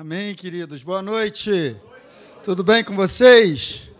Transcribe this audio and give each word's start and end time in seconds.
Amém, 0.00 0.32
queridos. 0.32 0.84
Boa 0.84 1.02
noite. 1.02 1.74
Tudo 2.44 2.62
bem 2.62 2.84
com 2.84 2.94
vocês? 2.94 3.90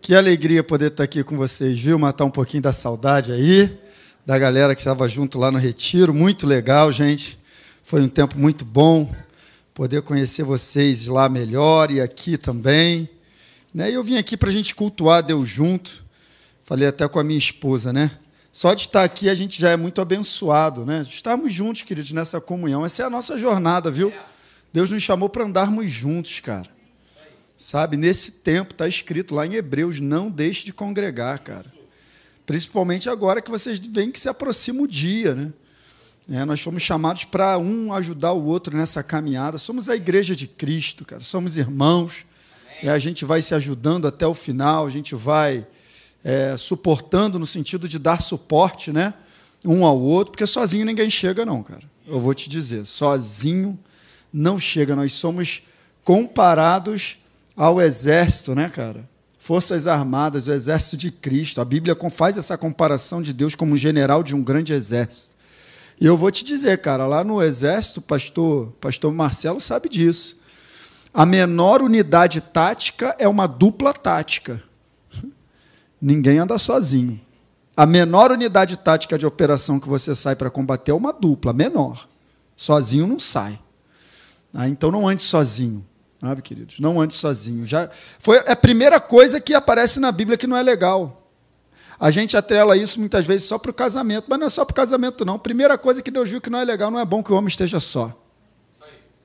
Que 0.00 0.16
alegria 0.16 0.64
poder 0.64 0.90
estar 0.90 1.04
aqui 1.04 1.22
com 1.22 1.36
vocês, 1.36 1.78
viu? 1.78 1.96
Matar 1.96 2.24
um 2.24 2.30
pouquinho 2.30 2.64
da 2.64 2.72
saudade 2.72 3.30
aí, 3.30 3.78
da 4.26 4.36
galera 4.36 4.74
que 4.74 4.80
estava 4.80 5.08
junto 5.08 5.38
lá 5.38 5.52
no 5.52 5.58
retiro. 5.58 6.12
Muito 6.12 6.44
legal, 6.44 6.90
gente. 6.90 7.38
Foi 7.84 8.02
um 8.02 8.08
tempo 8.08 8.36
muito 8.36 8.64
bom 8.64 9.08
poder 9.72 10.02
conhecer 10.02 10.42
vocês 10.42 11.06
lá 11.06 11.28
melhor 11.28 11.92
e 11.92 12.00
aqui 12.00 12.36
também. 12.36 13.08
Né? 13.72 13.92
E 13.92 13.94
eu 13.94 14.02
vim 14.02 14.18
aqui 14.18 14.36
para 14.36 14.48
a 14.48 14.52
gente 14.52 14.74
cultuar 14.74 15.22
Deus 15.22 15.48
junto. 15.48 16.02
Falei 16.64 16.88
até 16.88 17.06
com 17.06 17.20
a 17.20 17.22
minha 17.22 17.38
esposa, 17.38 17.92
né? 17.92 18.10
Só 18.50 18.74
de 18.74 18.80
estar 18.80 19.04
aqui 19.04 19.30
a 19.30 19.36
gente 19.36 19.60
já 19.60 19.70
é 19.70 19.76
muito 19.76 20.00
abençoado, 20.00 20.84
né? 20.84 21.06
Estamos 21.08 21.52
juntos, 21.52 21.82
queridos, 21.82 22.10
nessa 22.10 22.40
comunhão. 22.40 22.84
Essa 22.84 23.04
é 23.04 23.06
a 23.06 23.10
nossa 23.10 23.38
jornada, 23.38 23.88
viu? 23.88 24.12
Deus 24.78 24.92
nos 24.92 25.02
chamou 25.02 25.28
para 25.28 25.44
andarmos 25.44 25.90
juntos, 25.90 26.38
cara. 26.38 26.68
Sabe, 27.56 27.96
nesse 27.96 28.30
tempo 28.30 28.74
está 28.74 28.86
escrito 28.86 29.34
lá 29.34 29.44
em 29.44 29.54
Hebreus, 29.54 29.98
não 29.98 30.30
deixe 30.30 30.64
de 30.64 30.72
congregar, 30.72 31.40
cara. 31.40 31.66
Principalmente 32.46 33.10
agora 33.10 33.42
que 33.42 33.50
vocês 33.50 33.80
veem 33.80 34.12
que 34.12 34.20
se 34.20 34.28
aproxima 34.28 34.80
o 34.82 34.86
dia, 34.86 35.34
né? 35.34 35.52
É, 36.30 36.44
nós 36.44 36.60
fomos 36.60 36.80
chamados 36.80 37.24
para 37.24 37.58
um 37.58 37.92
ajudar 37.92 38.30
o 38.34 38.44
outro 38.44 38.76
nessa 38.76 39.02
caminhada. 39.02 39.58
Somos 39.58 39.88
a 39.88 39.96
igreja 39.96 40.36
de 40.36 40.46
Cristo, 40.46 41.04
cara. 41.04 41.24
Somos 41.24 41.56
irmãos. 41.56 42.24
E 42.80 42.88
a 42.88 43.00
gente 43.00 43.24
vai 43.24 43.42
se 43.42 43.56
ajudando 43.56 44.06
até 44.06 44.28
o 44.28 44.34
final. 44.34 44.86
A 44.86 44.90
gente 44.90 45.16
vai 45.16 45.66
é, 46.22 46.56
suportando 46.56 47.36
no 47.36 47.46
sentido 47.46 47.88
de 47.88 47.98
dar 47.98 48.22
suporte, 48.22 48.92
né? 48.92 49.12
Um 49.64 49.84
ao 49.84 49.98
outro, 49.98 50.30
porque 50.30 50.46
sozinho 50.46 50.86
ninguém 50.86 51.10
chega, 51.10 51.44
não, 51.44 51.64
cara. 51.64 51.82
Eu 52.06 52.20
vou 52.20 52.32
te 52.32 52.48
dizer, 52.48 52.86
sozinho 52.86 53.76
não 54.38 54.58
chega. 54.58 54.94
Nós 54.94 55.12
somos 55.12 55.62
comparados 56.04 57.18
ao 57.56 57.80
exército, 57.80 58.54
né, 58.54 58.68
cara? 58.68 59.08
Forças 59.38 59.86
Armadas, 59.86 60.46
o 60.46 60.52
exército 60.52 60.96
de 60.96 61.10
Cristo. 61.10 61.60
A 61.60 61.64
Bíblia 61.64 61.96
faz 62.10 62.38
essa 62.38 62.56
comparação 62.56 63.20
de 63.20 63.32
Deus 63.32 63.54
como 63.54 63.76
general 63.76 64.22
de 64.22 64.34
um 64.34 64.42
grande 64.42 64.72
exército. 64.72 65.36
E 66.00 66.06
eu 66.06 66.16
vou 66.16 66.30
te 66.30 66.44
dizer, 66.44 66.78
cara, 66.78 67.06
lá 67.06 67.24
no 67.24 67.42
exército, 67.42 68.00
pastor, 68.00 68.72
pastor 68.80 69.12
Marcelo 69.12 69.60
sabe 69.60 69.88
disso. 69.88 70.38
A 71.12 71.26
menor 71.26 71.82
unidade 71.82 72.40
tática 72.40 73.16
é 73.18 73.26
uma 73.26 73.48
dupla 73.48 73.92
tática. 73.92 74.62
Ninguém 76.00 76.38
anda 76.38 76.56
sozinho. 76.58 77.20
A 77.76 77.86
menor 77.86 78.30
unidade 78.30 78.76
tática 78.76 79.18
de 79.18 79.26
operação 79.26 79.80
que 79.80 79.88
você 79.88 80.14
sai 80.14 80.36
para 80.36 80.50
combater 80.50 80.92
é 80.92 80.94
uma 80.94 81.12
dupla, 81.12 81.52
menor. 81.52 82.08
Sozinho 82.56 83.06
não 83.06 83.18
sai. 83.18 83.58
Ah, 84.54 84.68
então 84.68 84.90
não 84.90 85.06
ande 85.06 85.22
sozinho, 85.22 85.86
sabe, 86.20 86.42
queridos? 86.42 86.80
Não 86.80 87.00
ande 87.00 87.14
sozinho. 87.14 87.66
Já 87.66 87.88
foi 88.18 88.38
a 88.38 88.56
primeira 88.56 88.98
coisa 88.98 89.40
que 89.40 89.54
aparece 89.54 90.00
na 90.00 90.10
Bíblia 90.10 90.38
que 90.38 90.46
não 90.46 90.56
é 90.56 90.62
legal. 90.62 91.30
A 92.00 92.10
gente 92.10 92.36
atrela 92.36 92.76
isso 92.76 93.00
muitas 93.00 93.26
vezes 93.26 93.46
só 93.46 93.58
para 93.58 93.70
o 93.70 93.74
casamento, 93.74 94.26
mas 94.28 94.38
não 94.38 94.46
é 94.46 94.50
só 94.50 94.64
para 94.64 94.72
o 94.72 94.76
casamento, 94.76 95.24
não. 95.24 95.38
Primeira 95.38 95.76
coisa 95.76 96.00
que 96.00 96.10
Deus 96.10 96.30
viu 96.30 96.40
que 96.40 96.48
não 96.48 96.58
é 96.58 96.64
legal, 96.64 96.90
não 96.90 97.00
é 97.00 97.04
bom 97.04 97.22
que 97.22 97.32
o 97.32 97.36
homem 97.36 97.48
esteja 97.48 97.80
só. 97.80 98.16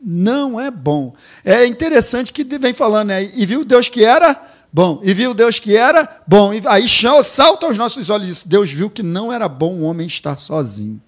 Não 0.01 0.59
é 0.59 0.69
bom. 0.69 1.13
É 1.45 1.65
interessante 1.65 2.33
que 2.33 2.43
vem 2.43 2.73
falando, 2.73 3.09
né? 3.09 3.23
E 3.23 3.45
viu 3.45 3.63
Deus 3.63 3.87
que 3.87 4.03
era 4.03 4.41
bom, 4.71 4.99
e 5.03 5.13
viu 5.13 5.33
Deus 5.33 5.59
que 5.59 5.77
era 5.77 6.21
bom. 6.27 6.53
E 6.53 6.61
aí 6.65 6.87
salta 7.23 7.67
aos 7.67 7.77
nossos 7.77 8.09
olhos 8.09 8.27
isso. 8.27 8.49
Deus 8.49 8.71
viu 8.71 8.89
que 8.89 9.03
não 9.03 9.31
era 9.31 9.47
bom 9.47 9.75
o 9.75 9.83
homem 9.83 10.07
estar 10.07 10.37
sozinho. 10.37 11.01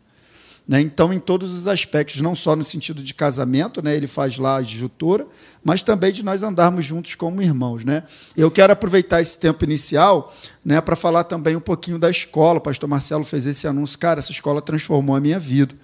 Né? 0.67 0.81
Então, 0.81 1.13
em 1.13 1.19
todos 1.19 1.55
os 1.55 1.67
aspectos, 1.67 2.21
não 2.21 2.33
só 2.33 2.55
no 2.55 2.63
sentido 2.63 3.03
de 3.03 3.13
casamento, 3.13 3.81
né? 3.83 3.95
ele 3.95 4.08
faz 4.08 4.38
lá 4.38 4.58
a 4.58 4.61
disjutora, 4.61 5.27
mas 5.63 5.81
também 5.81 6.11
de 6.11 6.23
nós 6.23 6.41
andarmos 6.41 6.83
juntos 6.83 7.13
como 7.13 7.41
irmãos. 7.41 7.85
Né? 7.85 8.03
Eu 8.35 8.49
quero 8.49 8.73
aproveitar 8.73 9.21
esse 9.21 9.38
tempo 9.38 9.63
inicial 9.63 10.33
né, 10.63 10.81
para 10.81 10.95
falar 10.95 11.23
também 11.25 11.55
um 11.55 11.61
pouquinho 11.61 11.99
da 11.99 12.09
escola. 12.09 12.58
O 12.58 12.61
pastor 12.61 12.89
Marcelo 12.89 13.23
fez 13.23 13.45
esse 13.45 13.67
anúncio. 13.67 13.99
Cara, 13.99 14.20
essa 14.20 14.31
escola 14.31 14.61
transformou 14.61 15.15
a 15.15 15.20
minha 15.20 15.39
vida. 15.39 15.75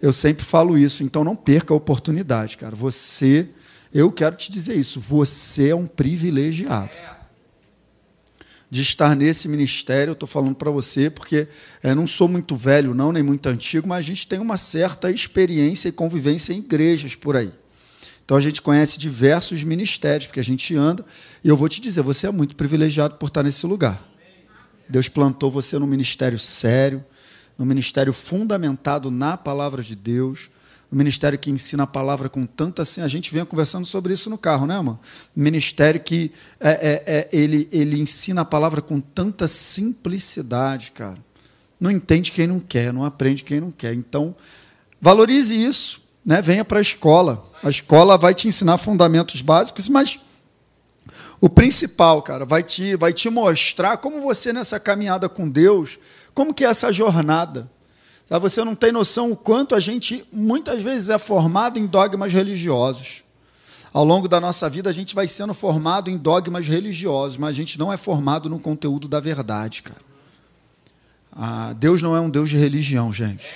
Eu 0.00 0.12
sempre 0.12 0.44
falo 0.44 0.76
isso, 0.76 1.02
então 1.02 1.22
não 1.22 1.36
perca 1.36 1.72
a 1.72 1.76
oportunidade, 1.76 2.56
cara. 2.56 2.74
Você, 2.74 3.48
eu 3.92 4.10
quero 4.10 4.36
te 4.36 4.50
dizer 4.50 4.74
isso, 4.74 5.00
você 5.00 5.70
é 5.70 5.74
um 5.74 5.86
privilegiado 5.86 7.13
de 8.74 8.82
estar 8.82 9.14
nesse 9.14 9.46
ministério. 9.46 10.12
Estou 10.12 10.26
falando 10.26 10.56
para 10.56 10.68
você 10.68 11.08
porque 11.08 11.46
é, 11.80 11.94
não 11.94 12.08
sou 12.08 12.26
muito 12.26 12.56
velho, 12.56 12.92
não, 12.92 13.12
nem 13.12 13.22
muito 13.22 13.48
antigo, 13.48 13.86
mas 13.86 13.98
a 13.98 14.08
gente 14.08 14.26
tem 14.26 14.40
uma 14.40 14.56
certa 14.56 15.12
experiência 15.12 15.88
e 15.88 15.92
convivência 15.92 16.52
em 16.52 16.58
igrejas 16.58 17.14
por 17.14 17.36
aí. 17.36 17.52
Então 18.24 18.36
a 18.36 18.40
gente 18.40 18.60
conhece 18.60 18.98
diversos 18.98 19.62
ministérios, 19.62 20.26
porque 20.26 20.40
a 20.40 20.44
gente 20.44 20.74
anda, 20.74 21.06
e 21.44 21.48
eu 21.48 21.56
vou 21.56 21.68
te 21.68 21.80
dizer, 21.80 22.02
você 22.02 22.26
é 22.26 22.32
muito 22.32 22.56
privilegiado 22.56 23.14
por 23.14 23.28
estar 23.28 23.44
nesse 23.44 23.64
lugar. 23.64 24.02
Deus 24.88 25.08
plantou 25.08 25.52
você 25.52 25.78
num 25.78 25.86
ministério 25.86 26.38
sério, 26.38 27.04
num 27.56 27.64
ministério 27.64 28.12
fundamentado 28.12 29.08
na 29.08 29.36
palavra 29.36 29.82
de 29.84 29.94
Deus, 29.94 30.50
um 30.92 30.96
ministério 30.96 31.38
que 31.38 31.50
ensina 31.50 31.82
a 31.82 31.86
palavra 31.86 32.28
com 32.28 32.46
tanta 32.46 32.82
assim. 32.82 33.00
A 33.00 33.08
gente 33.08 33.32
vinha 33.32 33.44
conversando 33.44 33.86
sobre 33.86 34.12
isso 34.12 34.30
no 34.30 34.38
carro, 34.38 34.66
né, 34.66 34.76
mano? 34.76 34.98
Ministério 35.34 36.00
que 36.00 36.30
é, 36.60 36.70
é, 36.70 37.02
é, 37.06 37.28
ele, 37.32 37.68
ele 37.72 38.00
ensina 38.00 38.42
a 38.42 38.44
palavra 38.44 38.80
com 38.80 39.00
tanta 39.00 39.48
simplicidade, 39.48 40.92
cara. 40.92 41.18
Não 41.80 41.90
entende 41.90 42.32
quem 42.32 42.46
não 42.46 42.60
quer, 42.60 42.92
não 42.92 43.04
aprende 43.04 43.42
quem 43.42 43.60
não 43.60 43.70
quer. 43.70 43.92
Então, 43.92 44.34
valorize 45.00 45.54
isso, 45.54 46.02
né? 46.24 46.40
Venha 46.40 46.64
para 46.64 46.78
a 46.78 46.82
escola. 46.82 47.44
A 47.62 47.68
escola 47.68 48.16
vai 48.16 48.34
te 48.34 48.48
ensinar 48.48 48.78
fundamentos 48.78 49.42
básicos, 49.42 49.88
mas 49.88 50.20
o 51.40 51.48
principal, 51.50 52.22
cara, 52.22 52.44
vai 52.44 52.62
te, 52.62 52.96
vai 52.96 53.12
te 53.12 53.28
mostrar 53.28 53.98
como 53.98 54.20
você 54.22 54.52
nessa 54.52 54.80
caminhada 54.80 55.28
com 55.28 55.48
Deus, 55.48 55.98
como 56.32 56.54
que 56.54 56.64
é 56.64 56.68
essa 56.68 56.90
jornada. 56.90 57.70
Você 58.28 58.64
não 58.64 58.74
tem 58.74 58.90
noção 58.90 59.30
o 59.30 59.36
quanto 59.36 59.74
a 59.74 59.80
gente 59.80 60.24
muitas 60.32 60.82
vezes 60.82 61.10
é 61.10 61.18
formado 61.18 61.78
em 61.78 61.86
dogmas 61.86 62.32
religiosos. 62.32 63.22
Ao 63.92 64.04
longo 64.04 64.26
da 64.26 64.40
nossa 64.40 64.68
vida, 64.68 64.90
a 64.90 64.92
gente 64.92 65.14
vai 65.14 65.28
sendo 65.28 65.54
formado 65.54 66.10
em 66.10 66.16
dogmas 66.16 66.66
religiosos, 66.66 67.38
mas 67.38 67.50
a 67.50 67.52
gente 67.52 67.78
não 67.78 67.92
é 67.92 67.96
formado 67.96 68.48
no 68.48 68.58
conteúdo 68.58 69.06
da 69.06 69.20
verdade, 69.20 69.82
cara. 69.82 70.00
Ah, 71.30 71.72
Deus 71.74 72.02
não 72.02 72.16
é 72.16 72.20
um 72.20 72.30
Deus 72.30 72.50
de 72.50 72.56
religião, 72.56 73.12
gente. 73.12 73.46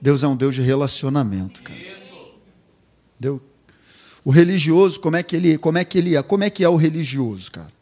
Deus 0.00 0.22
é 0.22 0.28
um 0.28 0.36
Deus 0.36 0.54
de 0.54 0.62
relacionamento, 0.62 1.62
cara. 1.62 1.78
Deu? 3.18 3.40
O 4.24 4.30
religioso, 4.30 4.98
como 4.98 5.16
é 5.16 5.22
que 5.22 5.36
ele, 5.36 5.58
como 5.58 5.78
é 5.78 5.84
que 5.84 5.98
ele 5.98 6.16
é? 6.16 6.22
Como 6.22 6.44
é 6.44 6.50
que 6.50 6.64
é 6.64 6.68
o 6.68 6.76
religioso, 6.76 7.50
cara? 7.50 7.72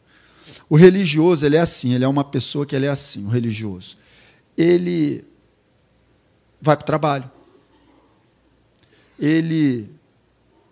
O 0.69 0.75
religioso, 0.75 1.45
ele 1.45 1.55
é 1.55 1.59
assim, 1.59 1.93
ele 1.93 2.03
é 2.03 2.07
uma 2.07 2.23
pessoa 2.23 2.65
que 2.65 2.75
ele 2.75 2.85
é 2.85 2.89
assim, 2.89 3.25
o 3.25 3.29
religioso. 3.29 3.97
Ele 4.57 5.23
vai 6.61 6.75
para 6.75 6.83
o 6.83 6.85
trabalho. 6.85 7.31
Ele 9.19 9.89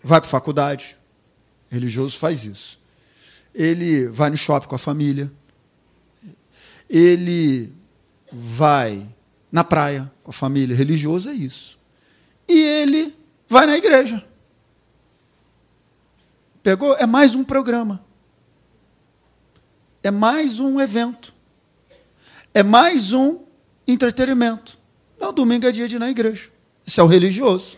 vai 0.03 0.19
para 0.19 0.27
a 0.27 0.31
faculdade. 0.31 0.97
Religioso 1.69 2.17
faz 2.17 2.45
isso. 2.45 2.79
Ele 3.53 4.07
vai 4.07 4.29
no 4.29 4.37
shopping 4.37 4.67
com 4.67 4.75
a 4.75 4.79
família. 4.79 5.31
Ele 6.89 7.73
vai 8.31 9.07
na 9.51 9.63
praia 9.63 10.11
com 10.23 10.31
a 10.31 10.33
família. 10.33 10.75
Religioso 10.75 11.29
é 11.29 11.33
isso. 11.33 11.79
E 12.47 12.61
ele 12.61 13.15
vai 13.47 13.65
na 13.65 13.77
igreja. 13.77 14.25
Pegou? 16.61 16.95
É 16.95 17.05
mais 17.05 17.35
um 17.35 17.43
programa. 17.43 18.03
É 20.03 20.11
mais 20.11 20.59
um 20.59 20.79
evento. 20.79 21.33
É 22.53 22.61
mais 22.61 23.13
um 23.13 23.43
entretenimento. 23.87 24.77
Não, 25.19 25.33
domingo 25.33 25.65
é 25.65 25.71
dia 25.71 25.87
de 25.87 25.95
ir 25.95 25.99
na 25.99 26.09
igreja. 26.09 26.49
Isso 26.85 27.01
é 27.01 27.03
o 27.03 27.07
religioso. 27.07 27.77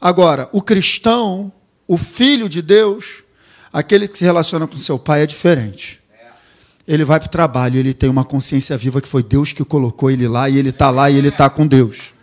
Agora, 0.00 0.48
o 0.52 0.60
cristão, 0.60 1.52
o 1.88 1.96
filho 1.96 2.48
de 2.48 2.60
Deus, 2.60 3.24
aquele 3.72 4.06
que 4.08 4.18
se 4.18 4.24
relaciona 4.24 4.66
com 4.66 4.76
seu 4.76 4.98
pai 4.98 5.22
é 5.22 5.26
diferente. 5.26 6.00
Ele 6.86 7.04
vai 7.04 7.18
para 7.18 7.26
o 7.26 7.30
trabalho, 7.30 7.78
ele 7.78 7.92
tem 7.92 8.08
uma 8.08 8.24
consciência 8.24 8.76
viva 8.76 9.00
que 9.00 9.08
foi 9.08 9.22
Deus 9.22 9.52
que 9.52 9.64
colocou 9.64 10.10
ele 10.10 10.28
lá, 10.28 10.48
e 10.48 10.56
ele 10.56 10.68
está 10.68 10.90
lá 10.90 11.10
e 11.10 11.16
ele 11.16 11.28
está 11.28 11.50
com 11.50 11.66
Deus. 11.66 12.14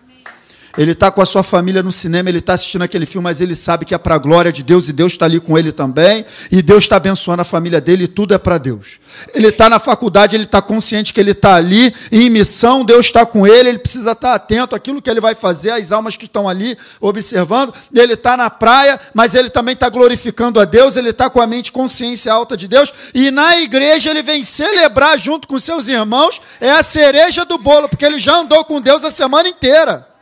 Ele 0.75 0.93
está 0.93 1.11
com 1.11 1.21
a 1.21 1.25
sua 1.25 1.43
família 1.43 1.83
no 1.83 1.91
cinema, 1.91 2.29
ele 2.29 2.39
está 2.39 2.53
assistindo 2.53 2.81
aquele 2.81 3.05
filme, 3.05 3.23
mas 3.23 3.39
ele 3.39 3.55
sabe 3.55 3.85
que 3.85 3.93
é 3.93 3.97
para 3.97 4.15
a 4.15 4.17
glória 4.17 4.51
de 4.51 4.63
Deus 4.63 4.89
e 4.89 4.93
Deus 4.93 5.11
está 5.11 5.25
ali 5.25 5.39
com 5.39 5.55
ele 5.55 5.71
também. 5.71 6.25
E 6.51 6.63
Deus 6.63 6.85
está 6.85 6.95
abençoando 6.95 7.43
a 7.43 7.45
família 7.45 7.79
dele 7.79 8.05
e 8.05 8.07
tudo 8.07 8.33
é 8.33 8.39
para 8.39 8.57
Deus. 8.57 8.99
Ele 9.35 9.49
está 9.49 9.69
na 9.69 9.77
faculdade, 9.77 10.35
ele 10.35 10.45
está 10.45 10.63
consciente 10.63 11.13
que 11.13 11.19
ele 11.19 11.31
está 11.31 11.55
ali 11.55 11.93
em 12.11 12.27
missão, 12.27 12.83
Deus 12.83 13.05
está 13.05 13.23
com 13.23 13.45
ele, 13.45 13.69
ele 13.69 13.77
precisa 13.77 14.13
estar 14.13 14.29
tá 14.29 14.33
atento 14.33 14.75
àquilo 14.75 14.99
que 14.99 15.09
ele 15.09 15.21
vai 15.21 15.35
fazer, 15.35 15.69
às 15.69 15.91
almas 15.91 16.15
que 16.15 16.25
estão 16.25 16.49
ali 16.49 16.75
observando. 16.99 17.71
Ele 17.93 18.13
está 18.13 18.35
na 18.35 18.49
praia, 18.49 18.99
mas 19.13 19.35
ele 19.35 19.51
também 19.51 19.73
está 19.73 19.89
glorificando 19.89 20.59
a 20.59 20.65
Deus, 20.65 20.97
ele 20.97 21.11
está 21.11 21.29
com 21.29 21.39
a 21.39 21.45
mente 21.45 21.71
consciência 21.71 22.33
alta 22.33 22.57
de 22.57 22.67
Deus. 22.67 22.91
E 23.13 23.29
na 23.29 23.59
igreja 23.59 24.09
ele 24.09 24.23
vem 24.23 24.43
celebrar 24.43 25.19
junto 25.19 25.47
com 25.47 25.59
seus 25.59 25.87
irmãos, 25.87 26.41
é 26.59 26.71
a 26.71 26.81
cereja 26.81 27.45
do 27.45 27.59
bolo, 27.59 27.87
porque 27.87 28.05
ele 28.05 28.17
já 28.17 28.37
andou 28.37 28.65
com 28.65 28.81
Deus 28.81 29.03
a 29.03 29.11
semana 29.11 29.47
inteira. 29.47 30.12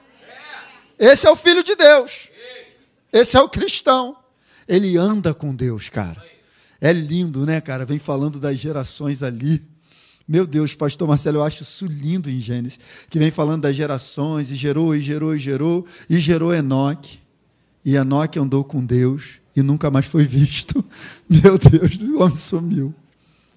Esse 1.01 1.25
é 1.25 1.31
o 1.31 1.35
Filho 1.35 1.63
de 1.63 1.75
Deus. 1.75 2.29
Esse 3.11 3.35
é 3.35 3.41
o 3.41 3.49
cristão. 3.49 4.15
Ele 4.67 4.97
anda 4.97 5.33
com 5.33 5.55
Deus, 5.55 5.89
cara. 5.89 6.23
É 6.79 6.93
lindo, 6.93 7.43
né, 7.43 7.59
cara? 7.59 7.85
Vem 7.85 7.97
falando 7.97 8.39
das 8.39 8.59
gerações 8.59 9.23
ali. 9.23 9.63
Meu 10.27 10.45
Deus, 10.45 10.75
pastor 10.75 11.07
Marcelo, 11.07 11.39
eu 11.39 11.43
acho 11.43 11.63
isso 11.63 11.87
lindo 11.87 12.29
em 12.29 12.39
Gênesis, 12.39 12.79
que 13.09 13.17
vem 13.17 13.31
falando 13.31 13.63
das 13.63 13.75
gerações, 13.75 14.51
e 14.51 14.55
gerou, 14.55 14.95
e 14.95 14.99
gerou, 14.99 15.35
e 15.35 15.39
gerou, 15.39 15.85
e 16.07 16.19
gerou 16.19 16.53
Enoque. 16.53 17.19
E 17.83 17.95
Enoque 17.95 18.37
andou 18.37 18.63
com 18.63 18.85
Deus 18.85 19.39
e 19.55 19.63
nunca 19.63 19.89
mais 19.89 20.05
foi 20.05 20.23
visto. 20.23 20.85
Meu 21.27 21.57
Deus, 21.57 21.95
o 21.95 22.21
homem 22.21 22.35
sumiu. 22.35 22.93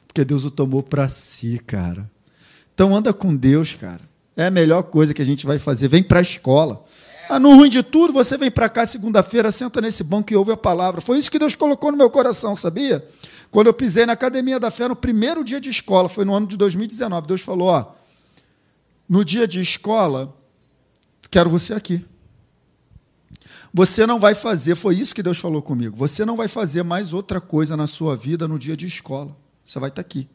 Porque 0.07 0.25
Deus 0.25 0.47
o 0.47 0.51
tomou 0.51 0.83
para 0.83 1.11
si, 1.11 1.61
cara. 1.67 2.11
Então 2.73 2.97
anda 2.97 3.13
com 3.13 3.37
Deus, 3.37 3.75
cara. 3.75 4.01
É 4.35 4.47
a 4.47 4.51
melhor 4.51 4.85
coisa 4.85 5.13
que 5.13 5.21
a 5.21 5.27
gente 5.27 5.45
vai 5.45 5.59
fazer. 5.59 5.89
Vem 5.89 6.03
para 6.03 6.21
a 6.21 6.23
escola. 6.23 6.83
Ah, 7.29 7.39
no 7.39 7.55
ruim 7.57 7.71
de 7.71 7.83
tudo, 7.83 8.13
você 8.13 8.37
vem 8.37 8.51
para 8.51 8.69
cá 8.69 8.85
segunda-feira, 8.85 9.51
senta 9.51 9.81
nesse 9.81 10.05
banco 10.05 10.33
e 10.33 10.37
ouve 10.37 10.53
a 10.53 10.57
palavra. 10.57 11.01
Foi 11.01 11.19
isso 11.19 11.31
que 11.31 11.39
Deus 11.39 11.55
colocou 11.55 11.91
no 11.91 11.97
meu 11.97 12.11
coração, 12.11 12.55
sabia? 12.55 13.07
Quando 13.51 13.69
eu 13.69 13.75
pisei 13.75 14.05
na 14.05 14.13
Academia 14.13 14.59
da 14.59 14.71
Fé, 14.71 14.89
no 14.89 14.97
primeiro 14.97 15.45
dia 15.45 15.61
de 15.61 15.71
escola, 15.71 16.09
foi 16.09 16.25
no 16.25 16.35
ano 16.35 16.47
de 16.47 16.57
2019, 16.57 17.27
Deus 17.27 17.41
falou: 17.41 17.69
ó, 17.69 17.93
no 19.09 19.25
dia 19.25 19.47
de 19.47 19.61
escola, 19.61 20.37
quero 21.31 21.49
você 21.49 21.73
aqui. 21.73 22.05
Você 23.73 24.07
não 24.07 24.21
vai 24.21 24.37
fazer, 24.37 24.77
foi 24.77 24.97
isso 24.97 25.15
que 25.15 25.23
Deus 25.23 25.39
falou 25.39 25.61
comigo. 25.61 25.97
Você 25.97 26.25
não 26.25 26.37
vai 26.37 26.47
fazer 26.47 26.85
mais 26.85 27.13
outra 27.13 27.41
coisa 27.41 27.77
na 27.77 27.89
sua 27.89 28.17
vida 28.17 28.47
no 28.47 28.57
dia 28.57 28.77
de 28.77 28.87
escola. 28.87 29.37
Você 29.65 29.81
vai 29.81 29.89
estar 29.89 30.01
aqui. 30.01 30.29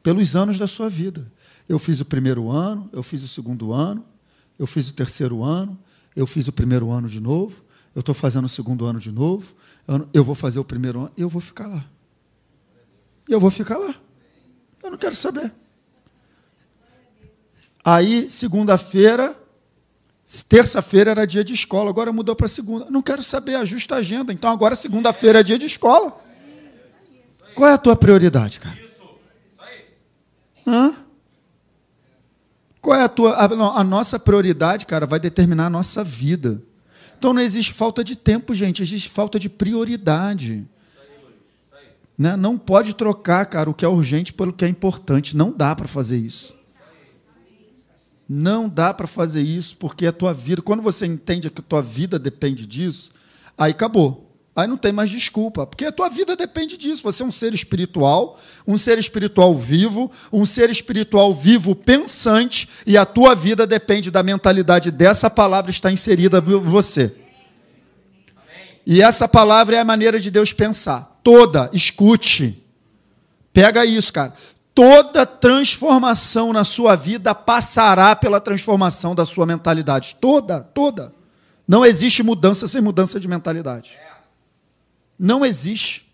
Pelos 0.00 0.36
anos 0.36 0.56
da 0.58 0.68
sua 0.68 0.88
vida. 0.88 1.26
Eu 1.68 1.78
fiz 1.78 2.00
o 2.00 2.04
primeiro 2.04 2.50
ano, 2.50 2.88
eu 2.92 3.02
fiz 3.02 3.22
o 3.24 3.28
segundo 3.28 3.72
ano, 3.72 4.04
eu 4.58 4.66
fiz 4.66 4.88
o 4.88 4.94
terceiro 4.94 5.42
ano, 5.42 5.78
eu 6.14 6.26
fiz 6.26 6.48
o 6.48 6.52
primeiro 6.52 6.90
ano 6.90 7.08
de 7.08 7.20
novo, 7.20 7.62
eu 7.94 8.00
estou 8.00 8.14
fazendo 8.14 8.44
o 8.44 8.48
segundo 8.48 8.84
ano 8.86 8.98
de 8.98 9.10
novo, 9.10 9.54
eu 10.12 10.24
vou 10.24 10.34
fazer 10.34 10.58
o 10.58 10.64
primeiro 10.64 11.00
ano 11.00 11.12
e 11.16 11.22
eu 11.22 11.28
vou 11.28 11.40
ficar 11.40 11.66
lá. 11.66 11.84
E 13.28 13.32
eu 13.32 13.40
vou 13.40 13.50
ficar 13.50 13.78
lá. 13.78 13.94
Eu 14.82 14.90
não 14.90 14.98
quero 14.98 15.14
saber. 15.14 15.52
Aí, 17.84 18.30
segunda-feira, 18.30 19.36
terça-feira 20.48 21.10
era 21.10 21.26
dia 21.26 21.44
de 21.44 21.52
escola, 21.52 21.90
agora 21.90 22.12
mudou 22.12 22.34
para 22.34 22.48
segunda. 22.48 22.86
Não 22.90 23.02
quero 23.02 23.22
saber, 23.22 23.56
ajusta 23.56 23.96
a 23.96 23.98
agenda. 23.98 24.32
Então, 24.32 24.50
agora, 24.50 24.74
segunda-feira 24.74 25.40
é 25.40 25.42
dia 25.42 25.58
de 25.58 25.66
escola. 25.66 26.18
Qual 27.54 27.68
é 27.68 27.74
a 27.74 27.78
tua 27.78 27.94
prioridade, 27.94 28.58
cara? 28.58 28.78
Hã? 30.66 31.03
Qual 32.84 33.00
é 33.00 33.02
a 33.02 33.08
tua. 33.08 33.32
A, 33.32 33.80
a 33.80 33.82
nossa 33.82 34.18
prioridade, 34.18 34.84
cara, 34.84 35.06
vai 35.06 35.18
determinar 35.18 35.66
a 35.66 35.70
nossa 35.70 36.04
vida. 36.04 36.62
Então 37.18 37.32
não 37.32 37.40
existe 37.40 37.72
falta 37.72 38.04
de 38.04 38.14
tempo, 38.14 38.54
gente, 38.54 38.82
existe 38.82 39.08
falta 39.08 39.38
de 39.38 39.48
prioridade. 39.48 40.66
Né? 42.18 42.36
Não 42.36 42.58
pode 42.58 42.94
trocar, 42.94 43.46
cara, 43.46 43.70
o 43.70 43.74
que 43.74 43.86
é 43.86 43.88
urgente 43.88 44.34
pelo 44.34 44.52
que 44.52 44.66
é 44.66 44.68
importante. 44.68 45.34
Não 45.34 45.50
dá 45.50 45.74
para 45.74 45.88
fazer 45.88 46.18
isso. 46.18 46.54
Não 48.28 48.68
dá 48.68 48.92
para 48.92 49.06
fazer 49.06 49.40
isso, 49.40 49.78
porque 49.78 50.06
a 50.06 50.12
tua 50.12 50.34
vida, 50.34 50.60
quando 50.60 50.82
você 50.82 51.06
entende 51.06 51.48
que 51.48 51.60
a 51.60 51.64
tua 51.64 51.80
vida 51.80 52.18
depende 52.18 52.66
disso, 52.66 53.12
aí 53.56 53.70
acabou. 53.70 54.33
Aí 54.56 54.68
não 54.68 54.76
tem 54.76 54.92
mais 54.92 55.10
desculpa, 55.10 55.66
porque 55.66 55.84
a 55.84 55.90
tua 55.90 56.08
vida 56.08 56.36
depende 56.36 56.76
disso. 56.76 57.02
Você 57.02 57.24
é 57.24 57.26
um 57.26 57.32
ser 57.32 57.52
espiritual, 57.52 58.38
um 58.64 58.78
ser 58.78 58.98
espiritual 58.98 59.52
vivo, 59.56 60.10
um 60.32 60.46
ser 60.46 60.70
espiritual 60.70 61.34
vivo 61.34 61.74
pensante, 61.74 62.68
e 62.86 62.96
a 62.96 63.04
tua 63.04 63.34
vida 63.34 63.66
depende 63.66 64.12
da 64.12 64.22
mentalidade 64.22 64.92
dessa 64.92 65.28
palavra 65.28 65.72
estar 65.72 65.90
inserida 65.90 66.38
em 66.38 66.60
você. 66.60 67.12
E 68.86 69.02
essa 69.02 69.26
palavra 69.26 69.76
é 69.76 69.80
a 69.80 69.84
maneira 69.84 70.20
de 70.20 70.30
Deus 70.30 70.52
pensar. 70.52 71.18
Toda, 71.24 71.68
escute. 71.72 72.62
Pega 73.52 73.84
isso, 73.84 74.12
cara. 74.12 74.34
Toda 74.72 75.26
transformação 75.26 76.52
na 76.52 76.64
sua 76.64 76.94
vida 76.94 77.34
passará 77.34 78.14
pela 78.14 78.40
transformação 78.40 79.14
da 79.16 79.24
sua 79.24 79.46
mentalidade. 79.46 80.16
Toda, 80.20 80.60
toda. 80.60 81.12
Não 81.66 81.84
existe 81.84 82.22
mudança 82.22 82.68
sem 82.68 82.80
mudança 82.80 83.18
de 83.18 83.26
mentalidade. 83.26 84.03
Não 85.18 85.44
existe. 85.44 86.04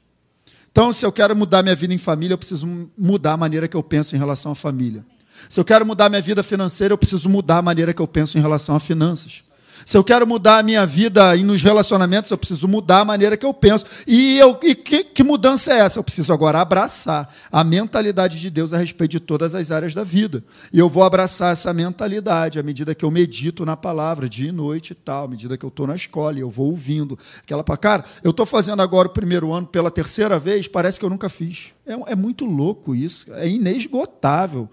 Então, 0.70 0.92
se 0.92 1.04
eu 1.04 1.12
quero 1.12 1.34
mudar 1.34 1.62
minha 1.62 1.74
vida 1.74 1.92
em 1.92 1.98
família, 1.98 2.34
eu 2.34 2.38
preciso 2.38 2.66
mudar 2.96 3.32
a 3.32 3.36
maneira 3.36 3.66
que 3.66 3.76
eu 3.76 3.82
penso 3.82 4.14
em 4.14 4.18
relação 4.18 4.52
à 4.52 4.54
família. 4.54 5.04
Se 5.48 5.58
eu 5.58 5.64
quero 5.64 5.84
mudar 5.84 6.08
minha 6.08 6.22
vida 6.22 6.42
financeira, 6.42 6.92
eu 6.92 6.98
preciso 6.98 7.28
mudar 7.28 7.58
a 7.58 7.62
maneira 7.62 7.92
que 7.92 8.00
eu 8.00 8.06
penso 8.06 8.38
em 8.38 8.40
relação 8.40 8.74
a 8.74 8.80
finanças. 8.80 9.42
Se 9.84 9.96
eu 9.96 10.04
quero 10.04 10.26
mudar 10.26 10.58
a 10.58 10.62
minha 10.62 10.84
vida 10.86 11.34
nos 11.36 11.62
relacionamentos, 11.62 12.30
eu 12.30 12.38
preciso 12.38 12.68
mudar 12.68 13.00
a 13.00 13.04
maneira 13.04 13.36
que 13.36 13.46
eu 13.46 13.54
penso. 13.54 13.84
E, 14.06 14.38
eu, 14.38 14.58
e 14.62 14.74
que, 14.74 15.04
que, 15.04 15.22
mudança 15.22 15.72
é 15.72 15.80
essa? 15.80 15.98
Eu 15.98 16.04
preciso 16.04 16.32
agora 16.32 16.60
abraçar 16.60 17.32
a 17.50 17.64
mentalidade 17.64 18.40
de 18.40 18.50
Deus 18.50 18.72
a 18.72 18.78
respeito 18.78 19.12
de 19.12 19.20
todas 19.20 19.54
as 19.54 19.70
áreas 19.70 19.94
da 19.94 20.04
vida. 20.04 20.44
E 20.72 20.78
eu 20.78 20.88
vou 20.88 21.02
abraçar 21.02 21.52
essa 21.52 21.72
mentalidade 21.72 22.58
à 22.58 22.62
medida 22.62 22.94
que 22.94 23.04
eu 23.04 23.10
medito 23.10 23.64
na 23.64 23.76
palavra, 23.76 24.28
dia 24.28 24.48
e 24.48 24.52
noite 24.52 24.90
e 24.92 24.94
tal, 24.94 25.24
à 25.24 25.28
medida 25.28 25.56
que 25.56 25.64
eu 25.64 25.68
estou 25.68 25.86
na 25.86 25.94
escola 25.94 26.36
e 26.36 26.40
eu 26.40 26.50
vou 26.50 26.70
ouvindo. 26.70 27.18
Aquela 27.42 27.64
para 27.64 27.76
cara, 27.76 28.04
eu 28.22 28.30
estou 28.30 28.46
fazendo 28.46 28.82
agora 28.82 29.08
o 29.08 29.12
primeiro 29.12 29.52
ano 29.52 29.66
pela 29.66 29.90
terceira 29.90 30.38
vez, 30.38 30.68
parece 30.68 30.98
que 30.98 31.04
eu 31.04 31.10
nunca 31.10 31.28
fiz. 31.28 31.72
É, 31.86 32.12
é 32.12 32.14
muito 32.14 32.44
louco 32.44 32.94
isso, 32.94 33.32
é 33.34 33.48
inesgotável. 33.48 34.68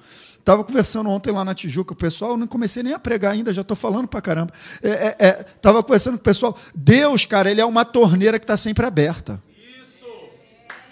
Estava 0.48 0.64
conversando 0.64 1.10
ontem 1.10 1.30
lá 1.30 1.44
na 1.44 1.54
Tijuca, 1.54 1.92
o 1.92 1.96
pessoal, 1.96 2.38
não 2.38 2.48
comecei 2.48 2.82
nem 2.82 2.94
a 2.94 3.00
pregar 3.00 3.34
ainda, 3.34 3.52
já 3.52 3.64
estou 3.64 3.76
falando 3.76 4.08
para 4.08 4.22
caramba. 4.22 4.54
Estava 4.82 5.10
é, 5.20 5.26
é, 5.28 5.80
é 5.80 5.84
conversando 5.84 6.14
com 6.14 6.22
o 6.22 6.24
pessoal. 6.24 6.58
Deus, 6.74 7.26
cara, 7.26 7.52
ele 7.52 7.60
é 7.60 7.66
uma 7.66 7.84
torneira 7.84 8.40
que 8.40 8.46
está 8.46 8.56
sempre 8.56 8.86
aberta. 8.86 9.44
Isso. 9.60 10.06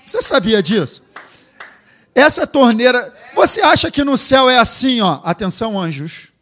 Você 0.06 0.22
sabia 0.22 0.62
disso? 0.62 1.02
Essa 2.14 2.46
torneira. 2.46 3.14
Você 3.34 3.62
acha 3.62 3.90
que 3.90 4.04
no 4.04 4.18
céu 4.18 4.50
é 4.50 4.60
assim, 4.60 5.00
ó? 5.00 5.22
Atenção, 5.24 5.80
anjos. 5.80 6.34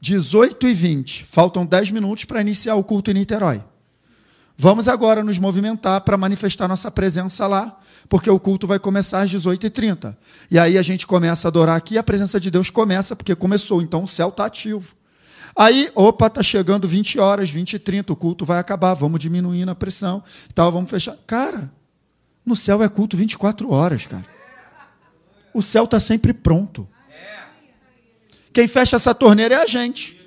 18 0.00 0.68
e 0.68 0.72
20. 0.72 1.24
Faltam 1.24 1.66
10 1.66 1.90
minutos 1.90 2.26
para 2.26 2.40
iniciar 2.40 2.76
o 2.76 2.84
culto 2.84 3.10
em 3.10 3.14
Niterói. 3.14 3.60
Vamos 4.56 4.86
agora 4.86 5.24
nos 5.24 5.36
movimentar 5.36 6.02
para 6.02 6.16
manifestar 6.16 6.68
nossa 6.68 6.92
presença 6.92 7.48
lá, 7.48 7.76
porque 8.12 8.28
o 8.28 8.38
culto 8.38 8.66
vai 8.66 8.78
começar 8.78 9.22
às 9.22 9.30
18h30. 9.30 10.14
E 10.50 10.58
aí 10.58 10.76
a 10.76 10.82
gente 10.82 11.06
começa 11.06 11.48
a 11.48 11.48
adorar 11.48 11.76
aqui, 11.78 11.96
a 11.96 12.02
presença 12.02 12.38
de 12.38 12.50
Deus 12.50 12.68
começa, 12.68 13.16
porque 13.16 13.34
começou, 13.34 13.80
então 13.80 14.04
o 14.04 14.06
céu 14.06 14.28
está 14.28 14.44
ativo. 14.44 14.94
Aí, 15.56 15.90
opa, 15.94 16.26
está 16.26 16.42
chegando 16.42 16.86
20 16.86 17.18
horas, 17.18 17.48
20 17.48 17.72
e 17.72 17.78
30, 17.78 18.12
o 18.12 18.16
culto 18.16 18.44
vai 18.44 18.58
acabar, 18.58 18.92
vamos 18.92 19.18
diminuindo 19.18 19.70
a 19.70 19.74
pressão 19.74 20.22
e 20.46 20.52
tal, 20.52 20.70
vamos 20.70 20.90
fechar. 20.90 21.16
Cara, 21.26 21.72
no 22.44 22.54
céu 22.54 22.82
é 22.82 22.88
culto 22.90 23.16
24 23.16 23.72
horas, 23.72 24.06
cara. 24.06 24.26
O 25.54 25.62
céu 25.62 25.84
está 25.84 25.98
sempre 25.98 26.34
pronto. 26.34 26.86
Quem 28.52 28.68
fecha 28.68 28.96
essa 28.96 29.14
torneira 29.14 29.54
é 29.54 29.62
a 29.62 29.66
gente 29.66 30.21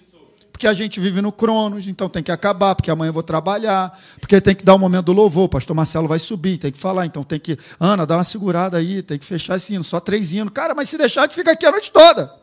porque 0.56 0.68
a 0.68 0.74
gente 0.74 1.02
vive 1.02 1.22
no 1.22 1.34
Cronos, 1.34 1.86
então 1.86 2.08
tem 2.08 2.24
que 2.24 2.32
acabar, 2.32 2.76
porque 2.76 2.90
amanhã 2.90 3.10
eu 3.10 3.14
vou 3.14 3.22
trabalhar, 3.22 3.92
porque 4.22 4.40
tem 4.40 4.56
que 4.56 4.64
dar 4.64 4.72
o 4.72 4.76
um 4.78 4.80
momento 4.80 5.08
do 5.08 5.12
louvor, 5.12 5.44
o 5.44 5.50
pastor 5.50 5.76
Marcelo 5.76 6.08
vai 6.08 6.18
subir, 6.18 6.58
tem 6.58 6.72
que 6.72 6.80
falar, 6.80 7.06
então 7.06 7.24
tem 7.24 7.38
que, 7.38 7.60
Ana, 7.78 8.06
dá 8.06 8.16
uma 8.16 8.24
segurada 8.24 8.78
aí, 8.78 9.02
tem 9.02 9.20
que 9.20 9.26
fechar 9.26 9.58
esse 9.58 9.74
hino, 9.74 9.84
só 9.84 10.00
três 10.00 10.32
hinos. 10.32 10.54
Cara, 10.54 10.74
mas 10.74 10.88
se 10.88 10.98
deixar, 10.98 11.24
a 11.24 11.24
gente 11.26 11.36
fica 11.36 11.52
aqui 11.52 11.66
a 11.66 11.72
noite 11.72 11.92
toda. 11.92 12.34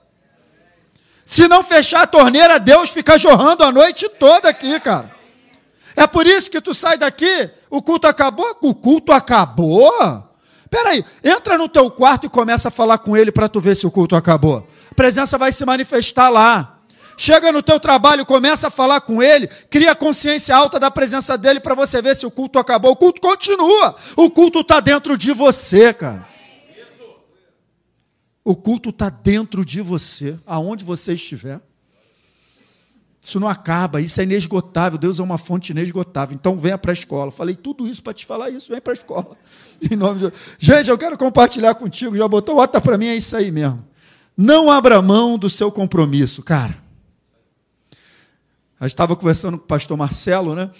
Se 1.24 1.48
não 1.48 1.62
fechar 1.62 2.02
a 2.02 2.06
torneira, 2.06 2.60
Deus 2.60 2.90
fica 2.90 3.16
jorrando 3.16 3.64
a 3.64 3.72
noite 3.72 4.06
toda 4.10 4.46
aqui, 4.46 4.78
cara. 4.78 5.10
É 5.96 6.06
por 6.06 6.26
isso 6.26 6.50
que 6.50 6.60
tu 6.60 6.74
sai 6.74 6.98
daqui, 6.98 7.48
o 7.70 7.80
culto 7.80 8.06
acabou? 8.06 8.54
O 8.60 8.74
culto 8.74 9.10
acabou? 9.10 9.90
Peraí, 10.68 11.02
entra 11.24 11.56
no 11.56 11.66
teu 11.66 11.90
quarto 11.90 12.26
e 12.26 12.28
começa 12.28 12.68
a 12.68 12.70
falar 12.70 12.98
com 12.98 13.16
ele 13.16 13.32
para 13.32 13.48
tu 13.48 13.58
ver 13.58 13.74
se 13.74 13.86
o 13.86 13.90
culto 13.90 14.14
acabou. 14.14 14.68
A 14.90 14.94
presença 14.94 15.38
vai 15.38 15.50
se 15.50 15.64
manifestar 15.64 16.28
lá. 16.28 16.80
Chega 17.16 17.52
no 17.52 17.62
teu 17.62 17.78
trabalho, 17.78 18.24
começa 18.24 18.68
a 18.68 18.70
falar 18.70 19.00
com 19.00 19.22
ele, 19.22 19.46
cria 19.68 19.94
consciência 19.94 20.56
alta 20.56 20.80
da 20.80 20.90
presença 20.90 21.36
dele 21.36 21.60
para 21.60 21.74
você 21.74 22.00
ver 22.00 22.16
se 22.16 22.26
o 22.26 22.30
culto 22.30 22.58
acabou. 22.58 22.92
O 22.92 22.96
culto 22.96 23.20
continua. 23.20 23.94
O 24.16 24.30
culto 24.30 24.60
está 24.60 24.80
dentro 24.80 25.16
de 25.16 25.32
você, 25.32 25.92
cara. 25.92 26.26
O 28.44 28.56
culto 28.56 28.90
está 28.90 29.08
dentro 29.08 29.64
de 29.64 29.80
você, 29.80 30.36
aonde 30.44 30.84
você 30.84 31.12
estiver. 31.12 31.60
Isso 33.20 33.38
não 33.38 33.46
acaba, 33.46 34.00
isso 34.00 34.20
é 34.20 34.24
inesgotável. 34.24 34.98
Deus 34.98 35.20
é 35.20 35.22
uma 35.22 35.38
fonte 35.38 35.70
inesgotável. 35.70 36.34
Então 36.34 36.58
venha 36.58 36.76
para 36.76 36.90
a 36.90 36.92
escola. 36.92 37.30
Falei 37.30 37.54
tudo 37.54 37.86
isso 37.86 38.02
para 38.02 38.12
te 38.12 38.26
falar 38.26 38.50
isso, 38.50 38.72
vem 38.72 38.80
para 38.80 38.92
a 38.92 38.94
escola. 38.94 39.36
Em 39.88 39.94
nome 39.94 40.18
de... 40.28 40.32
Gente, 40.58 40.90
eu 40.90 40.98
quero 40.98 41.16
compartilhar 41.16 41.76
contigo. 41.76 42.16
Já 42.16 42.26
botou, 42.26 42.56
bota 42.56 42.80
para 42.80 42.98
mim, 42.98 43.06
é 43.06 43.14
isso 43.14 43.36
aí 43.36 43.52
mesmo. 43.52 43.86
Não 44.36 44.72
abra 44.72 45.00
mão 45.00 45.38
do 45.38 45.48
seu 45.48 45.70
compromisso, 45.70 46.42
cara. 46.42 46.81
Gente 48.86 48.94
estava 48.94 49.14
conversando 49.14 49.58
com 49.58 49.64
o 49.64 49.66
pastor 49.66 49.96
Marcelo, 49.96 50.54
né? 50.54 50.70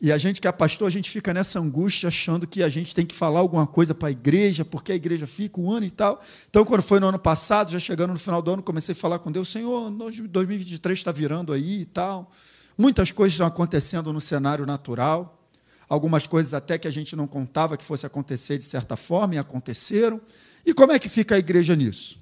E 0.00 0.12
a 0.12 0.18
gente 0.18 0.40
que 0.40 0.46
é 0.46 0.52
pastor, 0.52 0.86
a 0.86 0.90
gente 0.90 1.10
fica 1.10 1.34
nessa 1.34 1.58
angústia 1.58 2.06
achando 2.06 2.46
que 2.46 2.62
a 2.62 2.68
gente 2.68 2.94
tem 2.94 3.04
que 3.04 3.14
falar 3.14 3.40
alguma 3.40 3.66
coisa 3.66 3.94
para 3.94 4.08
a 4.08 4.10
igreja, 4.10 4.64
porque 4.64 4.92
a 4.92 4.94
igreja 4.94 5.26
fica 5.26 5.60
um 5.60 5.70
ano 5.70 5.84
e 5.86 5.90
tal. 5.90 6.22
Então, 6.48 6.64
quando 6.64 6.82
foi 6.82 7.00
no 7.00 7.08
ano 7.08 7.18
passado, 7.18 7.72
já 7.72 7.78
chegando 7.78 8.12
no 8.12 8.18
final 8.18 8.42
do 8.42 8.52
ano, 8.52 8.62
comecei 8.62 8.92
a 8.92 8.96
falar 8.96 9.18
com 9.18 9.30
Deus, 9.30 9.48
Senhor, 9.48 9.90
2023 9.90 10.98
está 10.98 11.10
virando 11.10 11.52
aí 11.52 11.80
e 11.80 11.84
tal. 11.84 12.30
Muitas 12.78 13.10
coisas 13.10 13.34
estão 13.34 13.46
acontecendo 13.46 14.12
no 14.12 14.20
cenário 14.20 14.64
natural, 14.64 15.44
algumas 15.88 16.26
coisas 16.26 16.54
até 16.54 16.78
que 16.78 16.86
a 16.86 16.92
gente 16.92 17.14
não 17.16 17.26
contava 17.26 17.76
que 17.76 17.84
fosse 17.84 18.06
acontecer 18.06 18.58
de 18.58 18.64
certa 18.64 18.96
forma 18.96 19.34
e 19.34 19.38
aconteceram. 19.38 20.20
E 20.64 20.72
como 20.72 20.92
é 20.92 20.98
que 20.98 21.08
fica 21.08 21.34
a 21.34 21.38
igreja 21.38 21.74
nisso? 21.74 22.18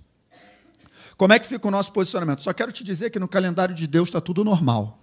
Como 1.16 1.32
é 1.32 1.38
que 1.38 1.46
fica 1.46 1.68
o 1.68 1.70
nosso 1.70 1.92
posicionamento? 1.92 2.40
Só 2.40 2.52
quero 2.52 2.72
te 2.72 2.82
dizer 2.82 3.10
que 3.10 3.18
no 3.18 3.28
calendário 3.28 3.74
de 3.74 3.86
Deus 3.86 4.08
está 4.08 4.20
tudo 4.20 4.42
normal. 4.42 4.99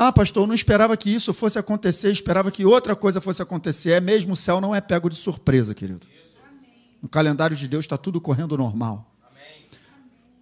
Ah, 0.00 0.12
pastor, 0.12 0.44
eu 0.44 0.46
não 0.46 0.54
esperava 0.54 0.96
que 0.96 1.12
isso 1.12 1.34
fosse 1.34 1.58
acontecer, 1.58 2.08
esperava 2.12 2.52
que 2.52 2.64
outra 2.64 2.94
coisa 2.94 3.20
fosse 3.20 3.42
acontecer. 3.42 3.90
É 3.90 4.00
mesmo, 4.00 4.34
o 4.34 4.36
céu 4.36 4.60
não 4.60 4.72
é 4.72 4.80
pego 4.80 5.10
de 5.10 5.16
surpresa, 5.16 5.74
querido. 5.74 6.06
No 7.02 7.08
calendário 7.08 7.56
de 7.56 7.66
Deus 7.66 7.84
está 7.84 7.98
tudo 7.98 8.20
correndo 8.20 8.56
normal. 8.56 9.12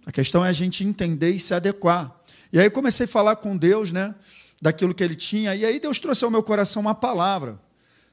A 0.05 0.11
questão 0.11 0.45
é 0.45 0.49
a 0.49 0.53
gente 0.53 0.83
entender 0.83 1.31
e 1.31 1.39
se 1.39 1.55
adequar. 1.55 2.15
E 2.53 2.59
aí 2.59 2.69
comecei 2.69 3.05
a 3.05 3.09
falar 3.09 3.37
com 3.37 3.57
Deus, 3.57 3.91
né, 3.91 4.13
daquilo 4.61 4.93
que 4.93 5.03
ele 5.03 5.15
tinha, 5.15 5.55
e 5.55 5.65
aí 5.65 5.79
Deus 5.79 5.99
trouxe 5.99 6.23
ao 6.23 6.29
meu 6.29 6.43
coração 6.43 6.79
uma 6.79 6.93
palavra. 6.93 7.59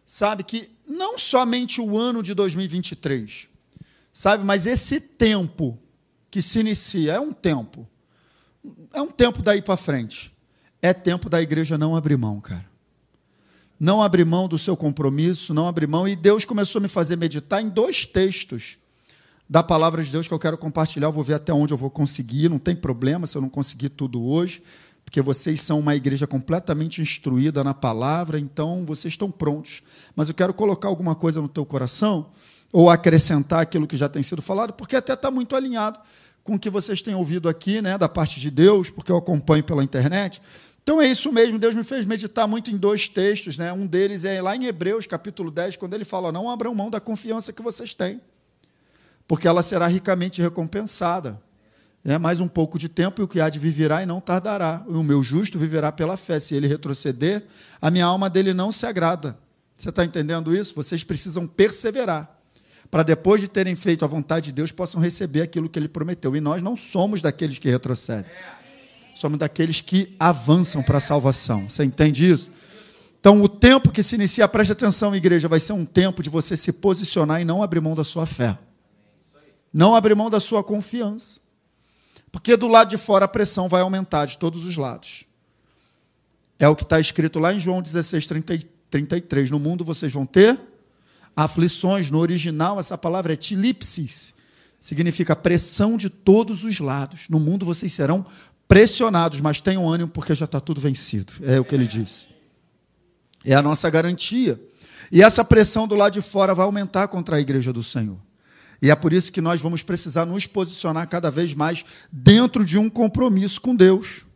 Sabe 0.07 0.45
que 0.45 0.71
não 0.89 1.19
somente 1.19 1.79
o 1.79 1.99
ano 1.99 2.23
de 2.23 2.33
2023, 2.33 3.51
sabe, 4.11 4.45
mas 4.45 4.67
esse 4.67 4.99
tempo 4.99 5.79
que 6.31 6.41
se 6.41 6.61
inicia 6.61 7.13
é 7.13 7.21
um 7.21 7.35
tempo. 7.35 7.87
É 8.95 9.03
um 9.03 9.11
tempo 9.11 9.43
daí 9.43 9.61
para 9.61 9.77
frente 9.77 10.34
é 10.85 10.93
tempo 10.93 11.31
da 11.31 11.41
igreja 11.41 11.79
não 11.79 11.97
abrir 11.97 12.19
mão, 12.19 12.39
cara. 12.43 12.67
Não 13.81 14.03
abrir 14.03 14.27
mão 14.27 14.47
do 14.47 14.59
seu 14.59 14.77
compromisso, 14.77 15.55
não 15.55 15.67
abrir 15.67 15.87
mão. 15.87 16.07
E 16.07 16.15
Deus 16.15 16.45
começou 16.45 16.79
a 16.79 16.83
me 16.83 16.89
fazer 16.89 17.17
meditar 17.17 17.63
em 17.63 17.71
dois 17.71 18.05
textos 18.05 18.77
da 19.49 19.63
palavra 19.63 20.03
de 20.03 20.13
Deus 20.13 20.29
que 20.29 20.35
eu 20.35 20.39
quero 20.39 20.59
compartilhar. 20.59 21.07
Eu 21.07 21.13
vou 21.13 21.25
ver 21.25 21.35
até 21.35 21.55
onde 21.55 21.73
eu 21.73 21.79
vou 21.79 21.89
conseguir, 21.89 22.51
não 22.51 22.59
tem 22.59 22.77
problema 22.77 23.27
se 23.27 23.35
eu 23.35 23.41
não 23.41 23.49
conseguir 23.49 23.89
tudo 23.89 24.23
hoje, 24.23 24.63
porque 25.07 25.23
vocês 25.23 25.59
são 25.63 25.81
uma 25.81 25.97
igreja 25.97 26.27
completamente 26.27 27.01
instruída 27.01 27.65
na 27.65 27.73
palavra, 27.73 28.39
então 28.39 28.85
vocês 28.85 29.15
estão 29.15 29.31
prontos. 29.31 29.83
Mas 30.15 30.29
eu 30.29 30.35
quero 30.35 30.53
colocar 30.53 30.89
alguma 30.89 31.15
coisa 31.15 31.41
no 31.41 31.49
teu 31.49 31.65
coração, 31.65 32.27
ou 32.71 32.91
acrescentar 32.91 33.63
aquilo 33.63 33.87
que 33.87 33.97
já 33.97 34.09
tem 34.11 34.23
sido 34.23 34.43
falado, 34.43 34.75
porque 34.75 34.97
até 34.97 35.15
está 35.15 35.31
muito 35.31 35.57
alinhado 35.57 35.99
com 36.45 36.57
o 36.57 36.59
que 36.59 36.69
vocês 36.69 37.01
têm 37.01 37.15
ouvido 37.15 37.49
aqui, 37.49 37.81
né, 37.81 37.97
da 37.97 38.07
parte 38.07 38.39
de 38.39 38.51
Deus, 38.51 38.91
porque 38.91 39.11
eu 39.11 39.17
acompanho 39.17 39.65
pela 39.65 39.83
internet. 39.83 40.43
Então 40.85 41.01
é 41.01 41.07
isso 41.07 41.33
mesmo, 41.33 41.59
Deus 41.59 41.75
me 41.75 41.83
fez 41.83 42.05
meditar 42.05 42.47
muito 42.47 42.71
em 42.71 42.77
dois 42.77 43.09
textos, 43.09 43.57
né? 43.57 43.73
Um 43.73 43.87
deles 43.87 44.23
é 44.27 44.43
lá 44.43 44.55
em 44.55 44.67
Hebreus, 44.67 45.07
capítulo 45.07 45.51
10, 45.51 45.77
quando 45.77 45.95
ele 45.95 46.05
fala: 46.05 46.31
"Não 46.31 46.51
abram 46.51 46.75
mão 46.75 46.91
da 46.91 47.01
confiança 47.01 47.55
que 47.55 47.63
vocês 47.63 47.95
têm, 47.95 48.21
porque 49.27 49.49
ela 49.49 49.63
será 49.63 49.87
ricamente 49.87 50.43
recompensada. 50.43 51.41
É 52.05 52.19
mais 52.19 52.39
um 52.39 52.47
pouco 52.47 52.79
de 52.79 52.87
tempo 52.87 53.23
e 53.23 53.25
o 53.25 53.29
que 53.29 53.41
há 53.41 53.49
de 53.49 53.59
viverá 53.59 54.03
e 54.03 54.07
não 54.07 54.21
tardará. 54.21 54.85
O 54.87 55.03
meu 55.03 55.23
justo 55.23 55.59
viverá 55.59 55.91
pela 55.91 56.19
fé. 56.19 56.39
Se 56.39 56.55
ele 56.55 56.67
retroceder, 56.67 57.45
a 57.81 57.91
minha 57.91 58.05
alma 58.05 58.29
dele 58.29 58.53
não 58.53 58.71
se 58.71 58.85
agrada. 58.85 59.39
Você 59.75 59.89
está 59.89 60.05
entendendo 60.05 60.55
isso? 60.55 60.75
Vocês 60.75 61.03
precisam 61.03 61.47
perseverar 61.47 62.39
para 62.91 63.03
depois 63.03 63.41
de 63.41 63.49
terem 63.49 63.75
feito 63.75 64.05
a 64.05 64.09
vontade 64.09 64.47
de 64.47 64.53
Deus 64.53 64.71
possam 64.71 65.01
receber 65.01 65.41
aquilo 65.41 65.67
que 65.67 65.79
ele 65.79 65.89
prometeu. 65.89 66.37
E 66.37 66.43
nós 66.43 66.61
não 66.61 66.77
somos 66.77 67.23
daqueles 67.23 67.57
que 67.57 67.71
retrocedem 67.71 68.31
somos 69.15 69.39
daqueles 69.39 69.81
que 69.81 70.15
avançam 70.19 70.83
para 70.83 70.99
a 70.99 71.01
salvação. 71.01 71.69
Você 71.69 71.85
entende 71.85 72.29
isso? 72.29 72.51
Então, 73.21 73.41
o 73.41 73.49
tempo 73.49 73.91
que 73.91 74.03
se 74.03 74.17
inicia, 74.17 74.47
preste 74.47 74.73
atenção, 74.73 75.17
igreja, 75.17 75.49
vai 75.49 75.59
ser 75.59 75.73
um 75.73 75.87
tempo 75.87 76.23
de 76.23 76.29
você 76.29 76.57
se 76.57 76.73
posicionar 76.73 77.41
e 77.41 77.45
não 77.45 77.63
abrir 77.63 77.81
mão 77.81 77.95
da 77.95 78.05
sua 78.05 78.27
fé. 78.27 78.59
Não 79.73 79.95
abrir 79.95 80.15
mão 80.15 80.29
da 80.29 80.39
sua 80.39 80.63
confiança. 80.63 81.41
Porque 82.31 82.57
do 82.57 82.69
lado 82.69 82.91
de 82.91 82.99
fora 82.99 83.25
a 83.25 83.29
pressão 83.29 83.69
vai 83.69 83.81
aumentar 83.81 84.27
de 84.27 84.37
todos 84.37 84.67
os 84.67 84.77
lados. 84.77 85.25
É 86.59 86.69
o 86.69 86.77
que 86.77 86.83
está 86.83 87.01
escrito 87.01 87.39
lá 87.39 87.55
em 87.55 87.61
João 87.61 87.81
16, 87.81 88.27
30, 88.27 88.59
33. 88.91 89.51
No 89.51 89.59
mundo 89.59 89.85
vocês 89.85 90.13
vão 90.13 90.27
ter 90.27 90.61
aflições. 91.35 92.11
No 92.11 92.19
original, 92.19 92.79
essa 92.79 92.99
palavra 92.99 93.33
é 93.33 93.37
tilipsis. 93.37 94.35
Significa 94.81 95.35
pressão 95.35 95.97
de 95.97 96.11
todos 96.11 96.63
os 96.63 96.79
lados. 96.79 97.27
No 97.31 97.41
mundo 97.41 97.65
vocês 97.65 97.93
serão 97.93 98.27
pressionados, 98.75 99.41
mas 99.41 99.61
tenham 99.61 99.89
ânimo 99.89 100.11
porque 100.11 100.35
já 100.35 100.47
está 100.47 100.59
tudo 100.59 100.81
vencido. 100.81 101.33
É 101.43 101.61
o 101.61 101.65
que 101.65 101.77
ele 101.77 101.87
disse. 101.87 102.27
É 103.45 103.55
a 103.55 103.63
nossa 103.63 103.89
garantia. 103.89 104.61
E 105.13 105.23
essa 105.23 105.45
pressão 105.45 105.87
do 105.87 105.95
lado 105.95 106.15
de 106.15 106.21
fora 106.21 106.53
vai 106.57 106.67
aumentar 106.67 107.07
contra 107.07 107.37
a 107.37 107.41
igreja 107.41 107.73
do 107.73 107.85
Senhor. 107.85 108.19
E 108.83 108.91
é 108.91 108.97
por 108.97 109.13
isso 109.13 109.31
que 109.31 109.41
nós 109.41 109.61
vamos 109.61 109.85
precisar 109.85 110.27
nos 110.27 110.49
posicionar 110.49 111.09
cada 111.09 111.31
vez 111.31 111.55
mais 111.55 111.85
dentro 112.11 112.65
de 112.65 112.77
um 112.77 112.91
compromisso 112.91 113.61
com 113.61 113.77
Deus. 113.77 114.27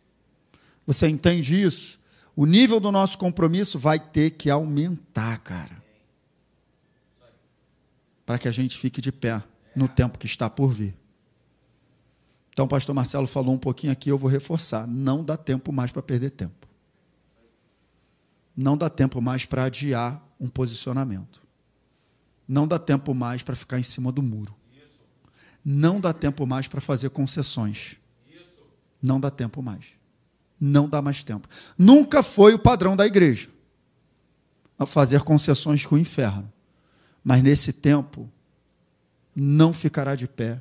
Você 0.87 1.09
entende 1.09 1.61
isso? 1.61 1.99
O 2.37 2.47
nível 2.47 2.79
do 2.79 2.93
nosso 2.93 3.19
compromisso 3.19 3.77
vai 3.77 3.99
ter 3.99 4.31
que 4.31 4.49
aumentar, 4.49 5.37
cara. 5.39 5.83
Para 8.25 8.39
que 8.39 8.47
a 8.47 8.53
gente 8.53 8.79
fique 8.79 9.01
de 9.01 9.11
pé 9.11 9.43
no 9.75 9.89
tempo 9.89 10.17
que 10.17 10.27
está 10.27 10.49
por 10.49 10.69
vir. 10.69 10.95
Então, 12.59 12.67
o 12.67 12.69
pastor 12.69 12.93
Marcelo 12.93 13.29
falou 13.29 13.55
um 13.55 13.57
pouquinho 13.57 13.93
aqui, 13.93 14.11
eu 14.11 14.19
vou 14.19 14.29
reforçar. 14.29 14.85
Não 14.85 15.23
dá 15.23 15.37
tempo 15.37 15.71
mais 15.71 15.93
para 15.93 16.03
perder 16.03 16.31
tempo. 16.31 16.67
Não 18.57 18.77
dá 18.77 18.91
tempo 18.91 19.23
mais 19.23 19.47
para 19.47 19.63
adiar 19.63 20.21
um 20.41 20.49
posicionamento. 20.49 21.41
Não 22.49 22.67
dá 22.67 22.77
tempo 22.77 23.15
mais 23.15 23.45
para 23.45 23.55
ficar 23.55 23.79
em 23.79 23.85
cima 23.85 24.11
do 24.11 24.25
muro. 24.25 24.53
Não 25.65 26.01
dá 26.01 26.13
tempo 26.13 26.45
mais 26.49 26.67
para 26.67 26.81
fazer 26.81 27.11
concessões. 27.11 27.97
Não 29.01 29.21
dá 29.21 29.31
tempo 29.31 29.63
mais. 29.63 29.91
Não 30.61 30.89
dá 30.89 31.01
mais 31.01 31.23
tempo. 31.23 31.47
Nunca 31.79 32.25
foi 32.25 32.55
o 32.55 32.59
padrão 32.59 32.97
da 32.97 33.07
igreja 33.07 33.49
a 34.77 34.85
fazer 34.85 35.23
concessões 35.23 35.87
com 35.87 35.95
o 35.95 35.99
inferno. 35.99 36.53
Mas 37.23 37.41
nesse 37.41 37.73
tempo, 37.73 38.29
não 39.33 39.73
ficará 39.73 40.17
de 40.17 40.27
pé 40.27 40.61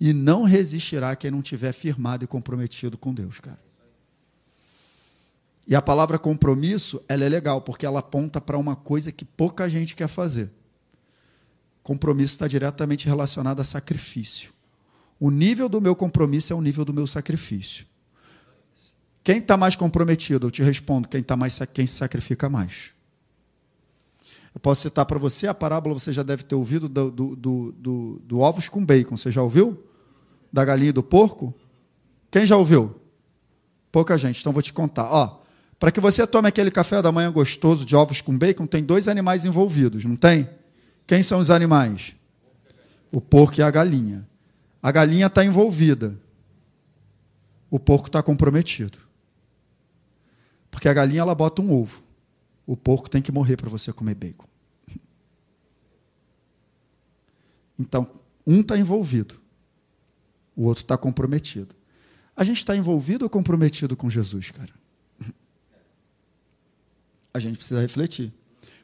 e 0.00 0.12
não 0.12 0.44
resistirá 0.44 1.14
quem 1.16 1.30
não 1.30 1.42
tiver 1.42 1.72
firmado 1.72 2.24
e 2.24 2.28
comprometido 2.28 2.96
com 2.96 3.12
Deus, 3.12 3.40
cara. 3.40 3.58
E 5.66 5.74
a 5.74 5.82
palavra 5.82 6.18
compromisso, 6.18 7.02
ela 7.06 7.24
é 7.24 7.28
legal, 7.28 7.60
porque 7.60 7.84
ela 7.84 8.00
aponta 8.00 8.40
para 8.40 8.56
uma 8.56 8.74
coisa 8.74 9.12
que 9.12 9.24
pouca 9.24 9.68
gente 9.68 9.94
quer 9.94 10.08
fazer. 10.08 10.50
Compromisso 11.82 12.34
está 12.34 12.48
diretamente 12.48 13.06
relacionado 13.06 13.60
a 13.60 13.64
sacrifício. 13.64 14.52
O 15.20 15.30
nível 15.30 15.68
do 15.68 15.80
meu 15.80 15.94
compromisso 15.94 16.52
é 16.52 16.56
o 16.56 16.60
nível 16.60 16.84
do 16.84 16.94
meu 16.94 17.06
sacrifício. 17.06 17.84
Quem 19.22 19.38
está 19.38 19.58
mais 19.58 19.76
comprometido? 19.76 20.46
Eu 20.46 20.50
te 20.50 20.62
respondo, 20.62 21.06
quem 21.06 21.20
está 21.20 21.36
mais 21.36 21.58
quem 21.74 21.84
se 21.84 21.94
sacrifica 21.94 22.48
mais. 22.48 22.92
Eu 24.54 24.60
posso 24.60 24.82
citar 24.82 25.04
para 25.04 25.18
você 25.18 25.46
a 25.46 25.54
parábola, 25.54 25.98
você 25.98 26.12
já 26.12 26.22
deve 26.22 26.44
ter 26.44 26.54
ouvido 26.54 26.88
do, 26.88 27.10
do, 27.10 27.36
do, 27.36 27.72
do, 27.72 28.22
do 28.24 28.40
ovos 28.40 28.68
com 28.68 28.84
bacon. 28.84 29.16
Você 29.16 29.30
já 29.30 29.42
ouviu? 29.42 29.87
Da 30.52 30.64
galinha 30.64 30.90
e 30.90 30.92
do 30.92 31.02
porco? 31.02 31.54
Quem 32.30 32.44
já 32.44 32.56
ouviu? 32.56 33.00
Pouca 33.90 34.16
gente, 34.18 34.40
então 34.40 34.52
vou 34.52 34.62
te 34.62 34.72
contar. 34.72 35.10
Ó, 35.10 35.40
para 35.78 35.90
que 35.90 36.00
você 36.00 36.26
tome 36.26 36.48
aquele 36.48 36.70
café 36.70 37.00
da 37.00 37.12
manhã 37.12 37.30
gostoso 37.30 37.84
de 37.84 37.94
ovos 37.94 38.20
com 38.20 38.36
bacon, 38.36 38.66
tem 38.66 38.82
dois 38.82 39.08
animais 39.08 39.44
envolvidos, 39.44 40.04
não 40.04 40.16
tem? 40.16 40.48
Quem 41.06 41.22
são 41.22 41.38
os 41.38 41.50
animais? 41.50 42.14
O 43.10 43.20
porco 43.20 43.60
e 43.60 43.62
a 43.62 43.70
galinha. 43.70 44.28
A 44.82 44.92
galinha 44.92 45.26
está 45.26 45.44
envolvida. 45.44 46.18
O 47.70 47.78
porco 47.78 48.08
está 48.08 48.22
comprometido. 48.22 48.98
Porque 50.70 50.88
a 50.88 50.92
galinha 50.92 51.20
ela 51.20 51.34
bota 51.34 51.62
um 51.62 51.72
ovo. 51.72 52.02
O 52.66 52.76
porco 52.76 53.08
tem 53.08 53.22
que 53.22 53.32
morrer 53.32 53.56
para 53.56 53.70
você 53.70 53.92
comer 53.92 54.14
bacon. 54.14 54.46
Então, 57.80 58.10
um 58.44 58.60
está 58.60 58.76
envolvido 58.76 59.40
o 60.58 60.64
outro 60.64 60.82
está 60.82 60.98
comprometido. 60.98 61.72
A 62.34 62.42
gente 62.42 62.58
está 62.58 62.76
envolvido 62.76 63.24
ou 63.24 63.30
comprometido 63.30 63.96
com 63.96 64.10
Jesus, 64.10 64.50
cara? 64.50 64.74
A 67.32 67.38
gente 67.38 67.56
precisa 67.56 67.80
refletir. 67.80 68.34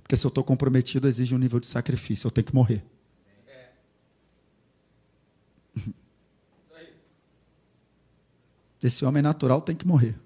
Porque 0.01 0.17
se 0.17 0.25
eu 0.25 0.29
estou 0.29 0.45
comprometido, 0.45 1.09
exige 1.09 1.35
um 1.35 1.39
nível 1.39 1.59
de 1.59 1.67
sacrifício, 1.67 2.29
eu 2.29 2.31
tenho 2.31 2.47
que 2.47 2.55
morrer. 2.55 2.85
Esse 8.81 9.05
homem 9.05 9.21
natural 9.23 9.61
tem 9.61 9.75
que 9.75 9.85
morrer. 9.87 10.17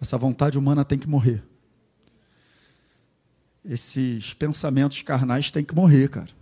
Essa 0.00 0.16
vontade 0.16 0.56
humana 0.56 0.84
tem 0.84 1.00
que 1.00 1.08
morrer. 1.08 1.42
Esses 3.64 4.34
pensamentos 4.34 5.02
carnais 5.02 5.50
têm 5.50 5.64
que 5.64 5.74
morrer, 5.74 6.08
cara 6.08 6.41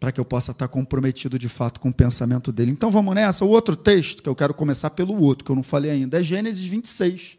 para 0.00 0.10
que 0.10 0.18
eu 0.18 0.24
possa 0.24 0.52
estar 0.52 0.66
comprometido 0.66 1.38
de 1.38 1.46
fato 1.46 1.78
com 1.78 1.90
o 1.90 1.94
pensamento 1.94 2.50
dele. 2.50 2.70
Então 2.70 2.90
vamos 2.90 3.14
nessa. 3.14 3.44
O 3.44 3.48
outro 3.48 3.76
texto, 3.76 4.22
que 4.22 4.28
eu 4.30 4.34
quero 4.34 4.54
começar 4.54 4.88
pelo 4.88 5.20
outro, 5.20 5.44
que 5.44 5.50
eu 5.50 5.56
não 5.56 5.62
falei 5.62 5.90
ainda, 5.90 6.18
é 6.18 6.22
Gênesis 6.22 6.64
26. 6.64 7.38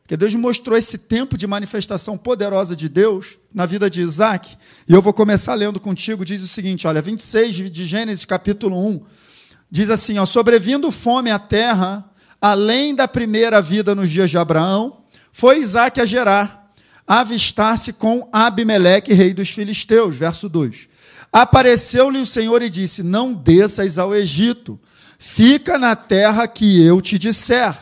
Porque 0.00 0.16
Deus 0.16 0.34
mostrou 0.34 0.76
esse 0.78 0.96
tempo 0.96 1.36
de 1.36 1.46
manifestação 1.46 2.16
poderosa 2.16 2.74
de 2.74 2.88
Deus 2.88 3.38
na 3.54 3.66
vida 3.66 3.90
de 3.90 4.00
Isaac. 4.00 4.56
E 4.88 4.94
eu 4.94 5.02
vou 5.02 5.12
começar 5.12 5.54
lendo 5.54 5.78
contigo, 5.78 6.24
diz 6.24 6.42
o 6.42 6.48
seguinte: 6.48 6.86
olha, 6.86 7.02
26 7.02 7.70
de 7.70 7.84
Gênesis, 7.84 8.24
capítulo 8.24 8.82
1. 8.88 9.02
diz 9.70 9.90
assim: 9.90 10.18
ó, 10.18 10.24
sobrevindo 10.24 10.90
fome 10.90 11.30
à 11.30 11.38
terra, 11.38 12.10
além 12.40 12.94
da 12.94 13.06
primeira 13.06 13.60
vida 13.60 13.94
nos 13.94 14.08
dias 14.08 14.30
de 14.30 14.38
Abraão, 14.38 15.04
foi 15.30 15.58
Isaac 15.60 16.00
a 16.00 16.06
Gerar, 16.06 16.72
avistar-se 17.06 17.92
com 17.92 18.26
Abimeleque, 18.32 19.12
rei 19.12 19.34
dos 19.34 19.50
filisteus. 19.50 20.16
Verso 20.16 20.48
2. 20.48 20.89
Apareceu-lhe 21.32 22.18
o 22.18 22.26
Senhor 22.26 22.60
e 22.62 22.70
disse: 22.70 23.02
Não 23.02 23.32
desças 23.32 23.98
ao 23.98 24.14
Egito, 24.14 24.78
fica 25.18 25.78
na 25.78 25.94
terra 25.94 26.46
que 26.48 26.82
eu 26.82 27.00
te 27.00 27.18
disser. 27.18 27.76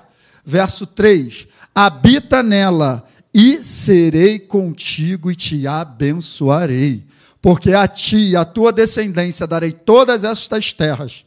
Verso 0.44 0.86
3: 0.86 1.48
Habita 1.74 2.42
nela, 2.42 3.06
e 3.32 3.62
serei 3.62 4.38
contigo 4.38 5.30
e 5.30 5.36
te 5.36 5.66
abençoarei, 5.66 7.04
porque 7.40 7.72
a 7.72 7.86
ti 7.86 8.30
e 8.30 8.36
a 8.36 8.44
tua 8.44 8.72
descendência 8.72 9.46
darei 9.46 9.72
todas 9.72 10.24
estas 10.24 10.72
terras, 10.72 11.24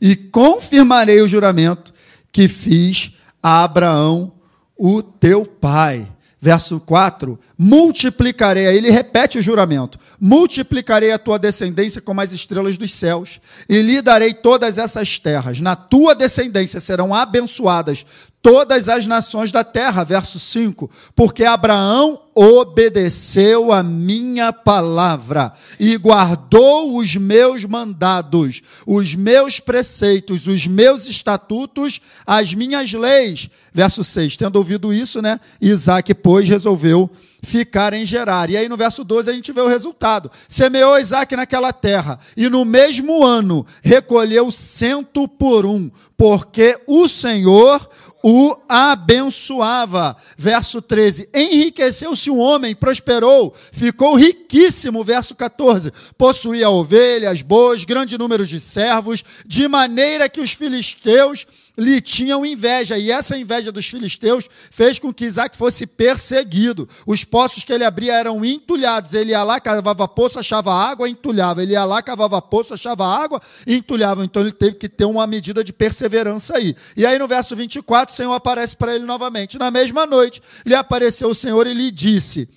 e 0.00 0.16
confirmarei 0.16 1.20
o 1.20 1.28
juramento 1.28 1.92
que 2.30 2.48
fiz 2.48 3.12
a 3.42 3.64
Abraão, 3.64 4.32
o 4.76 5.02
teu 5.02 5.44
pai 5.44 6.08
verso 6.42 6.80
4, 6.80 7.38
multiplicarei, 7.56 8.64
ele 8.66 8.90
repete 8.90 9.38
o 9.38 9.42
juramento: 9.42 9.96
multiplicarei 10.20 11.12
a 11.12 11.18
tua 11.18 11.38
descendência 11.38 12.02
como 12.02 12.20
as 12.20 12.32
estrelas 12.32 12.76
dos 12.76 12.92
céus, 12.92 13.40
e 13.68 13.80
lhe 13.80 14.02
darei 14.02 14.34
todas 14.34 14.76
essas 14.76 15.20
terras. 15.20 15.60
Na 15.60 15.76
tua 15.76 16.16
descendência 16.16 16.80
serão 16.80 17.14
abençoadas 17.14 18.04
todas 18.42 18.88
as 18.88 19.06
nações 19.06 19.52
da 19.52 19.62
terra. 19.62 20.04
Verso 20.04 20.38
5: 20.38 20.90
Porque 21.14 21.44
Abraão 21.44 22.20
obedeceu 22.34 23.72
a 23.72 23.82
minha 23.82 24.52
palavra 24.52 25.52
e 25.78 25.96
guardou 25.96 26.98
os 26.98 27.14
meus 27.14 27.64
mandados, 27.64 28.62
os 28.86 29.14
meus 29.14 29.60
preceitos, 29.60 30.46
os 30.46 30.66
meus 30.66 31.06
estatutos, 31.06 32.00
as 32.26 32.52
minhas 32.52 32.92
leis. 32.92 33.48
Verso 33.72 34.02
6: 34.02 34.36
Tendo 34.36 34.56
ouvido 34.56 34.92
isso, 34.92 35.22
né? 35.22 35.38
Isaac, 35.60 36.12
pois, 36.14 36.48
resolveu 36.48 37.08
ficar 37.42 37.92
em 37.92 38.06
Gerar. 38.06 38.48
E 38.50 38.56
aí 38.56 38.68
no 38.68 38.76
verso 38.76 39.02
12 39.02 39.28
a 39.28 39.32
gente 39.32 39.52
vê 39.52 39.60
o 39.60 39.68
resultado. 39.68 40.30
Semeou 40.48 40.98
Isaac 40.98 41.34
naquela 41.34 41.72
terra, 41.72 42.18
e 42.36 42.48
no 42.48 42.64
mesmo 42.64 43.24
ano 43.24 43.66
recolheu 43.82 44.50
cento 44.50 45.26
por 45.26 45.66
um, 45.66 45.90
porque 46.16 46.78
o 46.86 47.08
Senhor 47.08 47.88
o 48.22 48.56
abençoava. 48.68 50.16
Verso 50.36 50.80
13: 50.80 51.28
Enriqueceu-se 51.34 52.30
o 52.30 52.36
homem, 52.36 52.74
prosperou, 52.74 53.54
ficou 53.72 54.14
riquíssimo. 54.14 55.02
Verso 55.02 55.34
14: 55.34 55.92
Possuía 56.16 56.70
ovelhas, 56.70 57.42
bois, 57.42 57.84
grande 57.84 58.16
número 58.16 58.46
de 58.46 58.60
servos, 58.60 59.24
de 59.46 59.66
maneira 59.66 60.28
que 60.28 60.40
os 60.40 60.52
filisteus 60.52 61.46
lhe 61.76 62.00
tinham 62.00 62.44
inveja, 62.44 62.98
e 62.98 63.10
essa 63.10 63.36
inveja 63.36 63.72
dos 63.72 63.86
filisteus 63.86 64.48
fez 64.70 64.98
com 64.98 65.12
que 65.12 65.24
Isaac 65.24 65.56
fosse 65.56 65.86
perseguido. 65.86 66.88
Os 67.06 67.24
poços 67.24 67.64
que 67.64 67.72
ele 67.72 67.84
abria 67.84 68.14
eram 68.14 68.44
entulhados. 68.44 69.14
Ele 69.14 69.30
ia 69.30 69.42
lá, 69.42 69.58
cavava 69.58 70.06
poço, 70.06 70.38
achava 70.38 70.74
água, 70.74 71.08
entulhava. 71.08 71.62
Ele 71.62 71.72
ia 71.72 71.84
lá, 71.84 72.02
cavava 72.02 72.40
poço, 72.42 72.74
achava 72.74 73.06
água, 73.06 73.40
entulhava. 73.66 74.24
Então 74.24 74.42
ele 74.42 74.52
teve 74.52 74.76
que 74.76 74.88
ter 74.88 75.06
uma 75.06 75.26
medida 75.26 75.64
de 75.64 75.72
perseverança 75.72 76.56
aí. 76.56 76.76
E 76.96 77.06
aí 77.06 77.18
no 77.18 77.26
verso 77.26 77.56
24, 77.56 78.12
o 78.12 78.16
Senhor 78.16 78.34
aparece 78.34 78.76
para 78.76 78.94
ele 78.94 79.04
novamente. 79.04 79.58
Na 79.58 79.70
mesma 79.70 80.04
noite, 80.04 80.42
lhe 80.66 80.74
apareceu 80.74 81.30
o 81.30 81.34
Senhor 81.34 81.66
e 81.66 81.72
lhe 81.72 81.90
disse: 81.90 82.48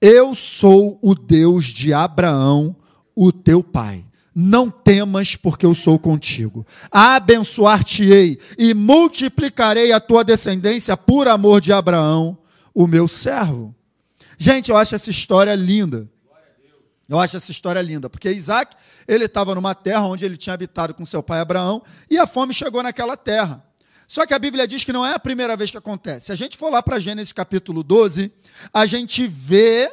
Eu 0.00 0.34
sou 0.34 0.98
o 1.00 1.14
Deus 1.14 1.66
de 1.66 1.92
Abraão, 1.92 2.74
o 3.14 3.30
teu 3.30 3.62
pai 3.62 4.07
não 4.40 4.70
temas, 4.70 5.34
porque 5.34 5.66
eu 5.66 5.74
sou 5.74 5.98
contigo. 5.98 6.64
Abençoar-te-ei 6.92 8.38
e 8.56 8.72
multiplicarei 8.72 9.90
a 9.90 9.98
tua 9.98 10.22
descendência 10.22 10.96
por 10.96 11.26
amor 11.26 11.60
de 11.60 11.72
Abraão, 11.72 12.38
o 12.72 12.86
meu 12.86 13.08
servo. 13.08 13.74
Gente, 14.38 14.70
eu 14.70 14.76
acho 14.76 14.94
essa 14.94 15.10
história 15.10 15.52
linda. 15.56 16.08
Eu 17.08 17.18
acho 17.18 17.36
essa 17.36 17.50
história 17.50 17.82
linda, 17.82 18.08
porque 18.08 18.30
Isaac, 18.30 18.76
ele 19.08 19.24
estava 19.24 19.56
numa 19.56 19.74
terra 19.74 20.06
onde 20.06 20.24
ele 20.24 20.36
tinha 20.36 20.54
habitado 20.54 20.94
com 20.94 21.04
seu 21.04 21.20
pai 21.20 21.40
Abraão, 21.40 21.82
e 22.08 22.16
a 22.16 22.26
fome 22.26 22.54
chegou 22.54 22.80
naquela 22.80 23.16
terra. 23.16 23.64
Só 24.06 24.24
que 24.24 24.34
a 24.34 24.38
Bíblia 24.38 24.68
diz 24.68 24.84
que 24.84 24.92
não 24.92 25.04
é 25.04 25.14
a 25.14 25.18
primeira 25.18 25.56
vez 25.56 25.72
que 25.72 25.78
acontece. 25.78 26.26
Se 26.26 26.32
a 26.32 26.36
gente 26.36 26.56
for 26.56 26.70
lá 26.70 26.80
para 26.80 27.00
Gênesis 27.00 27.32
capítulo 27.32 27.82
12, 27.82 28.32
a 28.72 28.86
gente 28.86 29.26
vê 29.26 29.90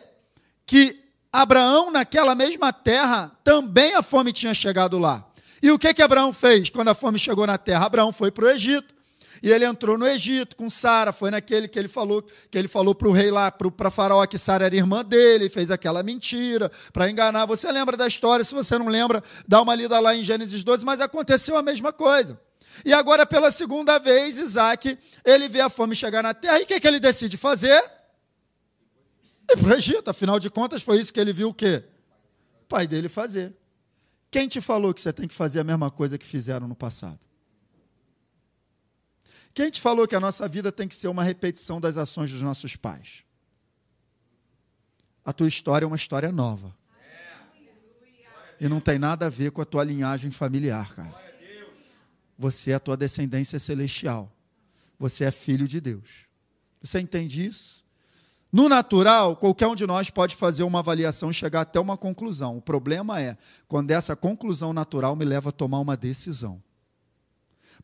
que 0.67 1.04
Abraão, 1.35 1.91
naquela 1.91 2.33
mesma 2.33 2.71
terra, 2.71 3.29
também 3.43 3.93
a 3.93 4.01
fome 4.01 4.31
tinha 4.31 4.53
chegado 4.53 4.97
lá. 4.97 5.25
E 5.61 5.69
o 5.69 5.77
que, 5.77 5.93
que 5.93 6.01
Abraão 6.01 6.31
fez 6.31 6.69
quando 6.69 6.87
a 6.87 6.95
fome 6.95 7.19
chegou 7.19 7.45
na 7.45 7.57
terra? 7.57 7.85
Abraão 7.85 8.13
foi 8.13 8.31
para 8.31 8.45
o 8.45 8.49
Egito. 8.49 8.95
E 9.43 9.51
ele 9.51 9.65
entrou 9.65 9.97
no 9.97 10.07
Egito 10.07 10.55
com 10.55 10.69
Sara, 10.69 11.11
foi 11.11 11.29
naquele 11.29 11.67
que 11.67 11.77
ele 11.77 11.89
falou, 11.89 12.23
que 12.49 12.57
ele 12.57 12.69
falou 12.69 12.95
para 12.95 13.09
o 13.09 13.11
rei 13.11 13.31
lá, 13.31 13.51
para 13.51 13.91
Faraó, 13.91 14.25
que 14.25 14.37
Sara 14.37 14.65
era 14.65 14.75
irmã 14.77 15.03
dele, 15.03 15.49
fez 15.49 15.71
aquela 15.71 16.01
mentira 16.01 16.71
para 16.93 17.09
enganar. 17.09 17.45
Você 17.47 17.69
lembra 17.69 17.97
da 17.97 18.07
história? 18.07 18.45
Se 18.45 18.55
você 18.55 18.77
não 18.77 18.87
lembra, 18.87 19.21
dá 19.45 19.61
uma 19.61 19.75
lida 19.75 19.99
lá 19.99 20.15
em 20.15 20.23
Gênesis 20.23 20.63
12, 20.63 20.85
mas 20.85 21.01
aconteceu 21.01 21.57
a 21.57 21.61
mesma 21.61 21.91
coisa. 21.91 22.39
E 22.85 22.93
agora, 22.93 23.25
pela 23.25 23.51
segunda 23.51 23.99
vez, 23.99 24.37
Isaac, 24.37 24.97
ele 25.25 25.49
vê 25.49 25.59
a 25.59 25.67
fome 25.67 25.95
chegar 25.97 26.23
na 26.23 26.33
terra, 26.33 26.61
e 26.61 26.63
o 26.63 26.65
que, 26.65 26.79
que 26.79 26.87
ele 26.87 26.99
decide 26.99 27.35
fazer? 27.35 27.83
E 29.49 29.57
para 29.57 29.69
o 29.69 29.73
Egito, 29.73 30.09
afinal 30.09 30.39
de 30.39 30.49
contas, 30.49 30.81
foi 30.81 30.99
isso 30.99 31.13
que 31.13 31.19
ele 31.19 31.33
viu 31.33 31.49
o 31.49 31.53
quê? 31.53 31.83
O 32.61 32.65
pai 32.65 32.87
dele 32.87 33.07
fazer. 33.07 33.53
Quem 34.31 34.47
te 34.47 34.59
falou 34.59 34.93
que 34.93 35.01
você 35.01 35.13
tem 35.13 35.27
que 35.27 35.33
fazer 35.33 35.59
a 35.59 35.63
mesma 35.63 35.89
coisa 35.91 36.17
que 36.17 36.25
fizeram 36.25 36.67
no 36.67 36.75
passado? 36.75 37.19
Quem 39.53 39.69
te 39.69 39.79
falou 39.79 40.05
que 40.05 40.15
a 40.15 40.19
nossa 40.19 40.47
vida 40.49 40.71
tem 40.71 40.87
que 40.87 40.95
ser 40.95 41.07
uma 41.07 41.23
repetição 41.23 41.79
das 41.79 41.95
ações 41.95 42.29
dos 42.29 42.41
nossos 42.41 42.75
pais? 42.75 43.23
A 45.23 45.31
tua 45.31 45.47
história 45.47 45.85
é 45.85 45.87
uma 45.87 45.95
história 45.95 46.31
nova. 46.31 46.75
E 48.59 48.67
não 48.67 48.81
tem 48.81 48.99
nada 48.99 49.27
a 49.27 49.29
ver 49.29 49.51
com 49.51 49.61
a 49.61 49.65
tua 49.65 49.83
linhagem 49.83 50.31
familiar, 50.31 50.93
cara. 50.93 51.15
Você 52.37 52.71
é 52.71 52.73
a 52.75 52.79
tua 52.79 52.97
descendência 52.97 53.57
celestial. 53.59 54.29
Você 54.99 55.23
é 55.23 55.31
filho 55.31 55.67
de 55.67 55.79
Deus. 55.79 56.25
Você 56.81 56.99
entende 56.99 57.45
isso? 57.45 57.84
No 58.55 58.69
natural, 58.69 59.35
qualquer 59.35 59.67
um 59.67 59.75
de 59.75 59.85
nós 59.85 60.09
pode 60.09 60.33
fazer 60.33 60.63
uma 60.63 60.79
avaliação 60.79 61.29
e 61.29 61.33
chegar 61.33 61.59
até 61.59 61.77
uma 61.77 61.97
conclusão. 61.97 62.55
O 62.55 62.61
problema 62.61 63.19
é 63.19 63.37
quando 63.67 63.91
essa 63.91 64.15
conclusão 64.15 64.71
natural 64.71 65.13
me 65.13 65.25
leva 65.25 65.49
a 65.49 65.51
tomar 65.51 65.79
uma 65.79 65.97
decisão. 65.97 66.63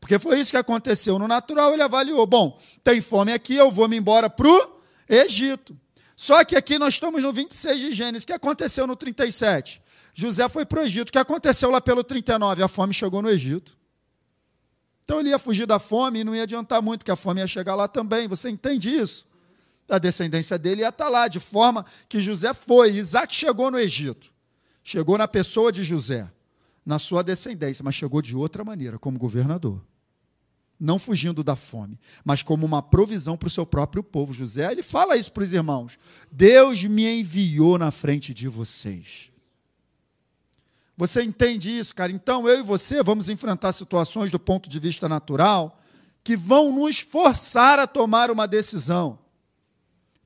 Porque 0.00 0.18
foi 0.18 0.40
isso 0.40 0.50
que 0.50 0.56
aconteceu. 0.56 1.18
No 1.18 1.28
natural, 1.28 1.74
ele 1.74 1.82
avaliou: 1.82 2.26
bom, 2.26 2.58
tem 2.82 3.02
fome 3.02 3.34
aqui, 3.34 3.54
eu 3.54 3.70
vou 3.70 3.86
me 3.86 3.98
embora 3.98 4.30
para 4.30 4.48
o 4.48 4.80
Egito. 5.06 5.78
Só 6.16 6.42
que 6.42 6.56
aqui 6.56 6.78
nós 6.78 6.94
estamos 6.94 7.22
no 7.22 7.34
26 7.34 7.78
de 7.78 7.92
Gênesis. 7.92 8.24
O 8.24 8.28
que 8.28 8.32
aconteceu 8.32 8.86
no 8.86 8.96
37? 8.96 9.82
José 10.14 10.48
foi 10.48 10.64
para 10.64 10.80
o 10.80 10.84
Egito. 10.84 11.10
O 11.10 11.12
que 11.12 11.18
aconteceu 11.18 11.70
lá 11.70 11.82
pelo 11.82 12.02
39? 12.02 12.62
A 12.62 12.68
fome 12.68 12.94
chegou 12.94 13.20
no 13.20 13.28
Egito. 13.28 13.76
Então 15.04 15.20
ele 15.20 15.28
ia 15.28 15.38
fugir 15.38 15.66
da 15.66 15.78
fome 15.78 16.20
e 16.20 16.24
não 16.24 16.34
ia 16.34 16.44
adiantar 16.44 16.80
muito, 16.80 17.00
porque 17.00 17.10
a 17.10 17.16
fome 17.16 17.42
ia 17.42 17.46
chegar 17.46 17.74
lá 17.74 17.86
também. 17.86 18.26
Você 18.26 18.48
entende 18.48 18.88
isso? 18.88 19.30
A 19.88 19.98
descendência 19.98 20.58
dele 20.58 20.82
ia 20.82 20.88
estar 20.88 21.08
lá, 21.08 21.28
de 21.28 21.40
forma 21.40 21.84
que 22.08 22.22
José 22.22 22.54
foi. 22.54 22.92
Isaac 22.94 23.34
chegou 23.34 23.70
no 23.70 23.78
Egito, 23.78 24.32
chegou 24.82 25.18
na 25.18 25.28
pessoa 25.28 25.70
de 25.70 25.82
José, 25.82 26.30
na 26.84 26.98
sua 26.98 27.22
descendência, 27.22 27.84
mas 27.84 27.94
chegou 27.94 28.22
de 28.22 28.34
outra 28.34 28.64
maneira, 28.64 28.98
como 28.98 29.18
governador. 29.18 29.82
Não 30.78 30.98
fugindo 30.98 31.44
da 31.44 31.54
fome, 31.54 31.98
mas 32.24 32.42
como 32.42 32.66
uma 32.66 32.82
provisão 32.82 33.36
para 33.36 33.46
o 33.46 33.50
seu 33.50 33.64
próprio 33.64 34.02
povo. 34.02 34.32
José, 34.32 34.70
ele 34.72 34.82
fala 34.82 35.16
isso 35.16 35.30
para 35.30 35.44
os 35.44 35.52
irmãos: 35.52 35.96
Deus 36.30 36.82
me 36.82 37.20
enviou 37.20 37.78
na 37.78 37.92
frente 37.92 38.34
de 38.34 38.48
vocês. 38.48 39.30
Você 40.96 41.22
entende 41.22 41.70
isso, 41.70 41.94
cara? 41.94 42.10
Então 42.10 42.48
eu 42.48 42.60
e 42.60 42.62
você 42.62 43.02
vamos 43.02 43.28
enfrentar 43.28 43.72
situações 43.72 44.32
do 44.32 44.38
ponto 44.38 44.68
de 44.68 44.78
vista 44.78 45.08
natural 45.08 45.78
que 46.24 46.36
vão 46.36 46.72
nos 46.72 47.00
forçar 47.00 47.78
a 47.78 47.86
tomar 47.86 48.30
uma 48.30 48.46
decisão. 48.46 49.18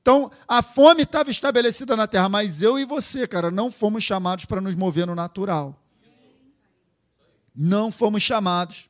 Então, 0.07 0.31
a 0.47 0.63
fome 0.63 1.03
estava 1.03 1.33
estabelecida 1.33 1.97
na 1.97 2.07
terra, 2.07 2.29
mas 2.29 2.63
eu 2.63 2.79
e 2.79 2.85
você, 2.85 3.27
cara, 3.27 3.51
não 3.51 3.73
fomos 3.73 4.05
chamados 4.05 4.45
para 4.45 4.61
nos 4.61 4.77
mover 4.77 5.05
no 5.05 5.17
natural. 5.17 5.83
Não 7.53 7.91
fomos 7.91 8.23
chamados. 8.23 8.89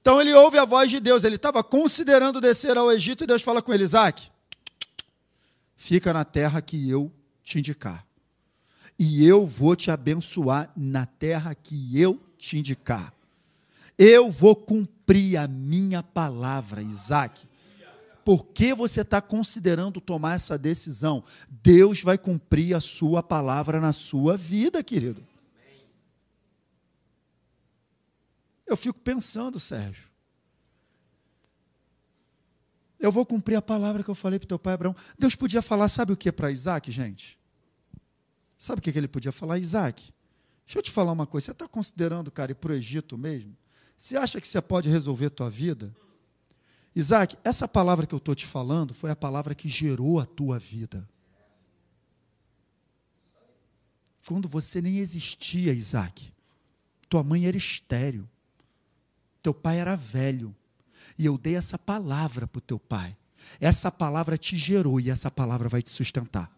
Então 0.00 0.20
ele 0.20 0.32
ouve 0.34 0.58
a 0.58 0.64
voz 0.64 0.90
de 0.90 0.98
Deus, 0.98 1.22
ele 1.22 1.36
estava 1.36 1.62
considerando 1.62 2.40
descer 2.40 2.76
ao 2.76 2.90
Egito 2.90 3.22
e 3.22 3.28
Deus 3.28 3.42
fala 3.42 3.62
com 3.62 3.72
ele: 3.72 3.84
Isaac, 3.84 4.28
fica 5.76 6.12
na 6.12 6.24
terra 6.24 6.60
que 6.60 6.90
eu 6.90 7.08
te 7.44 7.60
indicar. 7.60 8.04
E 8.98 9.24
eu 9.24 9.46
vou 9.46 9.76
te 9.76 9.88
abençoar 9.88 10.72
na 10.76 11.06
terra 11.06 11.54
que 11.54 11.96
eu 11.96 12.20
te 12.36 12.58
indicar. 12.58 13.14
Eu 13.96 14.32
vou 14.32 14.56
cumprir 14.56 15.36
a 15.36 15.46
minha 15.46 16.02
palavra, 16.02 16.82
Isaac 16.82 17.51
por 18.24 18.46
que 18.46 18.74
você 18.74 19.02
está 19.02 19.20
considerando 19.20 20.00
tomar 20.00 20.34
essa 20.34 20.58
decisão? 20.58 21.24
Deus 21.48 22.02
vai 22.02 22.16
cumprir 22.16 22.74
a 22.74 22.80
sua 22.80 23.22
palavra 23.22 23.80
na 23.80 23.92
sua 23.92 24.36
vida, 24.36 24.82
querido. 24.82 25.22
Eu 28.66 28.76
fico 28.76 28.98
pensando, 29.00 29.60
Sérgio. 29.60 30.10
Eu 32.98 33.10
vou 33.10 33.26
cumprir 33.26 33.56
a 33.56 33.62
palavra 33.62 34.04
que 34.04 34.08
eu 34.08 34.14
falei 34.14 34.38
para 34.38 34.48
teu 34.48 34.58
pai 34.58 34.74
Abraão. 34.74 34.94
Deus 35.18 35.34
podia 35.34 35.60
falar, 35.60 35.88
sabe 35.88 36.12
o 36.12 36.16
que 36.16 36.30
para 36.30 36.50
Isaac, 36.50 36.90
gente? 36.90 37.38
Sabe 38.56 38.78
o 38.78 38.82
que 38.82 38.96
ele 38.96 39.08
podia 39.08 39.32
falar? 39.32 39.58
Isaac, 39.58 40.12
deixa 40.64 40.78
eu 40.78 40.82
te 40.82 40.90
falar 40.90 41.10
uma 41.10 41.26
coisa. 41.26 41.46
Você 41.46 41.50
está 41.50 41.66
considerando, 41.66 42.30
cara, 42.30 42.52
ir 42.52 42.54
para 42.54 42.70
o 42.70 42.74
Egito 42.74 43.18
mesmo? 43.18 43.56
Você 43.96 44.16
acha 44.16 44.40
que 44.40 44.46
você 44.46 44.62
pode 44.62 44.88
resolver 44.88 45.26
a 45.26 45.30
tua 45.30 45.50
vida? 45.50 45.92
Isaac, 46.94 47.36
essa 47.42 47.66
palavra 47.66 48.06
que 48.06 48.14
eu 48.14 48.18
estou 48.18 48.34
te 48.34 48.46
falando 48.46 48.92
foi 48.92 49.10
a 49.10 49.16
palavra 49.16 49.54
que 49.54 49.68
gerou 49.68 50.20
a 50.20 50.26
tua 50.26 50.58
vida. 50.58 51.08
Quando 54.26 54.46
você 54.46 54.80
nem 54.80 54.98
existia, 54.98 55.72
Isaac, 55.72 56.32
tua 57.08 57.22
mãe 57.22 57.46
era 57.46 57.56
estéreo, 57.56 58.28
teu 59.42 59.52
pai 59.52 59.78
era 59.78 59.96
velho, 59.96 60.54
e 61.18 61.26
eu 61.26 61.36
dei 61.36 61.56
essa 61.56 61.78
palavra 61.78 62.46
para 62.46 62.58
o 62.58 62.62
teu 62.62 62.78
pai. 62.78 63.16
Essa 63.60 63.90
palavra 63.90 64.38
te 64.38 64.56
gerou 64.56 65.00
e 65.00 65.10
essa 65.10 65.30
palavra 65.30 65.68
vai 65.68 65.82
te 65.82 65.90
sustentar. 65.90 66.50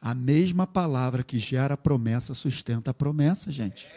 A 0.00 0.14
mesma 0.14 0.66
palavra 0.66 1.22
que 1.22 1.38
gera 1.38 1.74
a 1.74 1.76
promessa 1.76 2.34
sustenta 2.34 2.90
a 2.90 2.94
promessa, 2.94 3.50
gente. 3.50 3.88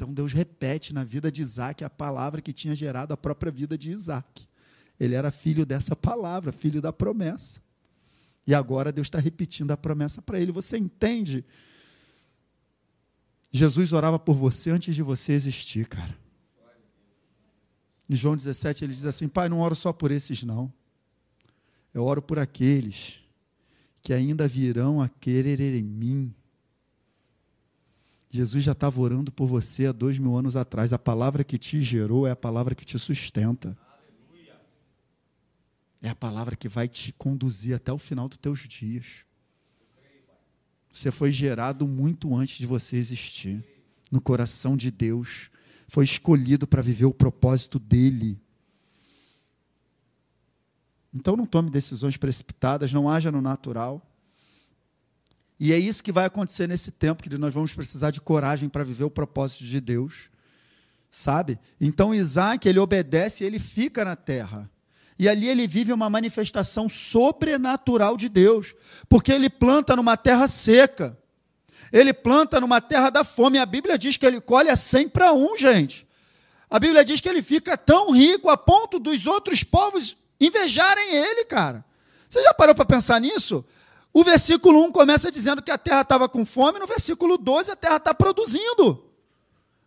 Então 0.00 0.14
Deus 0.14 0.32
repete 0.32 0.94
na 0.94 1.04
vida 1.04 1.30
de 1.30 1.42
Isaac 1.42 1.84
a 1.84 1.90
palavra 1.90 2.40
que 2.40 2.54
tinha 2.54 2.74
gerado 2.74 3.12
a 3.12 3.18
própria 3.18 3.52
vida 3.52 3.76
de 3.76 3.90
Isaac. 3.90 4.48
Ele 4.98 5.14
era 5.14 5.30
filho 5.30 5.66
dessa 5.66 5.94
palavra, 5.94 6.52
filho 6.52 6.80
da 6.80 6.90
promessa. 6.90 7.60
E 8.46 8.54
agora 8.54 8.90
Deus 8.90 9.08
está 9.08 9.18
repetindo 9.18 9.72
a 9.72 9.76
promessa 9.76 10.22
para 10.22 10.40
ele. 10.40 10.52
Você 10.52 10.78
entende? 10.78 11.44
Jesus 13.52 13.92
orava 13.92 14.18
por 14.18 14.34
você 14.34 14.70
antes 14.70 14.94
de 14.94 15.02
você 15.02 15.34
existir, 15.34 15.86
cara. 15.86 16.16
Em 18.08 18.16
João 18.16 18.34
17 18.34 18.86
ele 18.86 18.94
diz 18.94 19.04
assim: 19.04 19.28
Pai, 19.28 19.50
não 19.50 19.60
oro 19.60 19.74
só 19.74 19.92
por 19.92 20.10
esses, 20.10 20.42
não. 20.42 20.72
Eu 21.92 22.04
oro 22.04 22.22
por 22.22 22.38
aqueles 22.38 23.20
que 24.00 24.14
ainda 24.14 24.48
virão 24.48 25.02
a 25.02 25.10
querer 25.10 25.60
em 25.60 25.82
mim 25.82 26.34
Jesus 28.32 28.62
já 28.62 28.72
estava 28.72 29.00
orando 29.00 29.32
por 29.32 29.48
você 29.48 29.86
há 29.86 29.92
dois 29.92 30.16
mil 30.16 30.36
anos 30.36 30.54
atrás. 30.54 30.92
A 30.92 30.98
palavra 30.98 31.42
que 31.42 31.58
te 31.58 31.82
gerou 31.82 32.28
é 32.28 32.30
a 32.30 32.36
palavra 32.36 32.76
que 32.76 32.84
te 32.84 32.96
sustenta. 32.96 33.76
É 36.00 36.08
a 36.08 36.14
palavra 36.14 36.54
que 36.54 36.68
vai 36.68 36.88
te 36.88 37.12
conduzir 37.12 37.74
até 37.74 37.92
o 37.92 37.98
final 37.98 38.28
dos 38.28 38.38
teus 38.38 38.60
dias. 38.60 39.26
Você 40.92 41.10
foi 41.10 41.32
gerado 41.32 41.86
muito 41.86 42.34
antes 42.34 42.56
de 42.56 42.66
você 42.66 42.96
existir. 42.96 43.64
No 44.10 44.20
coração 44.20 44.76
de 44.76 44.90
Deus. 44.92 45.50
Foi 45.88 46.04
escolhido 46.04 46.68
para 46.68 46.82
viver 46.82 47.06
o 47.06 47.12
propósito 47.12 47.80
dele. 47.80 48.40
Então 51.12 51.36
não 51.36 51.46
tome 51.46 51.68
decisões 51.68 52.16
precipitadas, 52.16 52.92
não 52.92 53.10
haja 53.10 53.32
no 53.32 53.40
natural. 53.40 54.06
E 55.60 55.74
é 55.74 55.78
isso 55.78 56.02
que 56.02 56.10
vai 56.10 56.24
acontecer 56.24 56.66
nesse 56.66 56.90
tempo, 56.90 57.22
que 57.22 57.36
nós 57.36 57.52
vamos 57.52 57.74
precisar 57.74 58.10
de 58.10 58.18
coragem 58.18 58.66
para 58.66 58.82
viver 58.82 59.04
o 59.04 59.10
propósito 59.10 59.62
de 59.62 59.78
Deus. 59.78 60.30
Sabe? 61.10 61.58
Então 61.78 62.14
Isaac, 62.14 62.66
ele 62.66 62.78
obedece 62.78 63.44
e 63.44 63.46
ele 63.46 63.58
fica 63.58 64.02
na 64.02 64.16
terra. 64.16 64.70
E 65.18 65.28
ali 65.28 65.46
ele 65.46 65.66
vive 65.66 65.92
uma 65.92 66.08
manifestação 66.08 66.88
sobrenatural 66.88 68.16
de 68.16 68.26
Deus, 68.26 68.74
porque 69.06 69.30
ele 69.30 69.50
planta 69.50 69.94
numa 69.94 70.16
terra 70.16 70.48
seca. 70.48 71.18
Ele 71.92 72.14
planta 72.14 72.58
numa 72.58 72.80
terra 72.80 73.10
da 73.10 73.22
fome. 73.22 73.58
A 73.58 73.66
Bíblia 73.66 73.98
diz 73.98 74.16
que 74.16 74.24
ele 74.24 74.40
colhe 74.40 74.70
a 74.70 74.76
100 74.76 75.10
para 75.10 75.34
um, 75.34 75.58
gente. 75.58 76.08
A 76.70 76.78
Bíblia 76.78 77.04
diz 77.04 77.20
que 77.20 77.28
ele 77.28 77.42
fica 77.42 77.76
tão 77.76 78.12
rico 78.12 78.48
a 78.48 78.56
ponto 78.56 78.98
dos 78.98 79.26
outros 79.26 79.62
povos 79.62 80.16
invejarem 80.40 81.14
ele, 81.16 81.44
cara. 81.44 81.84
Você 82.26 82.42
já 82.42 82.54
parou 82.54 82.74
para 82.74 82.86
pensar 82.86 83.20
nisso? 83.20 83.62
O 84.12 84.24
versículo 84.24 84.84
1 84.84 84.92
começa 84.92 85.30
dizendo 85.30 85.62
que 85.62 85.70
a 85.70 85.78
terra 85.78 86.02
estava 86.02 86.28
com 86.28 86.44
fome, 86.44 86.78
no 86.78 86.86
versículo 86.86 87.38
12 87.38 87.70
a 87.70 87.76
terra 87.76 87.96
está 87.96 88.12
produzindo. 88.12 89.04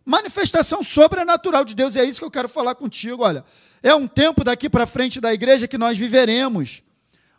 Manifestação 0.04 0.82
sobrenatural 0.82 1.64
de 1.64 1.74
Deus, 1.74 1.94
e 1.94 2.00
é 2.00 2.04
isso 2.04 2.20
que 2.20 2.26
eu 2.26 2.30
quero 2.30 2.48
falar 2.48 2.74
contigo. 2.74 3.22
Olha, 3.22 3.44
é 3.82 3.94
um 3.94 4.06
tempo 4.06 4.42
daqui 4.42 4.68
para 4.68 4.86
frente 4.86 5.20
da 5.20 5.32
igreja 5.32 5.68
que 5.68 5.78
nós 5.78 5.96
viveremos. 5.96 6.82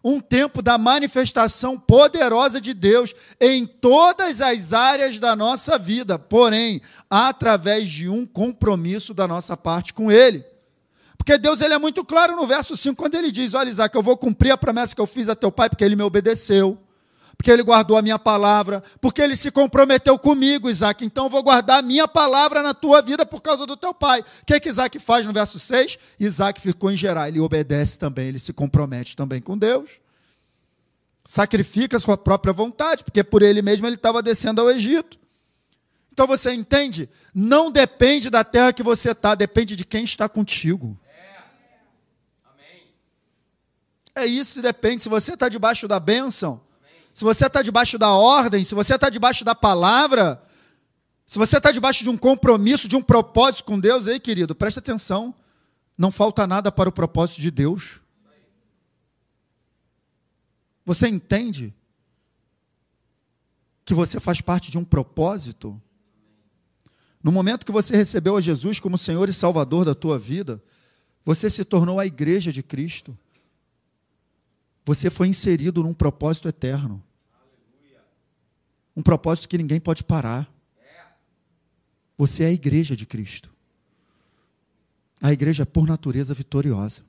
Um 0.04 0.20
tempo 0.20 0.62
da 0.62 0.78
manifestação 0.78 1.80
poderosa 1.80 2.62
de 2.62 2.76
Deus 2.76 3.16
em 3.42 3.66
todas 3.66 4.40
as 4.40 4.72
áreas 4.72 5.20
da 5.20 5.36
nossa 5.36 5.80
vida, 5.80 6.20
porém, 6.20 6.80
através 7.10 7.90
de 7.90 8.08
um 8.08 8.26
compromisso 8.26 9.16
da 9.16 9.28
nossa 9.28 9.58
parte 9.58 9.92
com 9.92 10.12
Ele. 10.12 10.46
Porque 11.26 11.40
Deus 11.40 11.60
ele 11.60 11.74
é 11.74 11.80
muito 11.80 12.06
claro 12.06 12.36
no 12.36 12.46
verso 12.46 12.78
5, 12.78 12.96
quando 12.96 13.16
ele 13.16 13.32
diz: 13.32 13.56
Olha, 13.56 13.68
Isaac, 13.68 13.96
eu 13.96 14.04
vou 14.04 14.16
cumprir 14.16 14.52
a 14.52 14.58
promessa 14.58 14.94
que 14.94 15.02
eu 15.02 15.08
fiz 15.08 15.28
a 15.28 15.36
teu 15.36 15.52
pai, 15.52 15.68
porque 15.68 15.84
ele 15.84 15.96
me 15.96 16.04
obedeceu, 16.04 16.78
porque 17.36 17.50
ele 17.50 17.64
guardou 17.64 17.98
a 17.98 18.02
minha 18.04 18.20
palavra, 18.20 18.84
porque 19.02 19.24
ele 19.24 19.36
se 19.36 19.50
comprometeu 19.50 20.20
comigo, 20.20 20.70
Isaac. 20.70 21.04
Então 21.04 21.24
eu 21.26 21.30
vou 21.32 21.42
guardar 21.42 21.80
a 21.80 21.82
minha 21.82 22.08
palavra 22.08 22.62
na 22.62 22.76
tua 22.76 23.02
vida 23.02 23.26
por 23.26 23.42
causa 23.42 23.66
do 23.66 23.76
teu 23.76 23.92
pai. 23.92 24.22
O 24.22 24.46
que, 24.46 24.60
que 24.60 24.70
Isaac 24.70 25.00
faz 25.00 25.26
no 25.26 25.34
verso 25.34 25.58
6? 25.58 25.98
Isaac 26.20 26.62
ficou 26.62 26.92
em 26.92 26.96
gerar, 26.96 27.28
ele 27.28 27.40
obedece 27.40 27.98
também, 27.98 28.28
ele 28.28 28.38
se 28.38 28.54
compromete 28.54 29.16
também 29.16 29.42
com 29.42 29.58
Deus. 29.58 30.00
Sacrifica 31.24 31.98
sua 31.98 32.16
própria 32.16 32.54
vontade, 32.54 33.04
porque 33.04 33.24
por 33.24 33.42
ele 33.42 33.64
mesmo 33.64 33.88
ele 33.88 33.96
estava 33.96 34.22
descendo 34.22 34.62
ao 34.62 34.70
Egito. 34.70 35.18
Então 36.14 36.28
você 36.28 36.54
entende? 36.54 37.10
Não 37.34 37.72
depende 37.72 38.30
da 38.30 38.44
terra 38.44 38.72
que 38.72 38.84
você 38.84 39.10
está, 39.10 39.34
depende 39.34 39.76
de 39.76 39.84
quem 39.84 40.04
está 40.04 40.30
contigo. 40.30 40.96
É 44.16 44.26
isso, 44.26 44.62
depende. 44.62 45.04
Se 45.04 45.10
você 45.10 45.34
está 45.34 45.50
debaixo 45.50 45.88
da 45.90 46.00
bênção, 46.00 46.62
se 47.14 47.24
você 47.24 47.48
está 47.48 47.62
debaixo 47.62 47.98
da 47.98 48.14
ordem, 48.14 48.64
se 48.64 48.74
você 48.74 48.96
está 48.96 49.10
debaixo 49.10 49.44
da 49.44 49.54
palavra, 49.54 50.42
se 51.26 51.38
você 51.38 51.58
está 51.58 51.70
debaixo 51.70 52.04
de 52.04 52.10
um 52.10 52.18
compromisso, 52.18 52.88
de 52.88 52.96
um 52.96 53.02
propósito 53.02 53.66
com 53.66 53.80
Deus, 53.80 54.08
aí, 54.08 54.20
querido, 54.20 54.56
preste 54.56 54.80
atenção. 54.80 55.36
Não 55.98 56.12
falta 56.12 56.48
nada 56.48 56.72
para 56.72 56.88
o 56.88 56.94
propósito 56.94 57.42
de 57.42 57.52
Deus. 57.52 58.00
Você 60.86 61.08
entende 61.08 61.74
que 63.84 63.94
você 63.94 64.20
faz 64.20 64.40
parte 64.40 64.72
de 64.72 64.78
um 64.78 64.84
propósito? 64.84 65.82
No 67.22 67.32
momento 67.32 67.66
que 67.66 67.72
você 67.72 67.98
recebeu 67.98 68.38
a 68.38 68.42
Jesus 68.42 68.80
como 68.80 68.98
Senhor 68.98 69.28
e 69.28 69.34
Salvador 69.34 69.84
da 69.84 69.96
tua 69.96 70.20
vida, 70.20 70.62
você 71.24 71.50
se 71.50 71.66
tornou 71.66 72.00
a 72.00 72.06
igreja 72.06 72.52
de 72.52 72.62
Cristo. 72.62 73.18
Você 74.86 75.10
foi 75.10 75.28
inserido 75.28 75.82
num 75.82 75.94
propósito 75.94 76.48
eterno. 76.48 77.04
Um 78.96 79.02
propósito 79.02 79.50
que 79.50 79.58
ninguém 79.58 79.80
pode 79.80 80.04
parar. 80.04 80.50
Você 82.18 82.44
é 82.44 82.48
a 82.48 82.52
igreja 82.52 82.96
de 82.96 83.06
Cristo. 83.06 83.52
A 85.22 85.34
igreja 85.34 85.64
é 85.64 85.66
por 85.66 85.88
natureza 85.88 86.34
vitoriosa. 86.34 87.02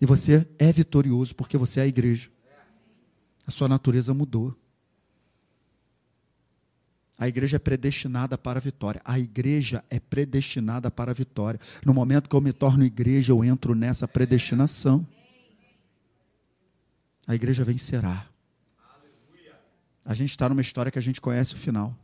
E 0.00 0.06
você 0.06 0.48
é 0.58 0.72
vitorioso 0.72 1.34
porque 1.34 1.58
você 1.58 1.80
é 1.80 1.82
a 1.82 1.86
igreja. 1.86 2.30
A 3.46 3.50
sua 3.50 3.68
natureza 3.68 4.14
mudou. 4.14 4.56
A 7.18 7.28
igreja 7.28 7.56
é 7.56 7.58
predestinada 7.58 8.38
para 8.38 8.58
a 8.58 8.62
vitória. 8.62 9.02
A 9.04 9.18
igreja 9.18 9.84
é 9.90 10.00
predestinada 10.00 10.90
para 10.90 11.10
a 11.10 11.14
vitória. 11.14 11.60
No 11.84 11.92
momento 11.92 12.28
que 12.28 12.34
eu 12.34 12.40
me 12.40 12.52
torno 12.52 12.84
igreja, 12.84 13.32
eu 13.32 13.44
entro 13.44 13.74
nessa 13.74 14.08
predestinação 14.08 15.06
a 17.28 17.34
igreja 17.34 17.62
vencerá. 17.62 18.26
A 20.02 20.14
gente 20.14 20.30
está 20.30 20.48
numa 20.48 20.62
história 20.62 20.90
que 20.90 20.98
a 20.98 21.02
gente 21.02 21.20
conhece 21.20 21.52
o 21.52 21.58
final. 21.58 21.94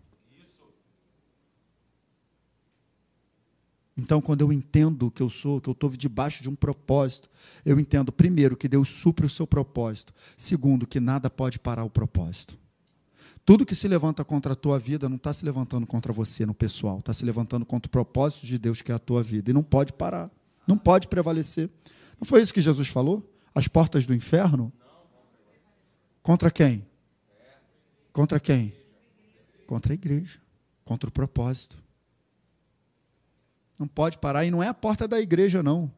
Então, 3.96 4.20
quando 4.20 4.42
eu 4.42 4.52
entendo 4.52 5.10
que 5.10 5.22
eu 5.22 5.30
sou, 5.30 5.62
que 5.62 5.68
eu 5.68 5.72
estou 5.72 5.88
debaixo 5.90 6.42
de 6.42 6.48
um 6.50 6.54
propósito, 6.54 7.30
eu 7.64 7.80
entendo, 7.80 8.12
primeiro, 8.12 8.56
que 8.56 8.68
Deus 8.68 8.90
supre 8.90 9.24
o 9.24 9.30
seu 9.30 9.46
propósito. 9.46 10.12
Segundo, 10.36 10.86
que 10.86 11.00
nada 11.00 11.30
pode 11.30 11.58
parar 11.58 11.84
o 11.84 11.90
propósito. 11.90 12.58
Tudo 13.46 13.64
que 13.64 13.74
se 13.74 13.88
levanta 13.88 14.24
contra 14.24 14.52
a 14.52 14.56
tua 14.56 14.78
vida 14.78 15.08
não 15.08 15.16
está 15.16 15.32
se 15.32 15.44
levantando 15.44 15.86
contra 15.86 16.12
você 16.12 16.44
no 16.44 16.52
pessoal, 16.52 16.98
está 16.98 17.14
se 17.14 17.24
levantando 17.24 17.64
contra 17.64 17.86
o 17.86 17.90
propósito 17.90 18.46
de 18.46 18.58
Deus 18.58 18.82
que 18.82 18.92
é 18.92 18.94
a 18.94 18.98
tua 18.98 19.22
vida. 19.22 19.50
E 19.50 19.54
não 19.54 19.62
pode 19.62 19.92
parar, 19.92 20.30
não 20.66 20.76
pode 20.76 21.08
prevalecer. 21.08 21.70
Não 22.20 22.26
foi 22.26 22.42
isso 22.42 22.52
que 22.52 22.60
Jesus 22.60 22.88
falou? 22.88 23.22
As 23.54 23.68
portas 23.68 24.04
do 24.04 24.14
inferno 24.14 24.72
Contra 26.24 26.50
quem? 26.50 26.84
Contra 28.10 28.40
quem? 28.40 28.74
Contra 29.66 29.92
a 29.92 29.94
igreja, 29.94 30.40
contra 30.82 31.10
o 31.10 31.12
propósito. 31.12 31.76
Não 33.78 33.86
pode 33.86 34.16
parar, 34.16 34.42
e 34.46 34.50
não 34.50 34.62
é 34.62 34.68
a 34.68 34.72
porta 34.72 35.06
da 35.06 35.20
igreja, 35.20 35.62
não. 35.62 35.92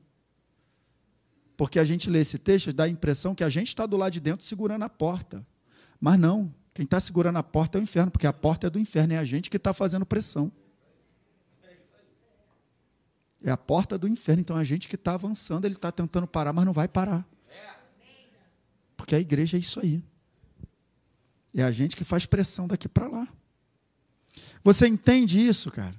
Porque 1.57 1.79
a 1.79 1.85
gente 1.85 2.11
lê 2.11 2.19
esse 2.19 2.39
texto, 2.39 2.73
dá 2.73 2.85
a 2.85 2.89
impressão 2.89 3.37
que 3.37 3.45
a 3.45 3.49
gente 3.49 3.69
está 3.69 3.87
do 3.87 3.97
lado 3.97 4.13
de 4.15 4.21
dentro 4.21 4.45
segurando 4.45 4.83
a 4.83 4.89
porta. 4.89 5.47
Mas 6.01 6.19
não, 6.19 6.53
Quem 6.75 6.85
está 6.85 7.01
segurando 7.01 7.39
a 7.39 7.43
porta 7.43 7.79
é 7.79 7.81
o 7.81 7.83
inferno, 7.83 8.11
porque 8.11 8.27
a 8.27 8.33
porta 8.35 8.67
é 8.67 8.71
do 8.71 8.79
inferno, 8.79 9.15
é 9.15 9.17
a 9.17 9.25
gente 9.25 9.49
que 9.49 9.57
está 9.57 9.73
fazendo 9.73 10.05
pressão. 10.05 10.53
É 13.43 13.51
a 13.51 13.57
porta 13.57 13.97
do 13.97 14.07
inferno, 14.07 14.43
então 14.43 14.57
a 14.57 14.65
gente 14.65 14.87
que 14.87 14.97
está 14.97 15.15
avançando, 15.15 15.65
ele 15.65 15.77
está 15.77 15.91
tentando 15.91 16.27
parar, 16.27 16.53
mas 16.53 16.67
não 16.67 16.75
vai 16.75 16.87
parar. 16.87 17.27
Porque 18.95 19.15
a 19.15 19.21
igreja 19.21 19.57
é 19.57 19.61
isso 19.61 19.81
aí. 19.81 20.03
É 21.57 21.63
a 21.63 21.73
gente 21.73 21.97
que 21.97 22.05
faz 22.05 22.27
pressão 22.27 22.69
daqui 22.69 22.87
para 22.87 23.09
lá. 23.09 23.27
Você 24.63 24.87
entende 24.87 25.45
isso, 25.45 25.71
cara? 25.71 25.95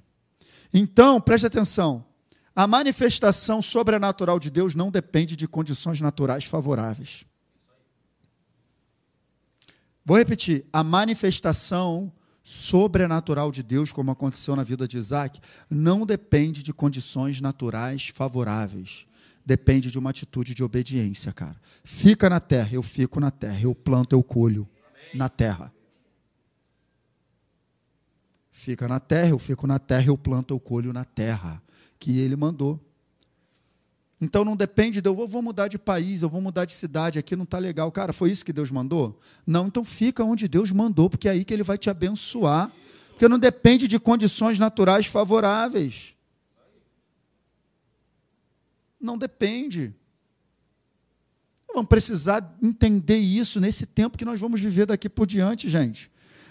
Então, 0.72 1.20
preste 1.20 1.46
atenção. 1.46 2.04
A 2.54 2.64
manifestação 2.64 3.60
sobrenatural 3.60 4.38
de 4.38 4.50
Deus 4.50 4.76
não 4.76 4.88
depende 4.88 5.34
de 5.34 5.48
condições 5.48 6.00
naturais 6.00 6.44
favoráveis. 6.44 7.24
Vou 10.04 10.16
repetir: 10.16 10.64
a 10.72 10.84
manifestação 10.84 12.12
sobrenatural 12.44 13.50
de 13.50 13.62
Deus, 13.62 13.90
como 13.90 14.12
aconteceu 14.12 14.54
na 14.54 14.62
vida 14.62 14.86
de 14.86 14.96
Isaac, 14.96 15.40
não 15.68 16.06
depende 16.06 16.62
de 16.62 16.72
condições 16.72 17.40
naturais 17.40 18.12
favoráveis. 18.14 19.06
Depende 19.44 19.90
de 19.90 19.98
uma 19.98 20.10
atitude 20.10 20.54
de 20.54 20.62
obediência, 20.62 21.32
cara. 21.32 21.56
Fica 21.82 22.30
na 22.30 22.38
terra, 22.38 22.70
eu 22.72 22.82
fico 22.82 23.18
na 23.18 23.30
terra. 23.30 23.60
Eu 23.62 23.74
planto, 23.74 24.12
eu 24.12 24.22
colho 24.22 24.68
na 25.14 25.28
terra. 25.28 25.72
Fica 28.50 28.88
na 28.88 28.98
terra, 28.98 29.30
eu 29.30 29.38
fico 29.38 29.66
na 29.66 29.78
terra, 29.78 30.06
eu 30.06 30.18
planto, 30.18 30.52
eu 30.52 30.60
colho 30.60 30.92
na 30.92 31.04
terra. 31.04 31.62
Que 31.98 32.18
ele 32.18 32.36
mandou. 32.36 32.80
Então 34.20 34.44
não 34.44 34.56
depende 34.56 35.00
de 35.00 35.08
eu 35.08 35.14
vou 35.26 35.42
mudar 35.42 35.68
de 35.68 35.78
país, 35.78 36.22
eu 36.22 36.28
vou 36.28 36.40
mudar 36.40 36.64
de 36.64 36.72
cidade, 36.72 37.18
aqui 37.18 37.36
não 37.36 37.44
está 37.44 37.58
legal. 37.58 37.90
Cara, 37.92 38.12
foi 38.12 38.30
isso 38.30 38.44
que 38.44 38.52
Deus 38.52 38.70
mandou? 38.70 39.18
Não, 39.46 39.68
então 39.68 39.84
fica 39.84 40.24
onde 40.24 40.48
Deus 40.48 40.72
mandou, 40.72 41.08
porque 41.08 41.28
é 41.28 41.32
aí 41.32 41.44
que 41.44 41.54
Ele 41.54 41.62
vai 41.62 41.78
te 41.78 41.88
abençoar. 41.88 42.72
Porque 43.10 43.28
não 43.28 43.38
depende 43.38 43.86
de 43.86 43.98
condições 43.98 44.58
naturais 44.58 45.06
favoráveis. 45.06 46.14
Não 49.00 49.16
depende. 49.16 49.94
Vamos 51.78 51.90
precisar 51.90 52.58
entender 52.60 53.18
isso 53.18 53.60
nesse 53.60 53.86
tempo 53.86 54.18
que 54.18 54.24
nós 54.24 54.40
vamos 54.40 54.60
viver 54.60 54.84
daqui 54.84 55.08
por 55.08 55.28
diante, 55.28 55.68
gente. 55.68 56.10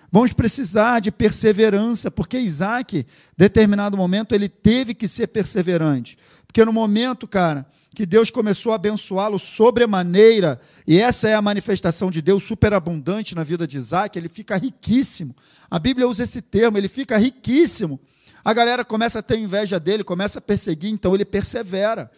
Vamos 0.09 0.31
precisar 0.31 1.01
de 1.01 1.11
perseverança, 1.11 2.09
porque 2.09 2.39
Isaac, 2.39 3.05
determinado 3.35 3.97
momento, 3.97 4.33
ele 4.33 4.47
teve 4.47 4.93
que 4.93 5.05
ser 5.05 5.27
perseverante. 5.27 6.17
Porque 6.45 6.63
no 6.63 6.71
momento, 6.71 7.27
cara, 7.27 7.65
que 7.93 8.05
Deus 8.05 8.31
começou 8.31 8.71
a 8.71 8.75
abençoá-lo 8.75 9.37
sobremaneira, 9.37 10.61
e 10.87 10.97
essa 10.97 11.27
é 11.27 11.35
a 11.35 11.41
manifestação 11.41 12.09
de 12.09 12.21
Deus 12.21 12.43
superabundante 12.43 13.35
na 13.35 13.43
vida 13.43 13.67
de 13.67 13.75
Isaac, 13.75 14.17
ele 14.17 14.29
fica 14.29 14.55
riquíssimo. 14.55 15.35
A 15.69 15.77
Bíblia 15.77 16.07
usa 16.07 16.23
esse 16.23 16.41
termo, 16.41 16.77
ele 16.77 16.87
fica 16.87 17.17
riquíssimo. 17.17 17.99
A 18.45 18.53
galera 18.53 18.85
começa 18.85 19.19
a 19.19 19.21
ter 19.21 19.37
inveja 19.37 19.77
dele, 19.77 20.05
começa 20.05 20.39
a 20.39 20.41
perseguir, 20.41 20.89
então 20.89 21.13
ele 21.13 21.25
persevera. 21.25 22.09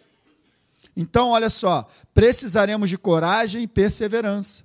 Então, 0.96 1.30
olha 1.30 1.48
só, 1.48 1.88
precisaremos 2.12 2.88
de 2.88 2.98
coragem 2.98 3.62
e 3.62 3.68
perseverança 3.68 4.64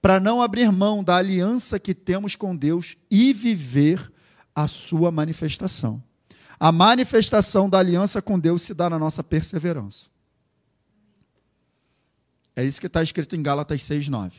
para 0.00 0.20
não 0.20 0.40
abrir 0.40 0.70
mão 0.70 1.02
da 1.02 1.16
aliança 1.16 1.78
que 1.78 1.94
temos 1.94 2.36
com 2.36 2.54
Deus 2.54 2.96
e 3.10 3.32
viver 3.32 4.12
a 4.54 4.68
sua 4.68 5.10
manifestação. 5.10 6.02
A 6.58 6.72
manifestação 6.72 7.68
da 7.68 7.78
aliança 7.78 8.22
com 8.22 8.38
Deus 8.38 8.62
se 8.62 8.72
dá 8.72 8.88
na 8.88 8.98
nossa 8.98 9.22
perseverança. 9.22 10.08
É 12.54 12.64
isso 12.64 12.80
que 12.80 12.86
está 12.86 13.02
escrito 13.02 13.36
em 13.36 13.42
Gálatas 13.42 13.82
6,9. 13.82 14.32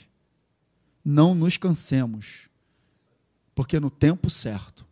Não 1.06 1.36
nos 1.36 1.58
cansemos, 1.58 2.50
porque 3.54 3.80
no 3.80 3.91
tempo 3.91 4.30
certo 4.30 4.86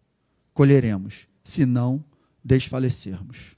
colheremos, 0.54 1.28
se 1.44 1.66
não 1.66 2.04
desfalecermos. 2.44 3.55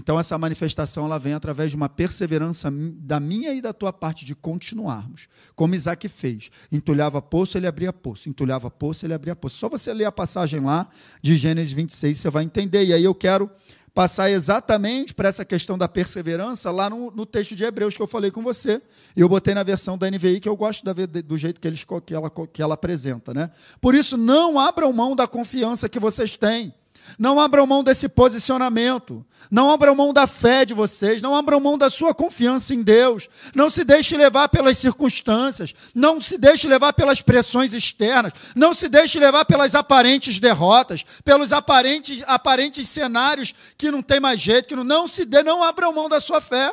Então 0.00 0.18
essa 0.18 0.38
manifestação 0.38 1.04
ela 1.04 1.18
vem 1.18 1.34
através 1.34 1.70
de 1.70 1.76
uma 1.76 1.86
perseverança 1.88 2.72
da 2.72 3.20
minha 3.20 3.52
e 3.52 3.60
da 3.60 3.70
tua 3.70 3.92
parte 3.92 4.24
de 4.24 4.34
continuarmos, 4.34 5.28
como 5.54 5.74
Isaac 5.74 6.08
fez. 6.08 6.50
Entulhava 6.72 7.20
poço, 7.20 7.58
ele 7.58 7.66
abria 7.66 7.92
poço. 7.92 8.26
Entulhava 8.26 8.70
poço, 8.70 9.04
ele 9.04 9.12
abria 9.12 9.36
poço. 9.36 9.58
Só 9.58 9.68
você 9.68 9.92
ler 9.92 10.06
a 10.06 10.12
passagem 10.12 10.60
lá 10.60 10.88
de 11.20 11.34
Gênesis 11.34 11.74
26, 11.74 12.16
você 12.16 12.30
vai 12.30 12.44
entender. 12.44 12.82
E 12.86 12.94
aí 12.94 13.04
eu 13.04 13.14
quero 13.14 13.50
passar 13.92 14.30
exatamente 14.30 15.12
para 15.12 15.28
essa 15.28 15.44
questão 15.44 15.76
da 15.76 15.86
perseverança 15.86 16.70
lá 16.70 16.88
no, 16.88 17.10
no, 17.10 17.26
texto 17.26 17.54
de 17.54 17.64
Hebreus 17.64 17.94
que 17.94 18.02
eu 18.02 18.06
falei 18.06 18.30
com 18.30 18.42
você. 18.42 18.80
Eu 19.14 19.28
botei 19.28 19.52
na 19.52 19.62
versão 19.62 19.98
da 19.98 20.10
NVI 20.10 20.40
que 20.40 20.48
eu 20.48 20.56
gosto 20.56 20.82
da, 20.82 20.94
do 20.94 21.36
jeito 21.36 21.60
que, 21.60 21.68
eles, 21.68 21.84
que, 22.06 22.14
ela, 22.14 22.30
que 22.30 22.62
ela 22.62 22.72
apresenta. 22.72 23.34
Né? 23.34 23.50
Por 23.82 23.94
isso, 23.94 24.16
não 24.16 24.58
abram 24.58 24.90
mão 24.94 25.14
da 25.14 25.26
confiança 25.26 25.90
que 25.90 26.00
vocês 26.00 26.38
têm. 26.38 26.72
Não 27.18 27.40
abram 27.40 27.66
mão 27.66 27.82
desse 27.82 28.08
posicionamento. 28.08 29.24
Não 29.50 29.70
abram 29.70 29.94
mão 29.94 30.12
da 30.12 30.26
fé 30.26 30.64
de 30.64 30.74
vocês. 30.74 31.20
Não 31.20 31.34
abram 31.34 31.60
mão 31.60 31.76
da 31.76 31.90
sua 31.90 32.14
confiança 32.14 32.74
em 32.74 32.82
Deus. 32.82 33.28
Não 33.54 33.68
se 33.68 33.84
deixe 33.84 34.16
levar 34.16 34.48
pelas 34.48 34.78
circunstâncias. 34.78 35.74
Não 35.94 36.20
se 36.20 36.38
deixe 36.38 36.68
levar 36.68 36.92
pelas 36.92 37.20
pressões 37.20 37.72
externas. 37.72 38.32
Não 38.54 38.72
se 38.74 38.88
deixe 38.88 39.18
levar 39.18 39.44
pelas 39.44 39.74
aparentes 39.74 40.38
derrotas, 40.38 41.04
pelos 41.24 41.52
aparentes, 41.52 42.22
aparentes 42.26 42.88
cenários 42.88 43.54
que 43.76 43.90
não 43.90 44.02
tem 44.02 44.20
mais 44.20 44.40
jeito. 44.40 44.68
Que 44.68 44.76
não, 44.76 44.84
não 44.84 45.08
se 45.08 45.24
dê, 45.24 45.42
não 45.42 45.64
abram 45.64 45.92
mão 45.92 46.08
da 46.08 46.20
sua 46.20 46.40
fé. 46.40 46.72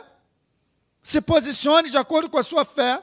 Se 1.02 1.21
posicione 1.21 1.89
de 1.89 1.97
acordo 1.97 2.30
com 2.30 2.38
a 2.38 2.43
sua 2.43 2.65
fé. 2.65 3.02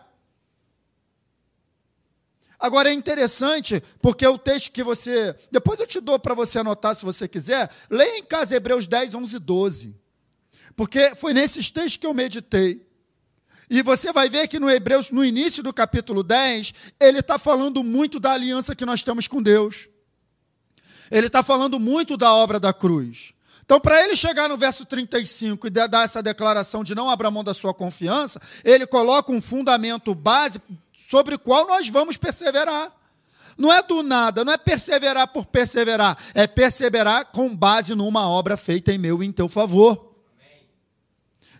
Agora 2.64 2.88
é 2.88 2.94
interessante, 2.94 3.82
porque 4.00 4.26
o 4.26 4.38
texto 4.38 4.72
que 4.72 4.82
você. 4.82 5.36
Depois 5.52 5.78
eu 5.78 5.86
te 5.86 6.00
dou 6.00 6.18
para 6.18 6.32
você 6.32 6.60
anotar 6.60 6.94
se 6.94 7.04
você 7.04 7.28
quiser. 7.28 7.70
Leia 7.90 8.16
em 8.16 8.24
casa 8.24 8.56
Hebreus 8.56 8.86
10, 8.86 9.14
11 9.14 9.36
e 9.36 9.38
12. 9.38 9.94
Porque 10.74 11.14
foi 11.14 11.34
nesses 11.34 11.70
textos 11.70 11.98
que 11.98 12.06
eu 12.06 12.14
meditei. 12.14 12.80
E 13.68 13.82
você 13.82 14.14
vai 14.14 14.30
ver 14.30 14.48
que 14.48 14.58
no 14.58 14.70
Hebreus, 14.70 15.10
no 15.10 15.22
início 15.22 15.62
do 15.62 15.74
capítulo 15.74 16.22
10, 16.22 16.72
ele 16.98 17.18
está 17.18 17.38
falando 17.38 17.84
muito 17.84 18.18
da 18.18 18.32
aliança 18.32 18.74
que 18.74 18.86
nós 18.86 19.04
temos 19.04 19.28
com 19.28 19.42
Deus. 19.42 19.90
Ele 21.10 21.26
está 21.26 21.42
falando 21.42 21.78
muito 21.78 22.16
da 22.16 22.32
obra 22.32 22.58
da 22.58 22.72
cruz. 22.72 23.34
Então, 23.62 23.78
para 23.78 24.02
ele 24.02 24.16
chegar 24.16 24.48
no 24.48 24.56
verso 24.56 24.86
35 24.86 25.66
e 25.66 25.70
dar 25.70 26.02
essa 26.02 26.22
declaração 26.22 26.82
de 26.82 26.94
não 26.94 27.10
abrir 27.10 27.30
mão 27.30 27.44
da 27.44 27.52
sua 27.52 27.74
confiança, 27.74 28.40
ele 28.64 28.86
coloca 28.86 29.30
um 29.30 29.40
fundamento 29.40 30.14
base 30.14 30.62
sobre 31.14 31.36
o 31.36 31.38
qual 31.38 31.64
nós 31.68 31.88
vamos 31.88 32.16
perseverar. 32.16 32.92
Não 33.56 33.72
é 33.72 33.80
do 33.80 34.02
nada, 34.02 34.44
não 34.44 34.52
é 34.52 34.56
perseverar 34.56 35.28
por 35.28 35.46
perseverar, 35.46 36.18
é 36.34 36.44
perseverar 36.44 37.26
com 37.26 37.54
base 37.54 37.94
numa 37.94 38.28
obra 38.28 38.56
feita 38.56 38.92
em 38.92 38.98
meu 38.98 39.22
e 39.22 39.26
em 39.26 39.30
teu 39.30 39.48
favor. 39.48 40.12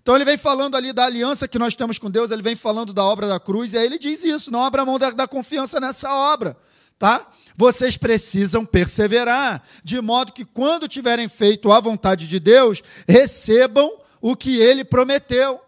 Então 0.03 0.17
ele 0.17 0.25
vem 0.25 0.37
falando 0.37 0.77
ali 0.77 0.93
da 0.93 1.05
aliança 1.05 1.47
que 1.47 1.57
nós 1.57 1.77
temos 1.77 2.01
com 2.01 2.11
Deus, 2.11 2.33
ele 2.33 2.43
vem 2.43 2.57
falando 2.57 2.93
da 2.93 3.05
obra 3.05 3.29
da 3.29 3.39
cruz, 3.39 3.73
e 3.73 3.79
aí 3.79 3.87
ele 3.87 3.97
diz 3.97 4.25
isso: 4.25 4.51
não 4.51 4.65
abra 4.65 4.85
mão 4.85 4.99
da, 4.99 5.11
da 5.11 5.29
confiança 5.29 5.79
nessa 5.79 6.13
obra, 6.13 6.57
tá? 6.99 7.25
Vocês 7.55 7.97
precisam 7.97 8.67
perseverar, 8.67 9.63
de 9.85 10.01
modo 10.01 10.33
que 10.33 10.45
quando 10.45 10.89
tiverem 10.89 11.29
feito 11.29 11.71
a 11.71 11.79
vontade 11.79 12.27
de 12.27 12.41
Deus, 12.41 12.83
recebam 13.07 13.89
o 14.21 14.35
que 14.35 14.59
ele 14.59 14.85
prometeu. 14.85 15.61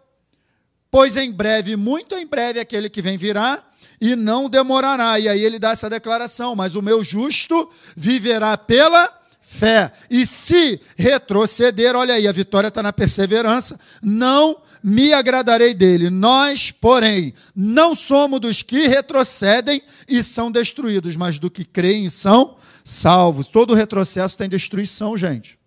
Pois 0.90 1.16
em 1.16 1.30
breve, 1.30 1.76
muito 1.76 2.16
em 2.16 2.26
breve, 2.26 2.58
aquele 2.58 2.90
que 2.90 3.00
vem 3.00 3.16
virá 3.16 3.62
e 4.00 4.14
não 4.16 4.48
demorará. 4.48 5.18
E 5.18 5.28
aí 5.28 5.44
ele 5.44 5.58
dá 5.58 5.70
essa 5.70 5.90
declaração: 5.90 6.54
Mas 6.54 6.74
o 6.74 6.82
meu 6.82 7.02
justo 7.02 7.70
viverá 7.96 8.56
pela 8.56 9.12
fé. 9.40 9.92
E 10.10 10.26
se 10.26 10.80
retroceder, 10.96 11.94
olha 11.96 12.14
aí, 12.14 12.26
a 12.26 12.32
vitória 12.32 12.68
está 12.68 12.82
na 12.82 12.92
perseverança, 12.92 13.78
não 14.02 14.60
me 14.82 15.12
agradarei 15.12 15.74
dele. 15.74 16.10
Nós, 16.10 16.70
porém, 16.70 17.32
não 17.54 17.94
somos 17.94 18.40
dos 18.40 18.62
que 18.62 18.86
retrocedem 18.86 19.82
e 20.08 20.22
são 20.22 20.50
destruídos, 20.50 21.16
mas 21.16 21.38
do 21.38 21.50
que 21.50 21.64
creem 21.64 22.04
e 22.06 22.10
são 22.10 22.56
salvos. 22.84 23.48
Todo 23.48 23.74
retrocesso 23.74 24.36
tem 24.36 24.48
destruição, 24.48 25.16
gente. 25.16 25.58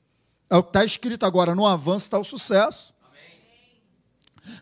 É 0.49 0.57
o 0.57 0.63
que 0.63 0.69
está 0.69 0.85
escrito 0.85 1.25
agora: 1.25 1.55
no 1.55 1.65
avanço 1.65 2.05
está 2.05 2.19
o 2.19 2.23
sucesso 2.23 2.93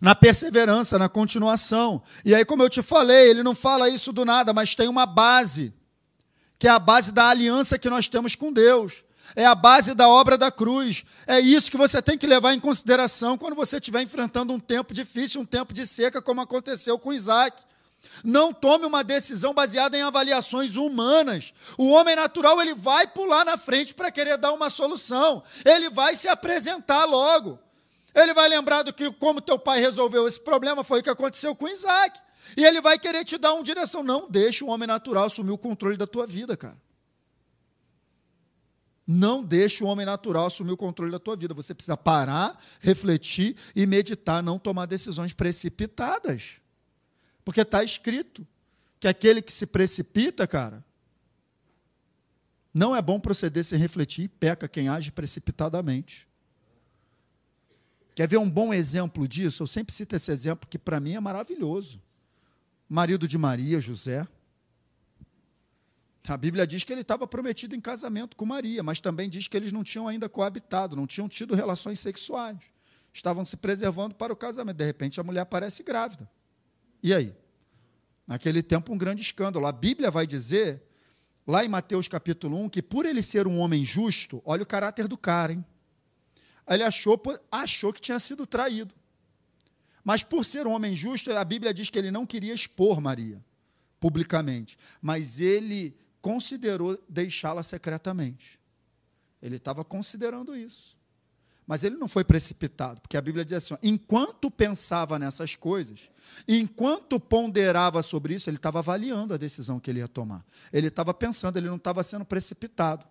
na 0.01 0.15
perseverança, 0.15 0.97
na 0.97 1.09
continuação. 1.09 2.01
E 2.23 2.33
aí, 2.33 2.45
como 2.45 2.63
eu 2.63 2.69
te 2.69 2.81
falei, 2.81 3.29
ele 3.29 3.43
não 3.43 3.55
fala 3.55 3.89
isso 3.89 4.11
do 4.13 4.25
nada, 4.25 4.53
mas 4.53 4.75
tem 4.75 4.87
uma 4.87 5.05
base, 5.05 5.73
que 6.59 6.67
é 6.67 6.71
a 6.71 6.79
base 6.79 7.11
da 7.11 7.29
aliança 7.29 7.77
que 7.77 7.89
nós 7.89 8.07
temos 8.07 8.35
com 8.35 8.51
Deus. 8.51 9.03
É 9.35 9.45
a 9.45 9.55
base 9.55 9.93
da 9.93 10.07
obra 10.07 10.37
da 10.37 10.49
cruz. 10.49 11.03
É 11.25 11.39
isso 11.39 11.69
que 11.69 11.77
você 11.77 12.01
tem 12.01 12.17
que 12.17 12.25
levar 12.25 12.53
em 12.53 12.59
consideração 12.59 13.37
quando 13.37 13.55
você 13.55 13.77
estiver 13.77 14.01
enfrentando 14.01 14.53
um 14.53 14.59
tempo 14.59 14.93
difícil, 14.93 15.41
um 15.41 15.45
tempo 15.45 15.73
de 15.73 15.85
seca, 15.85 16.21
como 16.21 16.41
aconteceu 16.41 16.97
com 16.97 17.13
Isaac. 17.13 17.63
Não 18.23 18.53
tome 18.53 18.85
uma 18.85 19.03
decisão 19.03 19.53
baseada 19.53 19.97
em 19.97 20.01
avaliações 20.01 20.75
humanas. 20.75 21.53
O 21.77 21.89
homem 21.89 22.15
natural 22.15 22.61
ele 22.61 22.73
vai 22.73 23.05
pular 23.07 23.45
na 23.45 23.57
frente 23.57 23.93
para 23.93 24.11
querer 24.11 24.37
dar 24.37 24.53
uma 24.53 24.69
solução. 24.69 25.43
Ele 25.65 25.89
vai 25.89 26.15
se 26.15 26.27
apresentar 26.27 27.05
logo. 27.05 27.59
Ele 28.17 28.33
vai 28.33 28.49
lembrar 28.49 28.81
do 28.81 28.91
que 28.91 29.11
como 29.13 29.39
teu 29.39 29.59
pai 29.59 29.79
resolveu 29.79 30.27
esse 30.27 30.39
problema 30.39 30.83
foi 30.83 31.01
o 31.01 31.03
que 31.03 31.09
aconteceu 31.09 31.55
com 31.55 31.67
Isaac. 31.67 32.19
E 32.57 32.65
ele 32.65 32.81
vai 32.81 32.97
querer 32.97 33.23
te 33.23 33.37
dar 33.37 33.53
uma 33.53 33.63
direção. 33.63 34.01
Não 34.01 34.27
deixe 34.27 34.63
o 34.63 34.67
homem 34.67 34.87
natural 34.87 35.25
assumir 35.25 35.51
o 35.51 35.57
controle 35.57 35.95
da 35.95 36.07
tua 36.07 36.25
vida, 36.25 36.57
cara. 36.57 36.81
Não 39.05 39.43
deixe 39.43 39.83
o 39.83 39.87
homem 39.87 40.05
natural 40.05 40.47
assumir 40.47 40.71
o 40.71 40.77
controle 40.77 41.11
da 41.11 41.19
tua 41.19 41.35
vida. 41.35 41.53
Você 41.53 41.75
precisa 41.75 41.95
parar, 41.95 42.59
refletir 42.79 43.55
e 43.75 43.85
meditar, 43.85 44.41
não 44.41 44.57
tomar 44.57 44.87
decisões 44.87 45.31
precipitadas. 45.31 46.59
Porque 47.45 47.61
está 47.61 47.83
escrito 47.83 48.45
que 48.99 49.07
aquele 49.07 49.43
que 49.43 49.53
se 49.53 49.67
precipita, 49.67 50.47
cara, 50.47 50.83
não 52.73 52.95
é 52.95 53.01
bom 53.01 53.19
proceder 53.19 53.63
sem 53.63 53.77
refletir 53.77 54.23
e 54.23 54.27
peca 54.27 54.67
quem 54.67 54.89
age 54.89 55.11
precipitadamente. 55.11 56.26
Quer 58.17 58.27
ver 58.27 58.37
um 58.37 58.49
bom 58.49 58.73
exemplo 58.73 59.27
disso? 59.27 59.61
Eu 59.61 59.67
sempre 59.67 59.93
cito 59.93 60.15
esse 60.15 60.31
exemplo 60.31 60.67
que 60.67 60.79
para 60.79 60.99
mim 60.99 61.13
é 61.13 61.19
maravilhoso. 61.19 62.01
Marido 62.89 63.27
de 63.27 63.37
Maria, 63.37 63.79
José. 63.79 64.27
A 66.27 66.35
Bíblia 66.35 66.65
diz 66.65 66.83
que 66.83 66.91
ele 66.91 67.01
estava 67.01 67.27
prometido 67.27 67.75
em 67.75 67.79
casamento 67.79 68.35
com 68.35 68.43
Maria, 68.43 68.81
mas 68.81 68.99
também 68.99 69.29
diz 69.29 69.47
que 69.47 69.55
eles 69.55 69.71
não 69.71 69.83
tinham 69.83 70.07
ainda 70.07 70.27
coabitado, 70.27 70.95
não 70.95 71.05
tinham 71.05 71.29
tido 71.29 71.53
relações 71.53 71.99
sexuais. 71.99 72.57
Estavam 73.13 73.45
se 73.45 73.55
preservando 73.55 74.15
para 74.15 74.33
o 74.33 74.35
casamento. 74.35 74.77
De 74.77 74.85
repente, 74.85 75.19
a 75.19 75.23
mulher 75.23 75.41
aparece 75.41 75.83
grávida. 75.83 76.27
E 77.03 77.13
aí? 77.13 77.35
Naquele 78.25 78.63
tempo, 78.63 78.91
um 78.91 78.97
grande 78.97 79.21
escândalo. 79.21 79.67
A 79.67 79.71
Bíblia 79.71 80.09
vai 80.09 80.25
dizer, 80.25 80.81
lá 81.45 81.63
em 81.63 81.67
Mateus 81.67 82.07
capítulo 82.07 82.57
1, 82.63 82.69
que 82.69 82.81
por 82.81 83.05
ele 83.05 83.21
ser 83.21 83.45
um 83.45 83.59
homem 83.59 83.85
justo, 83.85 84.41
olha 84.43 84.63
o 84.63 84.65
caráter 84.65 85.07
do 85.07 85.19
cara, 85.19 85.53
hein? 85.53 85.63
Ele 86.67 86.83
achou, 86.83 87.21
achou 87.51 87.93
que 87.93 88.01
tinha 88.01 88.19
sido 88.19 88.45
traído. 88.45 88.93
Mas 90.03 90.23
por 90.23 90.45
ser 90.45 90.65
um 90.65 90.71
homem 90.71 90.95
justo, 90.95 91.31
a 91.31 91.43
Bíblia 91.43 91.73
diz 91.73 91.89
que 91.89 91.97
ele 91.97 92.11
não 92.11 92.25
queria 92.25 92.53
expor 92.53 93.01
Maria 93.01 93.43
publicamente, 93.99 94.77
mas 95.01 95.39
ele 95.39 95.97
considerou 96.21 96.97
deixá-la 97.09 97.63
secretamente. 97.63 98.59
Ele 99.41 99.57
estava 99.57 99.83
considerando 99.83 100.55
isso. 100.55 100.97
Mas 101.65 101.83
ele 101.83 101.97
não 101.97 102.07
foi 102.07 102.23
precipitado, 102.23 103.01
porque 103.01 103.17
a 103.17 103.21
Bíblia 103.21 103.43
diz 103.43 103.55
assim: 103.55 103.75
enquanto 103.83 104.49
pensava 104.49 105.19
nessas 105.19 105.53
coisas, 105.53 106.09
enquanto 106.47 107.19
ponderava 107.19 108.01
sobre 108.01 108.35
isso, 108.35 108.49
ele 108.49 108.55
estava 108.55 108.79
avaliando 108.79 109.33
a 109.33 109.37
decisão 109.37 109.77
que 109.77 109.91
ele 109.91 109.99
ia 109.99 110.07
tomar. 110.07 110.45
Ele 110.71 110.87
estava 110.87 111.13
pensando, 111.13 111.57
ele 111.57 111.67
não 111.67 111.75
estava 111.75 112.01
sendo 112.03 112.23
precipitado. 112.23 113.05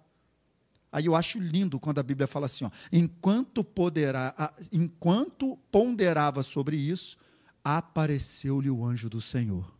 Aí 0.90 1.06
eu 1.06 1.14
acho 1.14 1.38
lindo 1.38 1.78
quando 1.78 1.98
a 1.98 2.02
Bíblia 2.02 2.26
fala 2.26 2.46
assim: 2.46 2.64
ó, 2.64 2.70
enquanto, 2.92 3.62
poderá, 3.62 4.52
enquanto 4.72 5.56
ponderava 5.70 6.42
sobre 6.42 6.76
isso, 6.76 7.16
apareceu-lhe 7.62 8.70
o 8.70 8.84
anjo 8.84 9.10
do 9.10 9.20
Senhor. 9.20 9.74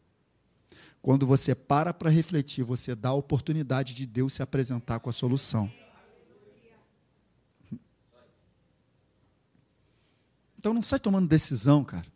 Quando 1.01 1.25
você 1.27 1.55
para 1.55 1.95
para 1.95 2.11
refletir, 2.11 2.65
você 2.65 2.95
dá 2.95 3.11
a 3.11 3.15
oportunidade 3.15 3.95
de 3.95 4.05
Deus 4.05 4.33
se 4.33 4.43
apresentar 4.43 4.99
com 4.99 5.09
a 5.09 5.13
solução. 5.13 5.73
Então 10.59 10.75
não 10.75 10.83
sai 10.83 10.99
tomando 10.99 11.29
decisão, 11.29 11.85
cara. 11.85 12.07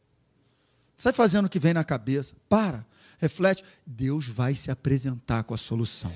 Sai 0.97 1.13
fazendo 1.13 1.47
o 1.47 1.49
que 1.49 1.61
vem 1.61 1.73
na 1.73 1.85
cabeça. 1.85 2.35
Para, 2.49 2.85
reflete. 3.19 3.63
Deus 3.87 4.27
vai 4.27 4.57
se 4.57 4.73
apresentar 4.73 5.45
com 5.45 5.55
a 5.55 5.57
solução. 5.57 6.13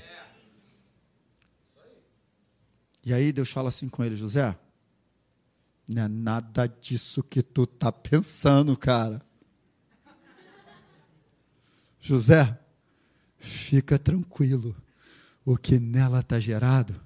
E 3.04 3.12
aí 3.12 3.32
Deus 3.32 3.50
fala 3.50 3.68
assim 3.68 3.88
com 3.88 4.02
ele, 4.02 4.16
José, 4.16 4.56
não 5.86 6.02
é 6.02 6.08
nada 6.08 6.66
disso 6.66 7.22
que 7.22 7.42
tu 7.42 7.66
tá 7.66 7.92
pensando, 7.92 8.76
cara. 8.76 9.20
José, 12.00 12.58
fica 13.38 13.98
tranquilo. 13.98 14.74
O 15.44 15.56
que 15.56 15.78
nela 15.78 16.20
está 16.20 16.40
gerado 16.40 16.98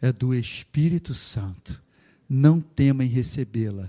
é 0.00 0.12
do 0.12 0.34
Espírito 0.34 1.14
Santo. 1.14 1.80
Não 2.28 2.60
tema 2.60 3.04
em 3.04 3.08
recebê-la. 3.08 3.88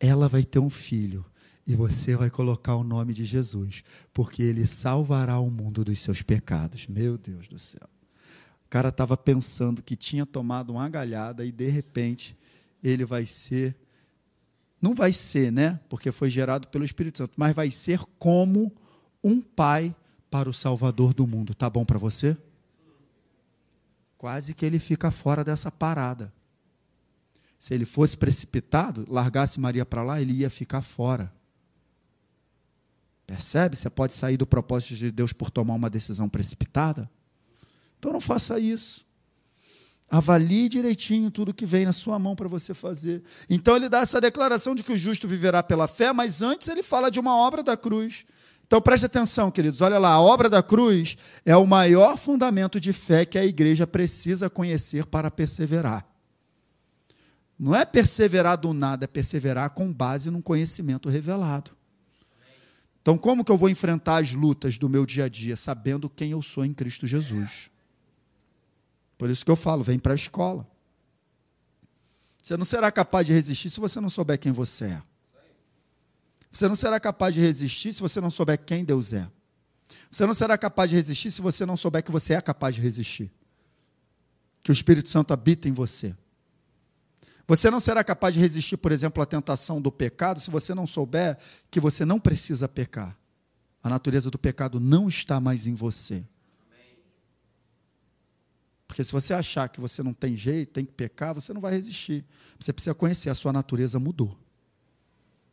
Ela 0.00 0.28
vai 0.28 0.44
ter 0.44 0.58
um 0.58 0.70
filho 0.70 1.24
e 1.66 1.76
você 1.76 2.16
vai 2.16 2.30
colocar 2.30 2.74
o 2.74 2.82
nome 2.82 3.12
de 3.12 3.24
Jesus, 3.24 3.84
porque 4.12 4.42
ele 4.42 4.66
salvará 4.66 5.38
o 5.38 5.50
mundo 5.50 5.84
dos 5.84 6.00
seus 6.00 6.22
pecados. 6.22 6.86
Meu 6.88 7.16
Deus 7.16 7.46
do 7.46 7.58
céu. 7.58 7.88
O 8.68 8.70
cara 8.70 8.90
estava 8.90 9.16
pensando 9.16 9.82
que 9.82 9.96
tinha 9.96 10.26
tomado 10.26 10.74
uma 10.74 10.86
galhada 10.90 11.42
e 11.42 11.50
de 11.50 11.70
repente 11.70 12.36
ele 12.84 13.06
vai 13.06 13.24
ser 13.24 13.74
não 14.80 14.94
vai 14.94 15.12
ser, 15.12 15.50
né? 15.50 15.80
Porque 15.88 16.12
foi 16.12 16.30
gerado 16.30 16.68
pelo 16.68 16.84
Espírito 16.84 17.18
Santo, 17.18 17.32
mas 17.36 17.56
vai 17.56 17.70
ser 17.70 17.98
como 18.18 18.70
um 19.24 19.40
pai 19.40 19.96
para 20.30 20.50
o 20.50 20.54
Salvador 20.54 21.12
do 21.12 21.26
mundo. 21.26 21.54
Tá 21.54 21.68
bom 21.68 21.84
para 21.84 21.98
você? 21.98 22.36
Quase 24.18 24.54
que 24.54 24.66
ele 24.66 24.78
fica 24.78 25.10
fora 25.10 25.42
dessa 25.42 25.72
parada. 25.72 26.32
Se 27.58 27.74
ele 27.74 27.84
fosse 27.84 28.16
precipitado, 28.16 29.04
largasse 29.08 29.58
Maria 29.58 29.84
para 29.84 30.02
lá, 30.02 30.20
ele 30.20 30.32
ia 30.32 30.50
ficar 30.50 30.82
fora. 30.82 31.32
Percebe? 33.26 33.76
Você 33.76 33.90
pode 33.90 34.14
sair 34.14 34.36
do 34.36 34.46
propósito 34.46 34.94
de 34.94 35.10
Deus 35.10 35.32
por 35.32 35.50
tomar 35.50 35.74
uma 35.74 35.90
decisão 35.90 36.28
precipitada? 36.28 37.10
Então 37.98 38.12
não 38.12 38.20
faça 38.20 38.58
isso. 38.58 39.06
Avalie 40.10 40.68
direitinho 40.68 41.30
tudo 41.30 41.52
que 41.52 41.66
vem 41.66 41.84
na 41.84 41.92
sua 41.92 42.18
mão 42.18 42.34
para 42.34 42.48
você 42.48 42.72
fazer. 42.72 43.22
Então 43.48 43.76
ele 43.76 43.88
dá 43.88 44.00
essa 44.00 44.20
declaração 44.20 44.74
de 44.74 44.82
que 44.82 44.92
o 44.92 44.96
justo 44.96 45.28
viverá 45.28 45.62
pela 45.62 45.86
fé, 45.86 46.12
mas 46.12 46.40
antes 46.40 46.68
ele 46.68 46.82
fala 46.82 47.10
de 47.10 47.20
uma 47.20 47.36
obra 47.36 47.62
da 47.62 47.76
cruz. 47.76 48.24
Então 48.66 48.80
preste 48.80 49.04
atenção, 49.06 49.50
queridos. 49.50 49.80
Olha 49.82 49.98
lá, 49.98 50.12
a 50.12 50.20
obra 50.20 50.48
da 50.48 50.62
cruz 50.62 51.16
é 51.44 51.56
o 51.56 51.66
maior 51.66 52.16
fundamento 52.16 52.80
de 52.80 52.92
fé 52.92 53.26
que 53.26 53.38
a 53.38 53.44
igreja 53.44 53.86
precisa 53.86 54.48
conhecer 54.48 55.04
para 55.04 55.30
perseverar. 55.30 56.06
Não 57.58 57.74
é 57.74 57.84
perseverar 57.84 58.56
do 58.56 58.72
nada, 58.72 59.04
é 59.04 59.08
perseverar 59.08 59.70
com 59.70 59.92
base 59.92 60.30
num 60.30 60.40
conhecimento 60.40 61.08
revelado. 61.08 61.72
Então, 63.02 63.18
como 63.18 63.44
que 63.44 63.50
eu 63.50 63.56
vou 63.56 63.68
enfrentar 63.68 64.18
as 64.18 64.32
lutas 64.32 64.78
do 64.78 64.88
meu 64.88 65.04
dia 65.04 65.24
a 65.24 65.28
dia 65.28 65.56
sabendo 65.56 66.08
quem 66.08 66.30
eu 66.30 66.42
sou 66.42 66.64
em 66.64 66.72
Cristo 66.72 67.06
Jesus? 67.06 67.70
Por 69.18 69.28
isso 69.28 69.44
que 69.44 69.50
eu 69.50 69.56
falo, 69.56 69.82
vem 69.82 69.98
para 69.98 70.12
a 70.12 70.14
escola. 70.14 70.66
Você 72.40 72.56
não 72.56 72.64
será 72.64 72.90
capaz 72.90 73.26
de 73.26 73.32
resistir 73.32 73.68
se 73.68 73.80
você 73.80 74.00
não 74.00 74.08
souber 74.08 74.38
quem 74.38 74.52
você 74.52 74.84
é. 74.84 75.02
Você 76.50 76.68
não 76.68 76.76
será 76.76 76.98
capaz 76.98 77.34
de 77.34 77.40
resistir 77.40 77.92
se 77.92 78.00
você 78.00 78.20
não 78.20 78.30
souber 78.30 78.56
quem 78.64 78.84
Deus 78.84 79.12
é. 79.12 79.28
Você 80.10 80.24
não 80.24 80.32
será 80.32 80.56
capaz 80.56 80.88
de 80.88 80.96
resistir 80.96 81.30
se 81.30 81.42
você 81.42 81.66
não 81.66 81.76
souber 81.76 82.02
que 82.02 82.10
você 82.10 82.34
é 82.34 82.40
capaz 82.40 82.76
de 82.76 82.80
resistir. 82.80 83.30
Que 84.62 84.70
o 84.70 84.72
Espírito 84.72 85.10
Santo 85.10 85.34
habita 85.34 85.68
em 85.68 85.72
você. 85.72 86.14
Você 87.46 87.70
não 87.70 87.80
será 87.80 88.04
capaz 88.04 88.34
de 88.34 88.40
resistir, 88.40 88.76
por 88.76 88.92
exemplo, 88.92 89.22
à 89.22 89.26
tentação 89.26 89.80
do 89.80 89.90
pecado 89.90 90.40
se 90.40 90.50
você 90.50 90.74
não 90.74 90.86
souber 90.86 91.36
que 91.70 91.80
você 91.80 92.04
não 92.04 92.20
precisa 92.20 92.68
pecar. 92.68 93.18
A 93.82 93.88
natureza 93.88 94.30
do 94.30 94.38
pecado 94.38 94.78
não 94.78 95.08
está 95.08 95.40
mais 95.40 95.66
em 95.66 95.74
você. 95.74 96.24
Porque 98.88 99.04
se 99.04 99.12
você 99.12 99.34
achar 99.34 99.68
que 99.68 99.80
você 99.80 100.02
não 100.02 100.14
tem 100.14 100.34
jeito, 100.34 100.72
tem 100.72 100.84
que 100.84 100.92
pecar, 100.92 101.34
você 101.34 101.52
não 101.52 101.60
vai 101.60 101.72
resistir. 101.72 102.24
Você 102.58 102.72
precisa 102.72 102.94
conhecer, 102.94 103.28
a 103.28 103.34
sua 103.34 103.52
natureza 103.52 103.98
mudou. 103.98 104.36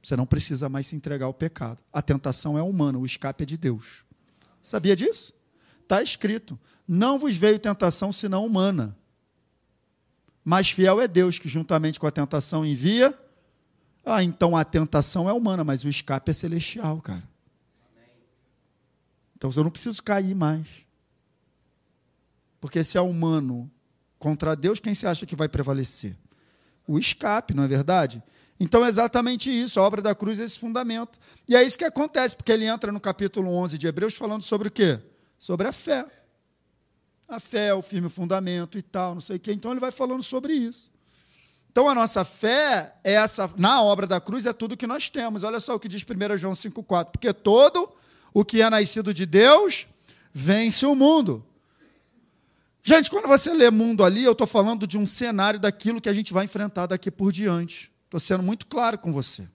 Você 0.01 0.15
não 0.15 0.25
precisa 0.25 0.69
mais 0.69 0.87
se 0.87 0.95
entregar 0.95 1.25
ao 1.25 1.33
pecado. 1.33 1.83
A 1.91 2.01
tentação 2.01 2.57
é 2.57 2.63
humana, 2.63 2.97
o 2.97 3.05
escape 3.05 3.43
é 3.43 3.45
de 3.45 3.57
Deus. 3.57 4.05
Sabia 4.61 4.95
disso? 4.95 5.33
Está 5.81 6.01
escrito: 6.01 6.57
Não 6.87 7.19
vos 7.19 7.35
veio 7.35 7.59
tentação 7.59 8.11
senão 8.11 8.45
humana. 8.45 8.95
Mas 10.43 10.69
fiel 10.69 11.01
é 11.01 11.07
Deus, 11.07 11.37
que 11.37 11.49
juntamente 11.49 11.99
com 11.99 12.07
a 12.07 12.11
tentação 12.11 12.65
envia. 12.65 13.17
Ah, 14.05 14.23
então 14.23 14.55
a 14.55 14.63
tentação 14.63 15.27
é 15.27 15.33
humana, 15.33 15.63
mas 15.63 15.83
o 15.83 15.89
escape 15.89 16.29
é 16.29 16.33
celestial, 16.33 17.01
cara. 17.01 17.27
Então 19.35 19.49
eu 19.55 19.63
não 19.63 19.71
preciso 19.71 20.01
cair 20.01 20.35
mais. 20.35 20.84
Porque 22.65 22.83
se 22.83 22.97
é 22.97 23.01
humano 23.01 23.71
contra 24.17 24.55
Deus, 24.55 24.79
quem 24.79 24.95
se 24.95 25.05
acha 25.05 25.23
que 25.23 25.35
vai 25.35 25.47
prevalecer? 25.47 26.17
O 26.87 26.97
escape, 26.97 27.53
não 27.53 27.61
é 27.61 27.67
verdade? 27.67 28.23
Então 28.59 28.83
é 28.83 28.89
exatamente 28.89 29.51
isso, 29.51 29.79
a 29.79 29.83
obra 29.83 30.01
da 30.01 30.15
cruz 30.15 30.39
é 30.39 30.45
esse 30.45 30.57
fundamento. 30.57 31.19
E 31.47 31.55
é 31.55 31.63
isso 31.63 31.77
que 31.77 31.85
acontece, 31.85 32.35
porque 32.35 32.51
ele 32.51 32.65
entra 32.65 32.91
no 32.91 32.99
capítulo 32.99 33.51
11 33.51 33.77
de 33.77 33.85
Hebreus 33.85 34.15
falando 34.15 34.41
sobre 34.41 34.69
o 34.69 34.71
quê? 34.71 34.99
Sobre 35.37 35.67
a 35.67 35.71
fé. 35.71 36.07
A 37.27 37.39
fé 37.39 37.67
é 37.67 37.73
o 37.75 37.83
firme 37.83 38.09
fundamento 38.09 38.79
e 38.79 38.81
tal, 38.81 39.13
não 39.13 39.21
sei 39.21 39.35
o 39.35 39.39
quê. 39.39 39.53
Então 39.53 39.69
ele 39.69 39.79
vai 39.79 39.91
falando 39.91 40.23
sobre 40.23 40.53
isso. 40.53 40.89
Então 41.71 41.87
a 41.87 41.93
nossa 41.93 42.25
fé 42.25 42.95
é 43.03 43.13
essa, 43.13 43.47
na 43.55 43.79
obra 43.83 44.07
da 44.07 44.19
cruz 44.19 44.47
é 44.47 44.53
tudo 44.53 44.75
que 44.75 44.87
nós 44.87 45.07
temos. 45.07 45.43
Olha 45.43 45.59
só 45.59 45.75
o 45.75 45.79
que 45.79 45.87
diz 45.87 46.01
1 46.01 46.35
João 46.35 46.53
5,4. 46.53 47.11
Porque 47.11 47.31
todo 47.31 47.93
o 48.33 48.43
que 48.43 48.63
é 48.63 48.69
nascido 48.71 49.13
de 49.13 49.27
Deus 49.27 49.87
vence 50.33 50.83
o 50.83 50.95
mundo. 50.95 51.45
Gente, 52.87 53.09
quando 53.09 53.27
você 53.27 53.51
lê 53.51 53.71
mundo 53.71 54.03
ali, 54.03 54.23
eu 54.23 54.33
estou 54.33 54.45
falando 54.45 54.85
de 54.85 54.95
um 54.95 55.07
cenário 55.07 55.59
daquilo 55.59 55.99
que 55.99 56.07
a 56.07 56.13
gente 56.13 56.31
vai 56.31 56.45
enfrentar 56.45 56.85
daqui 56.85 57.09
por 57.09 57.31
diante. 57.31 57.91
Estou 58.03 58.19
sendo 58.19 58.43
muito 58.43 58.67
claro 58.67 58.99
com 58.99 59.11
você. 59.11 59.49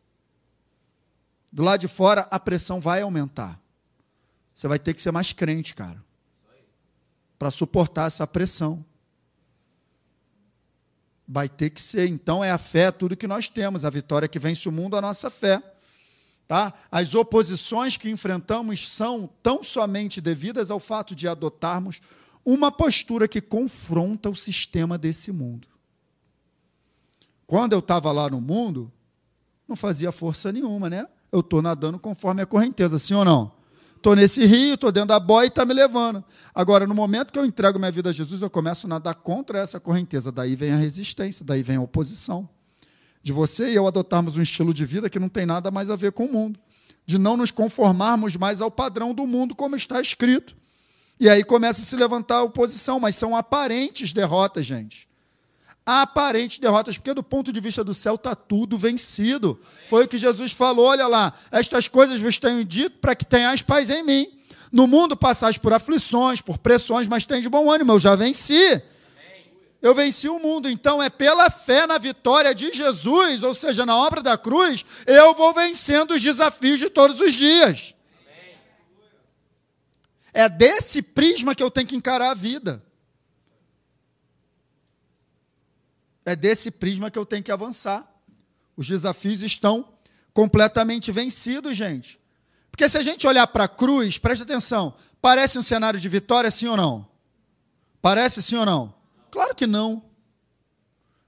Do 1.53 1.63
lado 1.63 1.81
de 1.81 1.87
fora, 1.87 2.27
a 2.29 2.41
pressão 2.41 2.81
vai 2.81 3.03
aumentar. 3.03 3.57
Você 4.53 4.67
vai 4.67 4.81
ter 4.81 4.95
que 4.95 5.01
ser 5.01 5.13
mais 5.13 5.33
crente, 5.33 5.77
cara. 5.77 6.05
Para 7.39 7.53
suportar 7.53 8.09
essa 8.09 8.27
pressão. 8.27 8.85
Vai 11.27 11.49
ter 11.49 11.71
que 11.71 11.81
ser. 11.81 12.09
Então 12.09 12.43
é 12.43 12.51
a 12.51 12.59
fé, 12.59 12.91
tudo 12.91 13.17
que 13.17 13.29
nós 13.29 13.49
temos. 13.49 13.85
A 13.85 13.91
vitória 13.91 14.27
que 14.27 14.41
vence 14.41 14.69
o 14.69 14.73
mundo, 14.73 14.97
a 14.97 15.01
nossa 15.01 15.31
fé. 15.31 15.63
Tá? 16.49 16.75
As 16.91 17.15
oposições 17.15 17.97
que 17.97 18.11
enfrentamos 18.11 18.89
são 18.89 19.31
tão 19.41 19.63
somente 19.63 20.21
devidas 20.21 20.69
ao 20.69 20.81
fato 20.81 21.15
de 21.15 21.29
adotarmos 21.29 22.01
uma 22.53 22.73
postura 22.73 23.29
que 23.29 23.41
confronta 23.41 24.29
o 24.29 24.35
sistema 24.35 24.99
desse 24.99 25.31
mundo. 25.31 25.69
Quando 27.47 27.73
eu 27.73 27.79
estava 27.79 28.11
lá 28.13 28.29
no 28.29 28.41
mundo, 28.41 28.91
não 29.69 29.77
fazia 29.77 30.11
força 30.11 30.51
nenhuma, 30.51 30.91
né? 30.91 31.07
Eu 31.31 31.41
estou 31.41 31.63
nadando 31.63 31.99
conforme 31.99 32.43
a 32.43 32.47
correnteza, 32.47 32.99
sim 32.99 33.15
ou 33.15 33.25
não? 33.25 33.53
Estou 33.97 34.17
nesse 34.17 34.45
rio, 34.47 34.75
estou 34.75 34.91
dentro 34.91 35.09
da 35.09 35.21
boia 35.21 35.47
e 35.47 35.49
está 35.49 35.65
me 35.65 35.75
levando. 35.75 36.25
Agora, 36.55 36.87
no 36.87 36.95
momento 36.95 37.33
que 37.33 37.39
eu 37.39 37.45
entrego 37.45 37.79
minha 37.79 37.91
vida 37.91 38.11
a 38.11 38.13
Jesus, 38.13 38.43
eu 38.43 38.51
começo 38.51 38.87
a 38.87 38.89
nadar 38.89 39.15
contra 39.15 39.59
essa 39.59 39.79
correnteza. 39.79 40.33
Daí 40.33 40.57
vem 40.57 40.73
a 40.73 40.77
resistência, 40.77 41.45
daí 41.45 41.63
vem 41.63 41.77
a 41.77 41.83
oposição 41.83 42.49
de 43.23 43.33
você 43.33 43.71
e 43.71 43.75
eu 43.75 43.87
adotarmos 43.87 44.37
um 44.37 44.43
estilo 44.43 44.73
de 44.73 44.85
vida 44.85 45.11
que 45.11 45.19
não 45.19 45.29
tem 45.29 45.45
nada 45.45 45.71
mais 45.71 45.91
a 45.91 45.97
ver 45.97 46.13
com 46.13 46.25
o 46.25 46.33
mundo, 46.33 46.59
de 47.05 47.19
não 47.19 47.37
nos 47.37 47.51
conformarmos 47.51 48.37
mais 48.37 48.61
ao 48.61 48.71
padrão 48.71 49.13
do 49.15 49.27
mundo, 49.27 49.55
como 49.55 49.77
está 49.77 50.01
escrito. 50.01 50.57
E 51.21 51.29
aí 51.29 51.45
começa 51.45 51.83
a 51.83 51.85
se 51.85 51.95
levantar 51.95 52.37
a 52.37 52.43
oposição, 52.43 52.99
mas 52.99 53.15
são 53.15 53.37
aparentes 53.37 54.13
derrotas, 54.13 54.65
gente. 54.65 55.07
Aparentes 55.85 56.59
derrotas, 56.59 56.97
porque 56.97 57.13
do 57.13 57.23
ponto 57.23 57.53
de 57.53 57.61
vista 57.61 57.85
do 57.85 57.93
céu 57.93 58.15
está 58.15 58.35
tudo 58.35 58.79
vencido. 58.79 59.61
Foi 59.89 60.05
o 60.05 60.09
que 60.09 60.17
Jesus 60.17 60.53
falou: 60.53 60.87
olha 60.87 61.07
lá, 61.07 61.33
estas 61.53 61.87
coisas 61.87 62.21
vos 62.21 62.39
tenho 62.39 62.65
dito 62.65 62.99
para 62.99 63.15
que 63.15 63.25
tenhais 63.25 63.61
paz 63.61 63.91
em 63.91 64.03
mim. 64.03 64.27
No 64.73 64.87
mundo 64.87 65.17
passais 65.17 65.59
por 65.59 65.73
aflições, 65.73 66.41
por 66.41 66.57
pressões, 66.57 67.07
mas 67.07 67.27
tem 67.27 67.41
de 67.41 67.49
bom 67.49 67.71
ânimo, 67.71 67.93
eu 67.93 67.99
já 68.01 68.17
venci 68.17 68.83
eu 69.83 69.95
venci 69.95 70.29
o 70.29 70.39
mundo. 70.39 70.69
Então 70.69 71.03
é 71.03 71.09
pela 71.09 71.51
fé 71.51 71.87
na 71.87 71.99
vitória 71.99 72.55
de 72.55 72.73
Jesus, 72.73 73.43
ou 73.43 73.55
seja, 73.55 73.87
na 73.87 73.97
obra 73.97 74.23
da 74.23 74.37
cruz, 74.37 74.85
eu 75.07 75.35
vou 75.35 75.53
vencendo 75.55 76.13
os 76.13 76.23
desafios 76.23 76.79
de 76.79 76.91
todos 76.91 77.21
os 77.21 77.33
dias. 77.33 77.95
É 80.33 80.49
desse 80.49 81.03
prisma 81.03 81.55
que 81.55 81.63
eu 81.63 81.71
tenho 81.71 81.87
que 81.87 81.97
encarar 81.97 82.31
a 82.31 82.35
vida. 82.35 82.83
É 86.25 86.37
desse 86.37 86.71
prisma 86.71 87.11
que 87.11 87.19
eu 87.19 87.27
tenho 87.27 87.43
que 87.43 87.51
avançar. 87.51 88.09
Os 88.77 88.87
desafios 88.87 89.43
estão 89.43 89.93
completamente 90.33 91.11
vencidos, 91.11 91.77
gente. 91.77 92.21
Porque 92.71 92.89
se 92.89 92.97
a 92.97 93.03
gente 93.03 93.27
olhar 93.27 93.47
para 93.47 93.65
a 93.65 93.69
cruz, 93.69 94.17
preste 94.19 94.43
atenção, 94.43 94.95
parece 95.21 95.59
um 95.59 95.63
cenário 95.63 95.99
de 95.99 96.09
vitória, 96.09 96.51
sim 96.51 96.67
ou 96.67 96.77
não? 96.77 97.09
Parece 98.01 98.43
sim 98.43 98.57
ou 98.57 98.65
não? 98.65 98.95
Claro 99.31 99.55
que 99.55 99.67
não. 99.67 100.03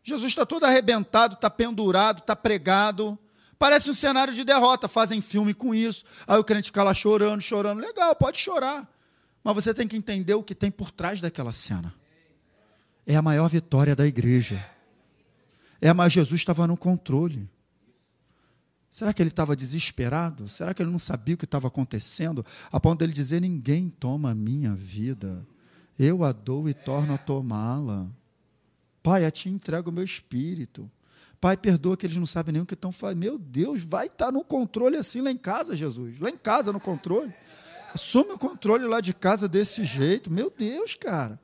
Jesus 0.02 0.30
está 0.30 0.46
todo 0.46 0.64
arrebentado, 0.64 1.34
está 1.34 1.50
pendurado, 1.50 2.18
está 2.18 2.34
pregado. 2.34 3.18
Parece 3.62 3.88
um 3.88 3.94
cenário 3.94 4.34
de 4.34 4.42
derrota. 4.42 4.88
Fazem 4.88 5.20
filme 5.20 5.54
com 5.54 5.72
isso. 5.72 6.04
Aí 6.26 6.36
o 6.36 6.42
crente 6.42 6.66
fica 6.66 6.82
lá 6.82 6.92
chorando, 6.92 7.40
chorando. 7.40 7.78
Legal, 7.80 8.12
pode 8.16 8.36
chorar. 8.38 8.92
Mas 9.44 9.54
você 9.54 9.72
tem 9.72 9.86
que 9.86 9.96
entender 9.96 10.34
o 10.34 10.42
que 10.42 10.52
tem 10.52 10.68
por 10.68 10.90
trás 10.90 11.20
daquela 11.20 11.52
cena. 11.52 11.94
É 13.06 13.14
a 13.14 13.22
maior 13.22 13.48
vitória 13.48 13.94
da 13.94 14.04
igreja. 14.04 14.68
É 15.80 15.88
a 15.88 15.94
mais 15.94 16.12
Jesus 16.12 16.40
estava 16.40 16.66
no 16.66 16.76
controle. 16.76 17.48
Será 18.90 19.12
que 19.12 19.22
ele 19.22 19.30
estava 19.30 19.54
desesperado? 19.54 20.48
Será 20.48 20.74
que 20.74 20.82
ele 20.82 20.90
não 20.90 20.98
sabia 20.98 21.36
o 21.36 21.38
que 21.38 21.44
estava 21.44 21.68
acontecendo? 21.68 22.44
A 22.72 22.80
ponto 22.80 22.98
dele 22.98 23.12
dizer: 23.12 23.40
Ninguém 23.40 23.88
toma 23.88 24.32
a 24.32 24.34
minha 24.34 24.74
vida. 24.74 25.46
Eu 25.96 26.24
a 26.24 26.32
dou 26.32 26.68
e 26.68 26.74
torno 26.74 27.14
a 27.14 27.18
tomá-la. 27.18 28.08
Pai, 29.04 29.24
a 29.24 29.30
ti 29.30 29.48
entrego 29.48 29.88
o 29.88 29.92
meu 29.92 30.02
espírito. 30.02 30.90
Pai, 31.42 31.56
perdoa 31.56 31.96
que 31.96 32.06
eles 32.06 32.16
não 32.16 32.24
sabem 32.24 32.52
nem 32.52 32.62
o 32.62 32.66
que 32.66 32.74
estão 32.74 32.92
fazendo. 32.92 33.18
Meu 33.18 33.36
Deus, 33.36 33.82
vai 33.82 34.06
estar 34.06 34.26
tá 34.26 34.30
no 34.32 34.44
controle 34.44 34.96
assim 34.96 35.20
lá 35.20 35.28
em 35.28 35.36
casa, 35.36 35.74
Jesus. 35.74 36.20
Lá 36.20 36.30
em 36.30 36.36
casa, 36.36 36.72
no 36.72 36.78
controle. 36.78 37.34
Assume 37.92 38.34
o 38.34 38.38
controle 38.38 38.84
lá 38.84 39.00
de 39.00 39.12
casa 39.12 39.48
desse 39.48 39.82
jeito. 39.82 40.32
Meu 40.32 40.48
Deus, 40.56 40.94
cara. 40.94 41.40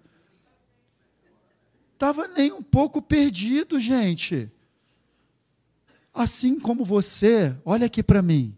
Estava 1.94 2.28
nem 2.28 2.52
um 2.52 2.62
pouco 2.62 3.02
perdido, 3.02 3.80
gente. 3.80 4.48
Assim 6.14 6.60
como 6.60 6.84
você, 6.84 7.56
olha 7.64 7.86
aqui 7.86 8.00
para 8.00 8.22
mim. 8.22 8.56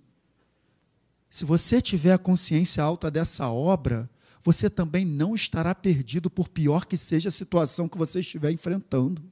Se 1.30 1.46
você 1.46 1.80
tiver 1.80 2.12
a 2.12 2.18
consciência 2.18 2.82
alta 2.84 3.10
dessa 3.10 3.48
obra, 3.48 4.10
você 4.42 4.68
também 4.68 5.06
não 5.06 5.34
estará 5.34 5.74
perdido, 5.74 6.28
por 6.28 6.50
pior 6.50 6.84
que 6.84 6.98
seja 6.98 7.30
a 7.30 7.32
situação 7.32 7.88
que 7.88 7.96
você 7.96 8.20
estiver 8.20 8.50
enfrentando. 8.50 9.22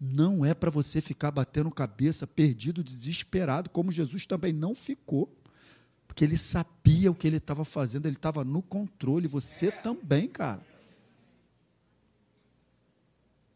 Não 0.00 0.44
é 0.44 0.54
para 0.54 0.70
você 0.70 1.00
ficar 1.00 1.30
batendo 1.30 1.70
cabeça, 1.70 2.26
perdido, 2.26 2.84
desesperado, 2.84 3.68
como 3.70 3.90
Jesus 3.90 4.26
também 4.26 4.52
não 4.52 4.74
ficou. 4.74 5.34
Porque 6.06 6.24
ele 6.24 6.36
sabia 6.36 7.10
o 7.10 7.14
que 7.14 7.26
ele 7.26 7.38
estava 7.38 7.64
fazendo, 7.64 8.06
ele 8.06 8.16
estava 8.16 8.44
no 8.44 8.62
controle. 8.62 9.26
Você 9.26 9.72
também, 9.72 10.28
cara. 10.28 10.60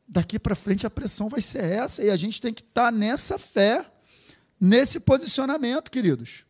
Daqui 0.07 0.38
para 0.38 0.55
frente 0.55 0.86
a 0.86 0.90
pressão 0.90 1.28
vai 1.28 1.40
ser 1.40 1.64
essa, 1.64 2.03
e 2.03 2.11
a 2.11 2.16
gente 2.16 2.40
tem 2.40 2.53
que 2.53 2.61
estar 2.61 2.86
tá 2.86 2.93
nessa 2.93 3.38
fé, 3.38 3.90
nesse 4.61 5.01
posicionamento, 5.01 5.90
queridos. 5.90 6.45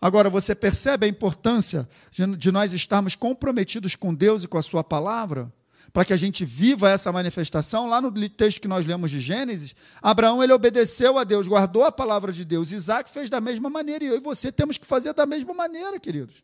Agora, 0.00 0.30
você 0.30 0.54
percebe 0.54 1.06
a 1.06 1.08
importância 1.08 1.88
de 2.10 2.52
nós 2.52 2.72
estarmos 2.72 3.14
comprometidos 3.14 3.96
com 3.96 4.14
Deus 4.14 4.44
e 4.44 4.48
com 4.48 4.58
a 4.58 4.62
Sua 4.62 4.84
palavra? 4.84 5.52
Para 5.94 6.04
que 6.04 6.12
a 6.12 6.16
gente 6.16 6.44
viva 6.44 6.90
essa 6.90 7.12
manifestação, 7.12 7.88
lá 7.88 8.00
no 8.00 8.10
texto 8.28 8.60
que 8.60 8.66
nós 8.66 8.84
lemos 8.84 9.12
de 9.12 9.20
Gênesis, 9.20 9.76
Abraão 10.02 10.42
ele 10.42 10.52
obedeceu 10.52 11.16
a 11.16 11.22
Deus, 11.22 11.46
guardou 11.46 11.84
a 11.84 11.92
palavra 11.92 12.32
de 12.32 12.44
Deus. 12.44 12.72
Isaac 12.72 13.08
fez 13.08 13.30
da 13.30 13.40
mesma 13.40 13.70
maneira, 13.70 14.02
e 14.02 14.08
eu 14.08 14.16
e 14.16 14.18
você 14.18 14.50
temos 14.50 14.76
que 14.76 14.84
fazer 14.84 15.14
da 15.14 15.24
mesma 15.24 15.54
maneira, 15.54 16.00
queridos. 16.00 16.42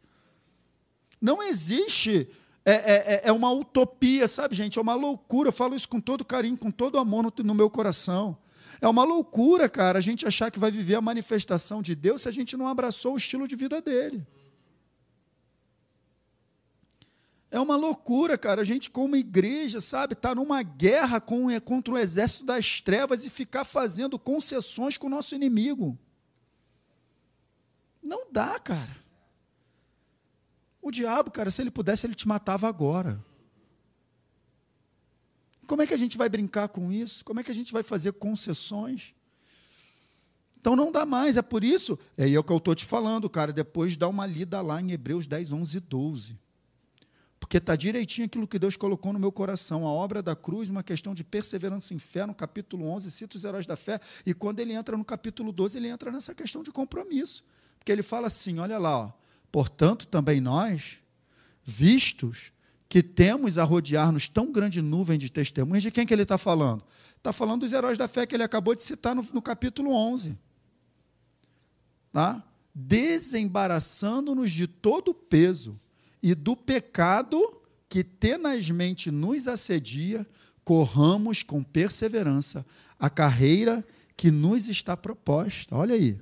Não 1.20 1.42
existe 1.42 2.28
é, 2.64 2.72
é, 2.72 3.14
é, 3.14 3.20
é 3.24 3.32
uma 3.32 3.50
utopia, 3.50 4.28
sabe, 4.28 4.54
gente? 4.54 4.78
É 4.78 4.82
uma 4.82 4.94
loucura. 4.94 5.48
Eu 5.48 5.52
falo 5.52 5.74
isso 5.74 5.88
com 5.88 6.00
todo 6.00 6.24
carinho, 6.24 6.56
com 6.56 6.70
todo 6.70 6.96
amor 6.96 7.24
no, 7.24 7.32
no 7.44 7.54
meu 7.54 7.68
coração. 7.68 8.38
É 8.80 8.86
uma 8.86 9.02
loucura, 9.02 9.68
cara, 9.68 9.98
a 9.98 10.00
gente 10.00 10.24
achar 10.28 10.52
que 10.52 10.60
vai 10.60 10.70
viver 10.70 10.94
a 10.94 11.00
manifestação 11.00 11.82
de 11.82 11.96
Deus 11.96 12.22
se 12.22 12.28
a 12.28 12.32
gente 12.32 12.56
não 12.56 12.68
abraçou 12.68 13.14
o 13.14 13.16
estilo 13.16 13.48
de 13.48 13.56
vida 13.56 13.82
dele. 13.82 14.24
É 17.50 17.58
uma 17.58 17.74
loucura, 17.74 18.38
cara. 18.38 18.60
A 18.60 18.64
gente, 18.64 18.90
como 18.90 19.16
igreja, 19.16 19.80
sabe, 19.80 20.12
está 20.12 20.34
numa 20.34 20.62
guerra 20.62 21.20
com, 21.20 21.50
é, 21.50 21.58
contra 21.58 21.94
o 21.94 21.98
exército 21.98 22.44
das 22.44 22.80
trevas 22.80 23.24
e 23.24 23.30
ficar 23.30 23.64
fazendo 23.64 24.18
concessões 24.18 24.96
com 24.96 25.08
o 25.08 25.10
nosso 25.10 25.34
inimigo. 25.34 25.98
Não 28.02 28.30
dá, 28.30 28.58
cara. 28.60 28.96
O 30.80 30.90
diabo, 30.90 31.30
cara, 31.30 31.50
se 31.50 31.60
ele 31.60 31.70
pudesse, 31.70 32.06
ele 32.06 32.14
te 32.14 32.26
matava 32.26 32.68
agora. 32.68 33.22
Como 35.66 35.82
é 35.82 35.86
que 35.86 35.94
a 35.94 35.98
gente 35.98 36.16
vai 36.16 36.28
brincar 36.28 36.68
com 36.68 36.90
isso? 36.92 37.24
Como 37.24 37.40
é 37.40 37.42
que 37.42 37.50
a 37.50 37.54
gente 37.54 37.72
vai 37.72 37.82
fazer 37.82 38.12
concessões? 38.12 39.14
Então 40.60 40.76
não 40.76 40.92
dá 40.92 41.06
mais, 41.06 41.36
é 41.36 41.42
por 41.42 41.64
isso, 41.64 41.98
é 42.18 42.30
é 42.30 42.38
o 42.38 42.44
que 42.44 42.52
eu 42.52 42.58
estou 42.58 42.74
te 42.74 42.84
falando, 42.84 43.30
cara, 43.30 43.50
depois 43.50 43.96
dá 43.96 44.06
uma 44.08 44.26
lida 44.26 44.60
lá 44.60 44.80
em 44.80 44.92
Hebreus 44.92 45.26
10, 45.26 45.52
11 45.52 45.76
e 45.76 45.80
12. 45.80 46.38
Porque 47.40 47.56
está 47.56 47.74
direitinho 47.74 48.26
aquilo 48.26 48.46
que 48.46 48.58
Deus 48.58 48.76
colocou 48.76 49.12
no 49.14 49.18
meu 49.18 49.32
coração. 49.32 49.86
A 49.86 49.90
obra 49.90 50.22
da 50.22 50.36
cruz, 50.36 50.68
uma 50.68 50.82
questão 50.82 51.14
de 51.14 51.24
perseverança 51.24 51.94
em 51.94 51.98
fé, 51.98 52.26
no 52.26 52.34
capítulo 52.34 52.86
11, 52.86 53.10
cita 53.10 53.36
os 53.38 53.44
heróis 53.44 53.66
da 53.66 53.76
fé. 53.76 53.98
E 54.26 54.34
quando 54.34 54.60
ele 54.60 54.74
entra 54.74 54.96
no 54.96 55.04
capítulo 55.04 55.50
12, 55.50 55.78
ele 55.78 55.88
entra 55.88 56.12
nessa 56.12 56.34
questão 56.34 56.62
de 56.62 56.70
compromisso. 56.70 57.42
Porque 57.78 57.90
ele 57.90 58.02
fala 58.02 58.26
assim: 58.26 58.58
olha 58.58 58.78
lá, 58.78 59.06
ó, 59.06 59.12
portanto, 59.50 60.06
também 60.06 60.38
nós, 60.40 61.00
vistos 61.64 62.52
que 62.90 63.02
temos 63.02 63.56
a 63.56 63.64
rodear-nos 63.64 64.28
tão 64.28 64.52
grande 64.52 64.82
nuvem 64.82 65.18
de 65.18 65.30
testemunhas, 65.30 65.82
de 65.82 65.90
quem 65.90 66.04
que 66.04 66.12
ele 66.12 66.24
está 66.24 66.36
falando? 66.36 66.84
Está 67.16 67.32
falando 67.32 67.60
dos 67.60 67.72
heróis 67.72 67.96
da 67.96 68.06
fé 68.06 68.26
que 68.26 68.34
ele 68.34 68.42
acabou 68.42 68.74
de 68.74 68.82
citar 68.82 69.14
no, 69.14 69.22
no 69.32 69.40
capítulo 69.40 69.92
11. 69.92 70.36
Tá? 72.12 72.44
Desembaraçando-nos 72.74 74.50
de 74.50 74.66
todo 74.66 75.08
o 75.12 75.14
peso 75.14 75.78
e 76.22 76.34
do 76.34 76.56
pecado 76.56 77.60
que 77.88 78.04
tenazmente 78.04 79.10
nos 79.10 79.48
assedia, 79.48 80.26
corramos 80.64 81.42
com 81.42 81.62
perseverança 81.62 82.64
a 82.98 83.10
carreira 83.10 83.84
que 84.16 84.30
nos 84.30 84.68
está 84.68 84.96
proposta. 84.96 85.74
Olha 85.74 85.94
aí. 85.94 86.20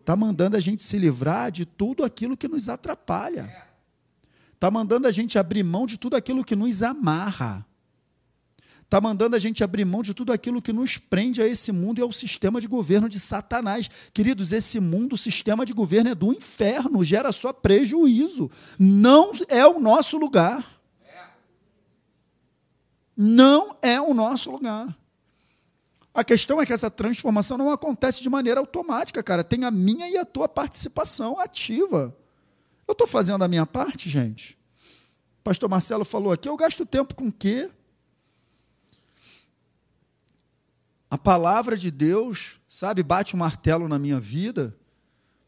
Está 0.00 0.16
mandando 0.16 0.56
a 0.56 0.60
gente 0.60 0.82
se 0.82 0.98
livrar 0.98 1.52
de 1.52 1.64
tudo 1.64 2.04
aquilo 2.04 2.36
que 2.36 2.48
nos 2.48 2.68
atrapalha. 2.68 3.70
Está 4.54 4.70
mandando 4.70 5.06
a 5.06 5.12
gente 5.12 5.38
abrir 5.38 5.62
mão 5.62 5.86
de 5.86 5.96
tudo 5.96 6.16
aquilo 6.16 6.44
que 6.44 6.56
nos 6.56 6.82
amarra. 6.82 7.64
Está 8.90 9.00
mandando 9.00 9.36
a 9.36 9.38
gente 9.38 9.62
abrir 9.62 9.84
mão 9.84 10.02
de 10.02 10.12
tudo 10.12 10.32
aquilo 10.32 10.60
que 10.60 10.72
nos 10.72 10.98
prende 10.98 11.40
a 11.40 11.46
esse 11.46 11.70
mundo 11.70 12.00
e 12.00 12.02
ao 12.02 12.10
sistema 12.10 12.60
de 12.60 12.66
governo 12.66 13.08
de 13.08 13.20
Satanás. 13.20 13.88
Queridos, 14.12 14.50
esse 14.50 14.80
mundo, 14.80 15.12
o 15.12 15.16
sistema 15.16 15.64
de 15.64 15.72
governo 15.72 16.10
é 16.10 16.14
do 16.16 16.32
inferno, 16.32 17.04
gera 17.04 17.30
só 17.30 17.52
prejuízo. 17.52 18.50
Não 18.76 19.30
é 19.46 19.64
o 19.64 19.78
nosso 19.78 20.18
lugar. 20.18 20.82
Não 23.16 23.76
é 23.80 24.00
o 24.00 24.12
nosso 24.12 24.50
lugar. 24.50 24.98
A 26.12 26.24
questão 26.24 26.60
é 26.60 26.66
que 26.66 26.72
essa 26.72 26.90
transformação 26.90 27.56
não 27.56 27.70
acontece 27.70 28.20
de 28.20 28.28
maneira 28.28 28.58
automática, 28.58 29.22
cara. 29.22 29.44
Tem 29.44 29.62
a 29.62 29.70
minha 29.70 30.10
e 30.10 30.18
a 30.18 30.24
tua 30.24 30.48
participação 30.48 31.38
ativa. 31.38 32.12
Eu 32.88 32.92
estou 32.92 33.06
fazendo 33.06 33.44
a 33.44 33.46
minha 33.46 33.64
parte, 33.64 34.10
gente. 34.10 34.58
Pastor 35.44 35.68
Marcelo 35.68 36.04
falou 36.04 36.32
aqui, 36.32 36.48
eu 36.48 36.56
gasto 36.56 36.84
tempo 36.84 37.14
com 37.14 37.28
o 37.28 37.32
quê? 37.32 37.70
A 41.10 41.18
palavra 41.18 41.76
de 41.76 41.90
Deus, 41.90 42.60
sabe, 42.68 43.02
bate 43.02 43.34
um 43.34 43.38
martelo 43.40 43.88
na 43.88 43.98
minha 43.98 44.20
vida. 44.20 44.76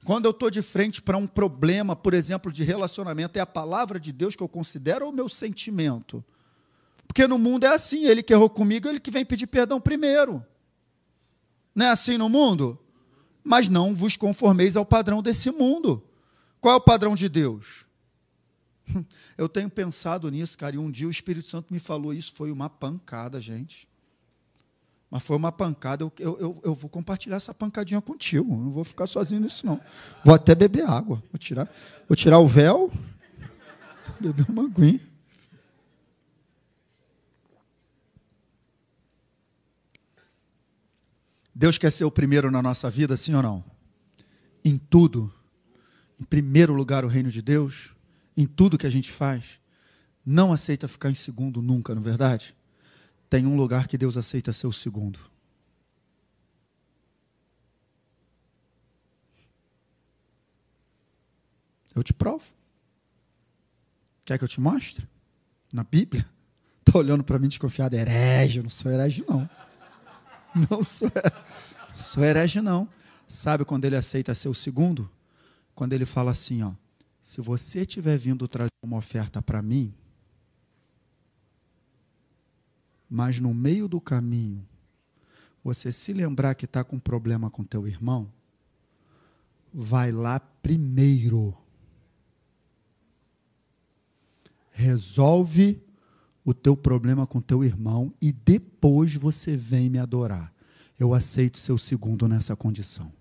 Quando 0.04 0.24
eu 0.24 0.32
estou 0.32 0.50
de 0.50 0.60
frente 0.60 1.00
para 1.00 1.16
um 1.16 1.26
problema, 1.26 1.94
por 1.94 2.12
exemplo, 2.12 2.50
de 2.50 2.64
relacionamento, 2.64 3.38
é 3.38 3.40
a 3.40 3.46
palavra 3.46 4.00
de 4.00 4.10
Deus 4.12 4.34
que 4.34 4.42
eu 4.42 4.48
considero 4.48 5.04
ou 5.06 5.12
o 5.12 5.14
meu 5.14 5.28
sentimento? 5.28 6.24
Porque 7.06 7.28
no 7.28 7.38
mundo 7.38 7.64
é 7.64 7.68
assim, 7.68 8.06
ele 8.06 8.24
que 8.24 8.32
errou 8.32 8.50
comigo, 8.50 8.88
ele 8.88 8.98
que 8.98 9.10
vem 9.10 9.24
pedir 9.24 9.46
perdão 9.46 9.80
primeiro. 9.80 10.44
Não 11.72 11.86
é 11.86 11.90
assim 11.90 12.18
no 12.18 12.28
mundo? 12.28 12.76
Mas 13.44 13.68
não 13.68 13.94
vos 13.94 14.16
conformeis 14.16 14.76
ao 14.76 14.84
padrão 14.84 15.22
desse 15.22 15.50
mundo. 15.50 16.02
Qual 16.60 16.74
é 16.74 16.76
o 16.76 16.80
padrão 16.80 17.14
de 17.14 17.28
Deus? 17.28 17.86
Eu 19.38 19.48
tenho 19.48 19.70
pensado 19.70 20.28
nisso, 20.28 20.58
cara, 20.58 20.74
e 20.74 20.78
um 20.78 20.90
dia 20.90 21.06
o 21.06 21.10
Espírito 21.10 21.46
Santo 21.48 21.72
me 21.72 21.78
falou 21.78 22.12
isso, 22.12 22.32
foi 22.32 22.50
uma 22.50 22.68
pancada, 22.68 23.40
gente. 23.40 23.88
Mas 25.12 25.22
foi 25.24 25.36
uma 25.36 25.52
pancada, 25.52 26.02
eu, 26.02 26.10
eu, 26.18 26.60
eu, 26.64 26.74
vou 26.74 26.88
compartilhar 26.88 27.36
essa 27.36 27.52
pancadinha 27.52 28.00
contigo. 28.00 28.56
Não 28.56 28.70
vou 28.70 28.82
ficar 28.82 29.06
sozinho 29.06 29.42
nisso, 29.42 29.66
não. 29.66 29.78
Vou 30.24 30.34
até 30.34 30.54
beber 30.54 30.88
água. 30.88 31.22
Vou 31.30 31.38
tirar, 31.38 31.70
vou 32.08 32.16
tirar 32.16 32.38
o 32.38 32.48
véu, 32.48 32.90
beber 34.18 34.46
uma 34.48 34.64
aguinha. 34.64 34.98
Deus 41.54 41.76
quer 41.76 41.92
ser 41.92 42.04
o 42.04 42.10
primeiro 42.10 42.50
na 42.50 42.62
nossa 42.62 42.88
vida, 42.88 43.14
sim 43.14 43.34
ou 43.34 43.42
não? 43.42 43.62
Em 44.64 44.78
tudo. 44.78 45.30
Em 46.18 46.24
primeiro 46.24 46.72
lugar, 46.72 47.04
o 47.04 47.08
reino 47.08 47.28
de 47.28 47.42
Deus. 47.42 47.94
Em 48.34 48.46
tudo 48.46 48.78
que 48.78 48.86
a 48.86 48.90
gente 48.90 49.12
faz. 49.12 49.60
Não 50.24 50.54
aceita 50.54 50.88
ficar 50.88 51.10
em 51.10 51.14
segundo 51.14 51.60
nunca, 51.60 51.94
não 51.94 52.00
é 52.00 52.04
verdade? 52.06 52.56
Tem 53.32 53.46
um 53.46 53.56
lugar 53.56 53.88
que 53.88 53.96
Deus 53.96 54.18
aceita 54.18 54.52
ser 54.52 54.66
o 54.66 54.72
segundo. 54.72 55.18
Eu 61.94 62.02
te 62.02 62.12
provo. 62.12 62.44
Quer 64.22 64.36
que 64.36 64.44
eu 64.44 64.48
te 64.48 64.60
mostre? 64.60 65.08
Na 65.72 65.82
Bíblia? 65.82 66.28
Está 66.86 66.98
olhando 66.98 67.24
para 67.24 67.38
mim 67.38 67.48
desconfiado, 67.48 67.94
herege, 67.94 68.58
eu 68.58 68.64
não 68.64 68.70
sou 68.70 68.92
herege, 68.92 69.24
não. 69.26 69.48
Não 70.68 70.84
sou, 70.84 71.10
sou 71.96 72.22
herege, 72.22 72.60
não. 72.60 72.86
Sabe 73.26 73.64
quando 73.64 73.86
ele 73.86 73.96
aceita 73.96 74.34
ser 74.34 74.48
o 74.48 74.54
segundo? 74.54 75.10
Quando 75.74 75.94
ele 75.94 76.04
fala 76.04 76.32
assim, 76.32 76.62
ó, 76.62 76.74
se 77.22 77.40
você 77.40 77.86
tiver 77.86 78.18
vindo 78.18 78.46
trazer 78.46 78.68
uma 78.82 78.98
oferta 78.98 79.40
para 79.40 79.62
mim, 79.62 79.94
mas 83.12 83.38
no 83.38 83.52
meio 83.52 83.86
do 83.86 84.00
caminho 84.00 84.66
você 85.62 85.92
se 85.92 86.14
lembrar 86.14 86.54
que 86.54 86.64
está 86.64 86.82
com 86.82 86.98
problema 86.98 87.50
com 87.50 87.62
teu 87.62 87.86
irmão, 87.86 88.32
vai 89.72 90.10
lá 90.10 90.40
primeiro. 90.40 91.54
Resolve 94.70 95.78
o 96.42 96.54
teu 96.54 96.74
problema 96.74 97.26
com 97.26 97.38
teu 97.38 97.62
irmão 97.62 98.14
e 98.18 98.32
depois 98.32 99.14
você 99.14 99.58
vem 99.58 99.90
me 99.90 99.98
adorar. 99.98 100.50
Eu 100.98 101.12
aceito 101.12 101.58
ser 101.58 101.72
o 101.72 101.78
segundo 101.78 102.26
nessa 102.26 102.56
condição. 102.56 103.12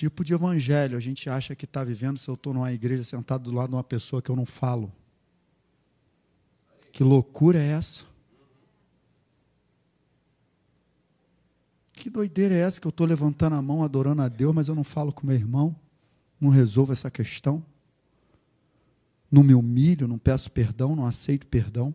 Tipo 0.00 0.22
de 0.22 0.34
evangelho 0.34 0.96
a 0.96 1.00
gente 1.00 1.30
acha 1.30 1.54
que 1.54 1.64
está 1.64 1.82
vivendo 1.82 2.18
se 2.18 2.28
eu 2.28 2.34
estou 2.34 2.52
numa 2.52 2.72
igreja 2.72 3.02
sentado 3.02 3.44
do 3.44 3.56
lado 3.56 3.70
de 3.70 3.76
uma 3.76 3.84
pessoa 3.84 4.20
que 4.20 4.30
eu 4.30 4.36
não 4.36 4.44
falo? 4.44 4.92
Que 6.92 7.02
loucura 7.02 7.58
é 7.58 7.66
essa? 7.68 8.04
Que 11.92 12.10
doideira 12.10 12.54
é 12.54 12.58
essa 12.58 12.80
que 12.80 12.86
eu 12.86 12.90
estou 12.90 13.06
levantando 13.06 13.56
a 13.56 13.62
mão, 13.62 13.82
adorando 13.82 14.20
a 14.20 14.28
Deus, 14.28 14.54
mas 14.54 14.68
eu 14.68 14.74
não 14.74 14.84
falo 14.84 15.12
com 15.12 15.26
meu 15.26 15.36
irmão? 15.36 15.74
Não 16.38 16.50
resolvo 16.50 16.92
essa 16.92 17.10
questão? 17.10 17.64
Não 19.30 19.42
me 19.42 19.54
humilho, 19.54 20.06
não 20.06 20.18
peço 20.18 20.50
perdão, 20.50 20.94
não 20.94 21.06
aceito 21.06 21.46
perdão? 21.46 21.94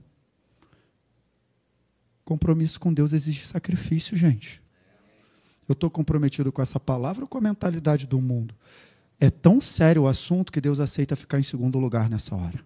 Compromisso 2.26 2.80
com 2.80 2.94
Deus 2.94 3.14
exige 3.14 3.46
sacrifício, 3.46 4.18
gente. 4.18 4.61
Eu 5.72 5.74
estou 5.74 5.90
comprometido 5.90 6.52
com 6.52 6.62
essa 6.62 6.80
palavra 6.80 7.24
ou 7.24 7.28
com 7.28 7.38
a 7.38 7.42
mentalidade 7.42 8.06
do 8.06 8.20
mundo? 8.20 8.54
É 9.18 9.30
tão 9.30 9.62
sério 9.62 10.04
o 10.04 10.08
assunto 10.08 10.52
que 10.52 10.60
Deus 10.60 10.82
aceita 10.82 11.16
ficar 11.16 11.40
em 11.40 11.44
segundo 11.44 11.80
lugar 11.80 12.10
nessa 12.10 12.36
hora. 12.36 12.60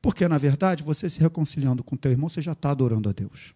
Porque, 0.00 0.26
na 0.26 0.38
verdade, 0.38 0.82
você 0.82 1.10
se 1.10 1.20
reconciliando 1.20 1.84
com 1.84 1.94
teu 1.94 2.10
irmão, 2.10 2.30
você 2.30 2.40
já 2.40 2.52
está 2.52 2.70
adorando 2.70 3.10
a 3.10 3.12
Deus. 3.12 3.54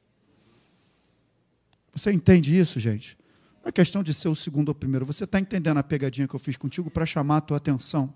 Você 1.95 2.13
entende 2.13 2.57
isso, 2.57 2.79
gente? 2.79 3.17
Não 3.63 3.71
é 3.71 3.73
questão 3.73 4.03
de 4.03 4.13
ser 4.13 4.29
o 4.29 4.35
segundo 4.35 4.69
ou 4.69 4.73
o 4.73 4.75
primeiro. 4.75 5.07
Você 5.07 5.25
está 5.25 5.41
entendendo 5.41 5.79
a 5.79 5.83
pegadinha 5.83 6.29
que 6.29 6.35
eu 6.35 6.41
fiz 6.41 6.57
contigo 6.59 6.91
para 6.91 7.07
chamar 7.07 7.39
a 7.39 7.41
tua 7.41 7.57
atenção. 7.57 8.13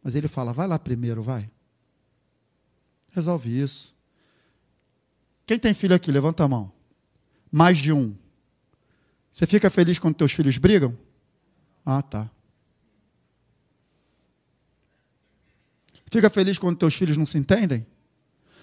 Mas 0.00 0.14
ele 0.14 0.28
fala, 0.28 0.52
vai 0.52 0.68
lá 0.68 0.78
primeiro, 0.78 1.22
vai. 1.22 1.50
Resolve 3.12 3.60
isso. 3.60 3.96
Quem 5.44 5.58
tem 5.58 5.74
filho 5.74 5.96
aqui? 5.96 6.12
Levanta 6.12 6.44
a 6.44 6.48
mão. 6.48 6.72
Mais 7.50 7.78
de 7.78 7.92
um. 7.92 8.14
Você 9.30 9.46
fica 9.46 9.70
feliz 9.70 9.98
quando 9.98 10.14
teus 10.14 10.32
filhos 10.32 10.58
brigam? 10.58 10.96
Ah, 11.84 12.02
tá. 12.02 12.30
Fica 16.10 16.28
feliz 16.28 16.58
quando 16.58 16.76
teus 16.76 16.94
filhos 16.94 17.16
não 17.16 17.24
se 17.24 17.38
entendem? 17.38 17.86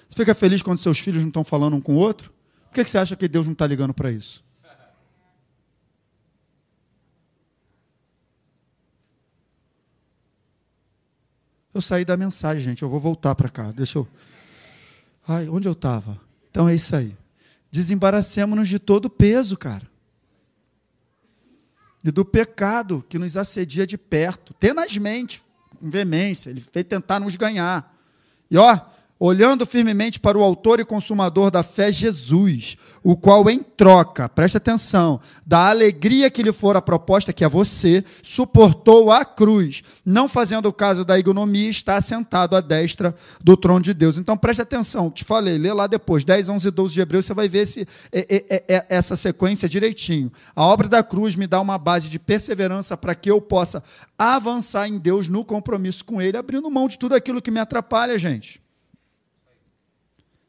Você 0.08 0.18
fica 0.18 0.36
feliz 0.36 0.62
quando 0.62 0.78
seus 0.78 1.00
filhos 1.00 1.22
não 1.22 1.30
estão 1.30 1.44
falando 1.44 1.76
um 1.76 1.82
com 1.82 1.96
o 1.96 1.98
outro? 1.98 2.34
Por 2.66 2.74
que 2.74 2.86
você 2.86 2.98
acha 2.98 3.16
que 3.16 3.28
Deus 3.28 3.46
não 3.46 3.54
está 3.54 3.66
ligando 3.66 3.94
para 3.94 4.12
isso? 4.12 4.46
Eu 11.74 11.82
saí 11.82 12.04
da 12.04 12.18
mensagem, 12.18 12.64
gente. 12.64 12.84
Eu 12.84 12.90
vou 12.90 13.00
voltar 13.00 13.36
para 13.36 13.50
cá. 13.50 13.72
Deixa 13.72 14.00
eu. 14.00 14.08
Ai, 15.28 15.48
onde 15.48 15.68
eu 15.68 15.74
estava? 15.74 16.20
Então 16.50 16.68
é 16.68 16.76
isso 16.76 16.96
aí. 16.96 17.16
Desembaracemos-nos 17.72 18.68
de 18.68 18.80
todo 18.80 19.06
o 19.06 19.10
peso, 19.10 19.56
cara 19.56 19.97
e 22.08 22.12
do 22.12 22.24
pecado 22.24 23.04
que 23.10 23.20
nos 23.20 23.36
assedia 23.36 23.86
de 23.86 23.98
perto, 23.98 24.54
tenazmente, 24.54 25.44
com 25.78 25.90
veemência, 25.90 26.50
ele 26.50 26.64
veio 26.74 26.86
tentar 26.86 27.20
nos 27.20 27.36
ganhar. 27.36 27.94
E 28.50 28.58
ó, 28.58 28.80
olhando 29.20 29.66
firmemente 29.66 30.20
para 30.20 30.38
o 30.38 30.44
autor 30.44 30.80
e 30.80 30.86
consumador 30.86 31.50
da 31.50 31.64
fé, 31.64 31.92
Jesus, 31.92 32.78
o 33.04 33.16
qual, 33.16 33.50
em 33.50 33.60
troca, 33.60 34.30
preste 34.30 34.58
atenção, 34.58 35.20
da 35.46 35.70
alegria 35.70 36.30
que 36.30 36.44
lhe 36.44 36.52
fora 36.52 36.82
proposta, 36.82 37.34
que 37.34 37.44
é 37.44 37.50
você, 37.50 38.04
suportou 38.22 39.12
a 39.12 39.26
cruz, 39.26 39.82
não 40.06 40.30
fazendo 40.30 40.72
caso 40.72 41.04
da 41.04 41.18
ignomia, 41.18 41.70
está 41.70 41.98
assentado 41.98 42.56
à 42.56 42.62
destra 42.62 43.16
do 43.42 43.58
trono 43.58 43.82
de 43.82 43.94
Deus. 43.94 44.18
Então 44.18 44.38
preste 44.38 44.62
atenção, 44.62 45.10
te 45.10 45.24
falei, 45.24 45.58
lê 45.58 45.74
lá 45.74 45.88
depois, 45.88 46.24
10, 46.24 46.50
11 46.50 46.68
e 46.68 46.72
12 46.72 46.94
de 46.94 47.02
Hebreus, 47.02 47.26
você 47.26 47.34
vai 47.34 47.48
ver 47.48 47.60
esse, 47.60 47.88
é, 48.12 48.46
é, 48.50 48.76
é, 48.76 48.86
essa 48.90 49.16
sequência 49.16 49.68
direitinho. 49.68 50.32
A 50.56 50.64
obra 50.64 50.88
da 50.88 51.04
cruz 51.04 51.36
me 51.36 51.48
dá 51.48 51.60
uma 51.60 51.78
base 51.78 52.10
de 52.10 52.20
perseverança 52.20 52.96
para 52.96 53.16
que 53.16 53.32
eu 53.32 53.42
possa 53.42 53.84
avançar 54.18 54.88
em 54.88 54.98
Deus 54.98 55.28
no 55.28 55.44
compromisso 55.44 56.06
com 56.06 56.22
Ele, 56.22 56.38
abrindo 56.38 56.70
mão 56.70 56.88
de 56.88 56.98
tudo 56.98 57.16
aquilo 57.16 57.42
que 57.42 57.52
me 57.52 57.60
atrapalha, 57.60 58.18
gente 58.18 58.67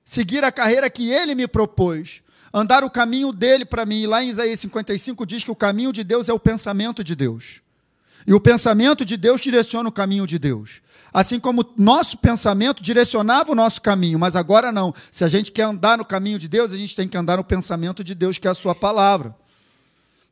seguir 0.08 0.42
a 0.42 0.50
carreira 0.50 0.88
que 0.88 1.10
ele 1.10 1.34
me 1.34 1.46
propôs, 1.46 2.22
andar 2.52 2.82
o 2.82 2.88
caminho 2.88 3.30
dele 3.30 3.66
para 3.66 3.84
mim. 3.84 4.00
E 4.00 4.06
lá 4.06 4.24
em 4.24 4.30
Isaías 4.30 4.58
55 4.60 5.26
diz 5.26 5.44
que 5.44 5.50
o 5.50 5.54
caminho 5.54 5.92
de 5.92 6.02
Deus 6.02 6.30
é 6.30 6.32
o 6.32 6.38
pensamento 6.38 7.04
de 7.04 7.14
Deus. 7.14 7.60
E 8.26 8.32
o 8.32 8.40
pensamento 8.40 9.04
de 9.04 9.18
Deus 9.18 9.42
direciona 9.42 9.86
o 9.86 9.92
caminho 9.92 10.26
de 10.26 10.38
Deus. 10.38 10.80
Assim 11.12 11.38
como 11.38 11.74
nosso 11.76 12.16
pensamento 12.16 12.82
direcionava 12.82 13.52
o 13.52 13.54
nosso 13.54 13.82
caminho, 13.82 14.18
mas 14.18 14.34
agora 14.34 14.72
não. 14.72 14.94
Se 15.12 15.24
a 15.24 15.28
gente 15.28 15.52
quer 15.52 15.64
andar 15.64 15.98
no 15.98 16.06
caminho 16.06 16.38
de 16.38 16.48
Deus, 16.48 16.72
a 16.72 16.76
gente 16.78 16.96
tem 16.96 17.06
que 17.06 17.16
andar 17.16 17.36
no 17.36 17.44
pensamento 17.44 18.02
de 18.02 18.14
Deus, 18.14 18.38
que 18.38 18.48
é 18.48 18.50
a 18.50 18.54
sua 18.54 18.74
palavra. 18.74 19.36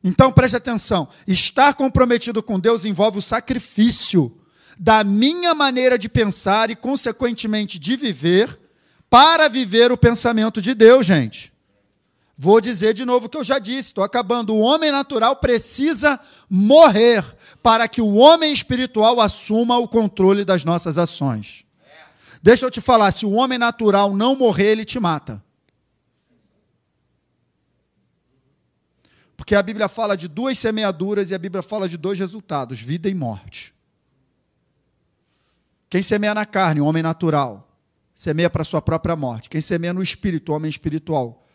Então 0.03 0.31
preste 0.31 0.57
atenção: 0.57 1.07
estar 1.27 1.75
comprometido 1.75 2.41
com 2.41 2.59
Deus 2.59 2.83
envolve 2.83 3.19
o 3.19 3.21
sacrifício 3.21 4.35
da 4.75 5.03
minha 5.03 5.53
maneira 5.53 5.99
de 5.99 6.09
pensar 6.09 6.71
e, 6.71 6.75
consequentemente, 6.75 7.77
de 7.77 7.95
viver, 7.95 8.59
para 9.09 9.47
viver 9.47 9.91
o 9.91 9.97
pensamento 9.97 10.61
de 10.61 10.73
Deus, 10.73 11.05
gente. 11.05 11.53
Vou 12.37 12.61
dizer 12.61 12.93
de 12.93 13.03
novo 13.03 13.25
o 13.25 13.29
que 13.29 13.37
eu 13.37 13.43
já 13.43 13.57
disse, 13.57 13.89
estou 13.89 14.03
acabando. 14.03 14.53
O 14.53 14.59
homem 14.59 14.91
natural 14.91 15.35
precisa 15.37 16.19
morrer 16.47 17.25
para 17.63 17.87
que 17.87 17.99
o 17.99 18.15
homem 18.15 18.53
espiritual 18.53 19.19
assuma 19.19 19.77
o 19.77 19.87
controle 19.87 20.45
das 20.45 20.63
nossas 20.63 20.99
ações. 20.99 21.65
Deixa 22.43 22.65
eu 22.65 22.69
te 22.69 22.79
falar: 22.79 23.11
se 23.11 23.25
o 23.25 23.31
homem 23.31 23.57
natural 23.57 24.13
não 24.13 24.35
morrer, 24.35 24.67
ele 24.67 24.85
te 24.85 24.99
mata. 24.99 25.43
Porque 29.35 29.55
a 29.55 29.63
Bíblia 29.63 29.87
fala 29.87 30.15
de 30.15 30.27
duas 30.27 30.59
semeaduras 30.59 31.31
e 31.31 31.35
a 31.35 31.39
Bíblia 31.39 31.63
fala 31.63 31.89
de 31.89 31.97
dois 31.97 32.19
resultados: 32.19 32.79
vida 32.79 33.09
e 33.09 33.15
morte. 33.15 33.73
Quem 35.89 36.03
semeia 36.03 36.35
na 36.35 36.45
carne, 36.45 36.81
o 36.81 36.85
homem 36.85 37.01
natural, 37.01 37.66
semeia 38.17 38.49
para 38.49 38.63
a 38.63 38.65
sua 38.65 38.81
própria 38.81 39.15
morte. 39.15 39.47
Quem 39.47 39.61
semeia 39.61 39.93
no 39.93 40.01
espírito, 40.01 40.51
o 40.51 40.55
homem 40.55 40.67
espiritual, 40.67 41.45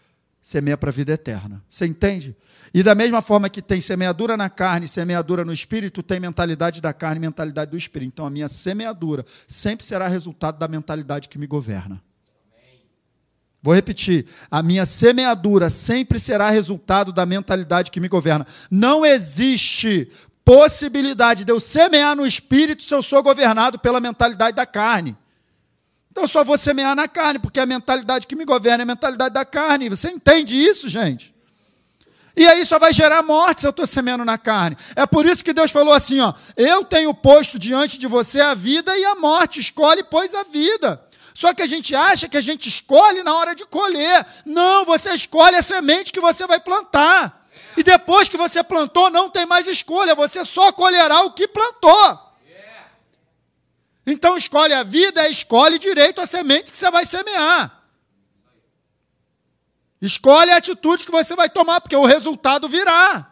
semeia 0.40 0.78
para 0.78 0.90
a 0.90 0.92
vida 0.92 1.12
eterna. 1.12 1.60
Você 1.68 1.84
entende? 1.86 2.36
E 2.72 2.84
da 2.84 2.94
mesma 2.94 3.20
forma 3.20 3.50
que 3.50 3.60
tem 3.60 3.80
semeadura 3.80 4.36
na 4.36 4.48
carne, 4.48 4.86
semeadura 4.86 5.44
no 5.44 5.52
espírito, 5.52 6.04
tem 6.04 6.20
mentalidade 6.20 6.80
da 6.80 6.92
carne 6.92 7.18
mentalidade 7.18 7.72
do 7.72 7.76
espírito. 7.76 8.12
Então 8.12 8.26
a 8.26 8.30
minha 8.30 8.48
semeadura 8.48 9.24
sempre 9.48 9.84
será 9.84 10.06
resultado 10.06 10.56
da 10.56 10.68
mentalidade 10.68 11.28
que 11.28 11.36
me 11.36 11.48
governa. 11.48 12.00
Vou 13.60 13.74
repetir: 13.74 14.26
a 14.48 14.62
minha 14.62 14.86
semeadura 14.86 15.68
sempre 15.68 16.20
será 16.20 16.48
resultado 16.48 17.12
da 17.12 17.26
mentalidade 17.26 17.90
que 17.90 17.98
me 17.98 18.06
governa. 18.06 18.46
Não 18.70 19.04
existe 19.04 20.08
possibilidade 20.44 21.44
de 21.44 21.50
eu 21.50 21.58
semear 21.58 22.14
no 22.14 22.24
espírito 22.24 22.84
se 22.84 22.94
eu 22.94 23.02
sou 23.02 23.20
governado 23.20 23.80
pela 23.80 23.98
mentalidade 23.98 24.54
da 24.54 24.64
carne. 24.64 25.16
Então 26.12 26.24
eu 26.24 26.28
só 26.28 26.44
vou 26.44 26.58
semear 26.58 26.94
na 26.94 27.08
carne, 27.08 27.38
porque 27.38 27.58
a 27.58 27.64
mentalidade 27.64 28.26
que 28.26 28.36
me 28.36 28.44
governa 28.44 28.82
é 28.82 28.84
a 28.84 28.86
mentalidade 28.86 29.32
da 29.32 29.46
carne. 29.46 29.88
Você 29.88 30.10
entende 30.10 30.54
isso, 30.54 30.86
gente? 30.86 31.34
E 32.36 32.46
aí 32.46 32.64
só 32.66 32.78
vai 32.78 32.92
gerar 32.92 33.22
morte 33.22 33.62
se 33.62 33.66
eu 33.66 33.70
estou 33.70 33.86
semeando 33.86 34.22
na 34.22 34.36
carne. 34.36 34.76
É 34.94 35.06
por 35.06 35.24
isso 35.24 35.42
que 35.42 35.54
Deus 35.54 35.70
falou 35.70 35.94
assim: 35.94 36.20
ó, 36.20 36.34
eu 36.54 36.84
tenho 36.84 37.14
posto 37.14 37.58
diante 37.58 37.96
de 37.96 38.06
você 38.06 38.42
a 38.42 38.52
vida 38.52 38.94
e 38.96 39.04
a 39.06 39.14
morte. 39.14 39.58
Escolhe, 39.58 40.04
pois, 40.04 40.34
a 40.34 40.42
vida. 40.42 41.02
Só 41.32 41.54
que 41.54 41.62
a 41.62 41.66
gente 41.66 41.94
acha 41.94 42.28
que 42.28 42.36
a 42.36 42.42
gente 42.42 42.68
escolhe 42.68 43.22
na 43.22 43.34
hora 43.34 43.54
de 43.54 43.64
colher. 43.64 44.26
Não, 44.44 44.84
você 44.84 45.14
escolhe 45.14 45.56
a 45.56 45.62
semente 45.62 46.12
que 46.12 46.20
você 46.20 46.46
vai 46.46 46.60
plantar. 46.60 47.48
E 47.74 47.82
depois 47.82 48.28
que 48.28 48.36
você 48.36 48.62
plantou, 48.62 49.08
não 49.08 49.30
tem 49.30 49.46
mais 49.46 49.66
escolha, 49.66 50.14
você 50.14 50.44
só 50.44 50.72
colherá 50.72 51.22
o 51.22 51.32
que 51.32 51.48
plantou. 51.48 52.31
Então 54.06 54.36
escolhe 54.36 54.74
a 54.74 54.82
vida, 54.82 55.28
escolhe 55.28 55.78
direito 55.78 56.20
a 56.20 56.26
semente 56.26 56.72
que 56.72 56.78
você 56.78 56.90
vai 56.90 57.04
semear. 57.04 57.82
Escolhe 60.00 60.50
a 60.50 60.56
atitude 60.56 61.04
que 61.04 61.12
você 61.12 61.36
vai 61.36 61.48
tomar, 61.48 61.80
porque 61.80 61.94
o 61.94 62.04
resultado 62.04 62.68
virá. 62.68 63.30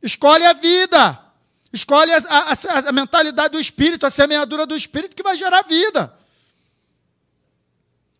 Escolhe 0.00 0.44
a 0.44 0.52
vida. 0.52 1.20
Escolhe 1.72 2.12
a, 2.12 2.18
a, 2.18 2.88
a, 2.88 2.92
mentalidade 2.92 3.50
do 3.50 3.60
espírito, 3.60 4.06
a 4.06 4.10
semeadura 4.10 4.64
do 4.64 4.76
espírito 4.76 5.16
que 5.16 5.22
vai 5.22 5.36
gerar 5.36 5.62
vida. 5.62 6.16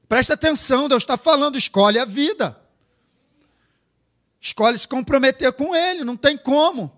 Presta 0.09 0.35
atenção, 0.35 0.89
Deus 0.89 1.05
está 1.05 1.17
falando, 1.17 1.57
escolhe 1.57 1.99
a 1.99 2.05
vida. 2.05 2.61
Escolhe 4.41 4.77
se 4.77 4.89
comprometer 4.89 5.53
com 5.53 5.75
Ele, 5.75 6.03
não 6.03 6.17
tem 6.17 6.37
como. 6.37 6.96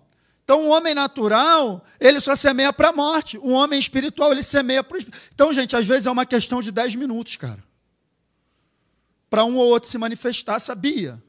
Então, 0.49 0.61
o 0.61 0.69
homem 0.69 0.95
natural, 0.95 1.85
ele 1.99 2.19
só 2.19 2.35
semeia 2.35 2.73
para 2.73 2.89
a 2.89 2.91
morte. 2.91 3.37
O 3.37 3.51
homem 3.51 3.79
espiritual, 3.79 4.31
ele 4.31 4.41
semeia 4.41 4.83
para 4.83 4.97
o 4.97 5.01
Então, 5.31 5.53
gente, 5.53 5.75
às 5.75 5.85
vezes 5.85 6.07
é 6.07 6.11
uma 6.11 6.25
questão 6.25 6.59
de 6.59 6.71
10 6.71 6.95
minutos, 6.95 7.35
cara. 7.35 7.63
Para 9.29 9.45
um 9.45 9.57
ou 9.57 9.67
outro 9.67 9.87
se 9.87 9.95
manifestar, 9.99 10.57
sabia? 10.57 11.21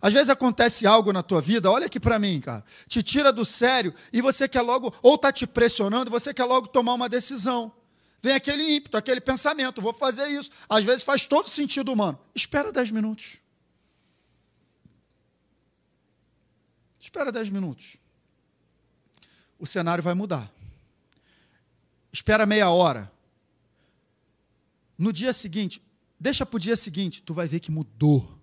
Às 0.00 0.12
vezes 0.12 0.28
acontece 0.28 0.84
algo 0.88 1.12
na 1.12 1.22
tua 1.22 1.40
vida, 1.40 1.70
olha 1.70 1.86
aqui 1.86 2.00
para 2.00 2.18
mim, 2.18 2.40
cara. 2.40 2.64
Te 2.88 3.00
tira 3.00 3.32
do 3.32 3.44
sério 3.44 3.94
e 4.12 4.20
você 4.20 4.48
quer 4.48 4.62
logo, 4.62 4.92
ou 5.00 5.14
está 5.14 5.30
te 5.30 5.46
pressionando, 5.46 6.10
você 6.10 6.34
quer 6.34 6.44
logo 6.44 6.66
tomar 6.66 6.94
uma 6.94 7.08
decisão. 7.08 7.72
Vem 8.20 8.34
aquele 8.34 8.74
ímpeto, 8.74 8.96
aquele 8.96 9.20
pensamento, 9.20 9.80
vou 9.80 9.92
fazer 9.92 10.26
isso. 10.26 10.50
Às 10.68 10.84
vezes 10.84 11.04
faz 11.04 11.28
todo 11.28 11.48
sentido 11.48 11.92
humano. 11.92 12.18
Espera 12.34 12.72
10 12.72 12.90
minutos. 12.90 13.36
Espera 16.98 17.30
10 17.30 17.48
minutos 17.50 18.01
o 19.62 19.66
cenário 19.66 20.02
vai 20.02 20.12
mudar. 20.12 20.52
Espera 22.12 22.44
meia 22.44 22.68
hora. 22.68 23.12
No 24.98 25.12
dia 25.12 25.32
seguinte, 25.32 25.80
deixa 26.18 26.44
para 26.44 26.56
o 26.56 26.60
dia 26.60 26.74
seguinte, 26.74 27.22
tu 27.22 27.32
vai 27.32 27.46
ver 27.46 27.60
que 27.60 27.70
mudou. 27.70 28.36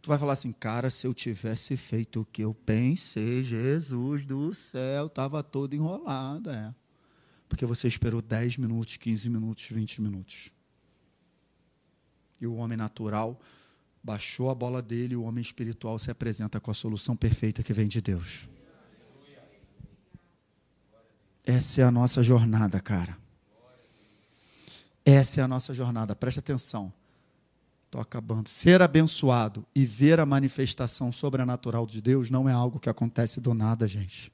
Tu 0.00 0.08
vai 0.08 0.16
falar 0.16 0.34
assim, 0.34 0.52
cara, 0.52 0.90
se 0.90 1.08
eu 1.08 1.12
tivesse 1.12 1.76
feito 1.76 2.20
o 2.20 2.24
que 2.24 2.40
eu 2.40 2.54
pensei, 2.54 3.42
Jesus 3.42 4.24
do 4.24 4.54
céu, 4.54 5.06
estava 5.06 5.42
todo 5.42 5.74
enrolado. 5.74 6.50
É. 6.50 6.72
Porque 7.48 7.66
você 7.66 7.88
esperou 7.88 8.22
10 8.22 8.58
minutos, 8.58 8.96
15 8.96 9.28
minutos, 9.28 9.66
20 9.70 10.02
minutos. 10.02 10.52
E 12.40 12.46
o 12.46 12.54
homem 12.54 12.78
natural 12.78 13.40
baixou 14.00 14.50
a 14.50 14.54
bola 14.54 14.80
dele, 14.80 15.16
o 15.16 15.24
homem 15.24 15.42
espiritual 15.42 15.98
se 15.98 16.12
apresenta 16.12 16.60
com 16.60 16.70
a 16.70 16.74
solução 16.74 17.16
perfeita 17.16 17.60
que 17.64 17.72
vem 17.72 17.88
de 17.88 18.00
Deus. 18.00 18.48
Essa 21.44 21.82
é 21.82 21.84
a 21.84 21.90
nossa 21.90 22.22
jornada, 22.22 22.80
cara. 22.80 23.16
Essa 25.04 25.40
é 25.40 25.44
a 25.44 25.48
nossa 25.48 25.72
jornada. 25.72 26.14
Preste 26.14 26.38
atenção. 26.38 26.92
Estou 27.86 28.00
acabando. 28.00 28.48
Ser 28.48 28.82
abençoado 28.82 29.66
e 29.74 29.84
ver 29.84 30.20
a 30.20 30.26
manifestação 30.26 31.10
sobrenatural 31.10 31.86
de 31.86 32.00
Deus 32.00 32.30
não 32.30 32.48
é 32.48 32.52
algo 32.52 32.78
que 32.78 32.88
acontece 32.88 33.40
do 33.40 33.52
nada, 33.52 33.88
gente. 33.88 34.32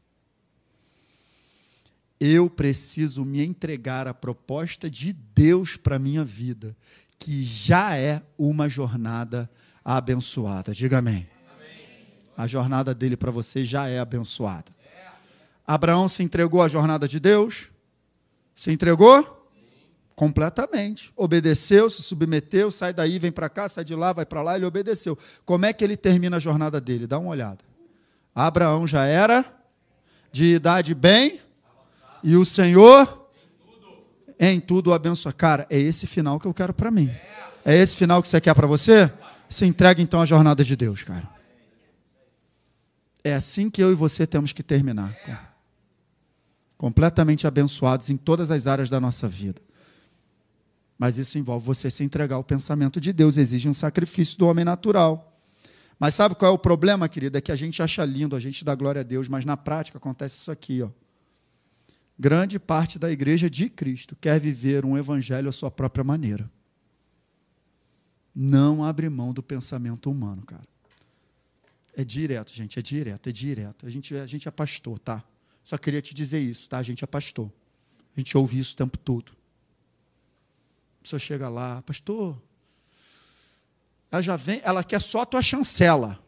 Eu 2.21 2.51
preciso 2.51 3.25
me 3.25 3.43
entregar 3.43 4.07
à 4.07 4.13
proposta 4.13 4.91
de 4.91 5.13
Deus 5.13 5.77
para 5.77 5.97
a 5.97 5.99
minha 5.99 6.25
vida, 6.25 6.77
que 7.19 7.43
já 7.43 7.97
é 7.97 8.23
uma 8.39 8.69
jornada 8.69 9.51
abençoada. 9.85 10.75
Diga 10.75 10.99
amém. 10.99 11.27
amém. 11.55 12.07
A 12.37 12.47
jornada 12.47 12.95
dele 12.95 13.17
para 13.17 13.31
você 13.31 13.65
já 13.65 13.89
é 13.89 13.99
abençoada. 13.99 14.76
Abraão 15.67 16.09
se 16.09 16.23
entregou 16.23 16.63
à 16.63 16.69
jornada 16.69 17.09
de 17.09 17.19
Deus? 17.19 17.71
Se 18.55 18.71
entregou? 18.71 19.37
Completamente. 20.15 21.13
Obedeceu, 21.17 21.91
se 21.91 22.03
submeteu, 22.03 22.71
sai 22.71 22.93
daí, 22.93 23.19
vem 23.19 23.33
para 23.33 23.49
cá, 23.49 23.69
sai 23.69 23.85
de 23.85 23.95
lá, 23.95 24.13
vai 24.13 24.25
para 24.25 24.43
lá, 24.43 24.57
ele 24.57 24.65
obedeceu. 24.65 25.19
Como 25.45 25.67
é 25.67 25.73
que 25.73 25.85
ele 25.85 25.97
termina 25.97 26.37
a 26.37 26.41
jornada 26.41 26.81
dele? 26.81 27.07
Dá 27.07 27.19
uma 27.19 27.31
olhada. 27.31 27.59
Abraão 28.35 28.87
já 28.87 29.05
era 29.05 29.45
de 30.31 30.55
idade 30.55 30.95
bem 30.95 31.41
e 32.23 32.37
o 32.37 32.45
Senhor 32.45 33.29
em 34.39 34.61
tudo 34.61 34.93
abençoa. 34.93 35.33
Cara, 35.33 35.67
é 35.69 35.79
esse 35.79 36.07
final 36.07 36.39
que 36.39 36.47
eu 36.47 36.55
quero 36.55 36.73
para 36.73 36.91
mim. 36.91 37.11
É 37.65 37.75
esse 37.75 37.97
final 37.97 38.23
que 38.23 38.29
você 38.29 38.41
quer 38.41 38.55
para 38.55 38.67
você? 38.67 39.11
Se 39.49 39.65
entrega 39.65 40.01
então 40.01 40.21
à 40.21 40.25
jornada 40.25 40.63
de 40.63 40.77
Deus, 40.77 41.03
cara. 41.03 41.29
É 43.25 43.35
assim 43.35 43.69
que 43.69 43.83
eu 43.83 43.91
e 43.91 43.95
você 43.95 44.27
temos 44.27 44.53
que 44.53 44.63
terminar 44.63 45.15
completamente 46.77 47.47
abençoados 47.47 48.11
em 48.11 48.17
todas 48.17 48.51
as 48.51 48.67
áreas 48.67 48.91
da 48.91 49.01
nossa 49.01 49.29
vida. 49.29 49.61
Mas 50.99 51.19
isso 51.19 51.39
envolve 51.39 51.65
você 51.67 51.91
se 51.91 52.03
entregar 52.05 52.37
ao 52.37 52.45
pensamento 52.45 53.01
de 53.01 53.13
Deus, 53.13 53.37
exige 53.37 53.69
um 53.69 53.75
sacrifício 53.75 54.39
do 54.39 54.47
homem 54.47 54.65
natural. 54.65 55.41
Mas 55.99 56.15
sabe 56.15 56.35
qual 56.35 56.51
é 56.51 56.55
o 56.55 56.59
problema, 56.59 57.09
querida? 57.09 57.39
É 57.39 57.41
que 57.41 57.53
a 57.53 57.57
gente 57.57 57.83
acha 57.83 58.05
lindo, 58.05 58.37
a 58.37 58.41
gente 58.41 58.65
dá 58.65 58.75
glória 58.75 59.01
a 59.01 59.05
Deus, 59.05 59.29
mas 59.29 59.45
na 59.45 59.57
prática 59.57 59.99
acontece 59.99 60.37
isso 60.37 60.51
aqui, 60.51 60.83
ó. 60.83 60.91
Grande 62.19 62.59
parte 62.59 62.99
da 62.99 63.11
igreja 63.11 63.49
de 63.49 63.69
Cristo 63.69 64.17
quer 64.19 64.41
viver 64.41 64.87
um 64.87 64.97
evangelho 64.97 65.51
à 65.51 65.53
sua 65.53 65.71
própria 65.71 66.03
maneira. 66.03 66.51
Não 68.35 68.85
abre 68.85 69.09
mão 69.09 69.35
do 69.35 69.43
pensamento 69.43 70.11
humano, 70.11 70.43
cara. 70.43 70.67
É 71.95 72.05
direto, 72.05 72.53
gente, 72.53 72.79
é 72.79 72.83
direto, 72.83 73.29
é 73.29 73.33
direto. 73.33 73.87
A 73.87 73.91
gente, 73.91 74.15
a 74.15 74.27
gente 74.27 74.49
é 74.49 74.51
pastor, 74.51 74.99
tá? 74.99 75.23
Só 75.67 75.77
queria 75.77 76.01
te 76.01 76.15
dizer 76.15 76.39
isso, 76.39 76.69
tá? 76.69 76.79
A 76.79 76.83
gente 76.83 77.03
é 77.03 77.09
pastor. 77.09 77.51
A 78.17 78.21
gente 78.21 78.39
ouve 78.39 78.57
isso 78.57 78.75
o 78.75 78.77
tempo 78.77 78.97
todo. 78.97 79.33
A 81.01 81.03
pessoa 81.03 81.19
chega 81.19 81.49
lá, 81.49 81.83
pastor, 81.83 82.41
ela 84.11 84.23
já 84.23 84.37
vem, 84.37 84.61
ela 84.63 84.85
quer 84.85 85.01
só 85.01 85.23
a 85.23 85.27
tua 85.27 85.43
chancela. 85.43 86.21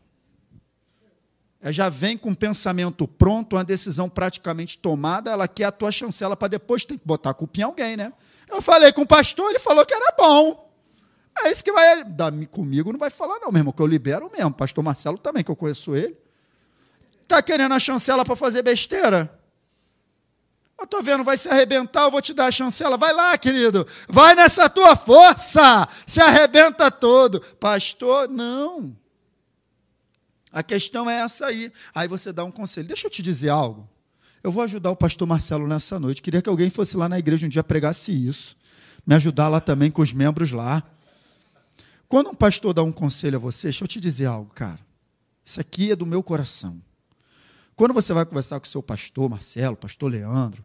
Ela 1.60 1.72
já 1.72 1.88
vem 1.88 2.18
com 2.18 2.32
o 2.32 2.36
pensamento 2.36 3.06
pronto, 3.06 3.54
uma 3.54 3.64
decisão 3.64 4.08
praticamente 4.08 4.76
tomada, 4.76 5.30
ela 5.30 5.46
quer 5.46 5.66
a 5.66 5.72
tua 5.72 5.92
chancela 5.92 6.36
para 6.36 6.48
depois 6.48 6.84
ter 6.84 6.98
que 6.98 7.06
botar 7.06 7.30
a 7.30 7.34
culpa 7.34 7.60
em 7.60 7.62
alguém, 7.62 7.96
né? 7.96 8.12
Eu 8.48 8.60
falei 8.60 8.92
com 8.92 9.02
o 9.02 9.06
pastor, 9.06 9.50
ele 9.50 9.60
falou 9.60 9.86
que 9.86 9.94
era 9.94 10.12
bom. 10.18 10.68
É 11.44 11.52
isso 11.52 11.62
que 11.62 11.70
vai. 11.70 12.04
Comigo 12.50 12.90
não 12.90 12.98
vai 12.98 13.10
falar, 13.10 13.38
não, 13.38 13.52
meu 13.52 13.60
irmão, 13.60 13.72
que 13.72 13.80
eu 13.80 13.86
libero 13.86 14.28
mesmo. 14.36 14.52
Pastor 14.52 14.82
Marcelo 14.82 15.16
também, 15.16 15.44
que 15.44 15.50
eu 15.50 15.56
conheço 15.56 15.94
ele. 15.94 16.16
Está 17.28 17.42
querendo 17.42 17.74
a 17.74 17.78
chancela 17.78 18.24
para 18.24 18.34
fazer 18.34 18.62
besteira? 18.62 19.30
Eu 20.78 20.84
estou 20.84 21.02
vendo, 21.02 21.22
vai 21.22 21.36
se 21.36 21.46
arrebentar, 21.46 22.04
eu 22.04 22.10
vou 22.10 22.22
te 22.22 22.32
dar 22.32 22.46
a 22.46 22.50
chancela. 22.50 22.96
Vai 22.96 23.12
lá, 23.12 23.36
querido. 23.36 23.86
Vai 24.08 24.34
nessa 24.34 24.66
tua 24.70 24.96
força. 24.96 25.86
Se 26.06 26.22
arrebenta 26.22 26.90
todo. 26.90 27.42
Pastor, 27.60 28.30
não. 28.30 28.96
A 30.50 30.62
questão 30.62 31.10
é 31.10 31.20
essa 31.20 31.44
aí. 31.44 31.70
Aí 31.94 32.08
você 32.08 32.32
dá 32.32 32.44
um 32.44 32.50
conselho. 32.50 32.88
Deixa 32.88 33.08
eu 33.08 33.10
te 33.10 33.20
dizer 33.20 33.50
algo. 33.50 33.86
Eu 34.42 34.50
vou 34.50 34.62
ajudar 34.62 34.90
o 34.90 34.96
pastor 34.96 35.28
Marcelo 35.28 35.68
nessa 35.68 36.00
noite. 36.00 36.22
Queria 36.22 36.40
que 36.40 36.48
alguém 36.48 36.70
fosse 36.70 36.96
lá 36.96 37.10
na 37.10 37.18
igreja 37.18 37.44
um 37.46 37.50
dia 37.50 37.62
pregasse 37.62 38.10
isso. 38.10 38.56
Me 39.06 39.14
ajudar 39.16 39.48
lá 39.48 39.60
também 39.60 39.90
com 39.90 40.00
os 40.00 40.14
membros 40.14 40.50
lá. 40.50 40.82
Quando 42.08 42.30
um 42.30 42.34
pastor 42.34 42.72
dá 42.72 42.82
um 42.82 42.92
conselho 42.92 43.36
a 43.36 43.38
você, 43.38 43.66
deixa 43.66 43.84
eu 43.84 43.88
te 43.88 44.00
dizer 44.00 44.24
algo, 44.24 44.50
cara. 44.54 44.80
Isso 45.44 45.60
aqui 45.60 45.92
é 45.92 45.96
do 45.96 46.06
meu 46.06 46.22
coração. 46.22 46.80
Quando 47.78 47.94
você 47.94 48.12
vai 48.12 48.26
conversar 48.26 48.58
com 48.58 48.66
o 48.66 48.68
seu 48.68 48.82
pastor 48.82 49.30
Marcelo, 49.30 49.76
pastor 49.76 50.10
Leandro, 50.10 50.64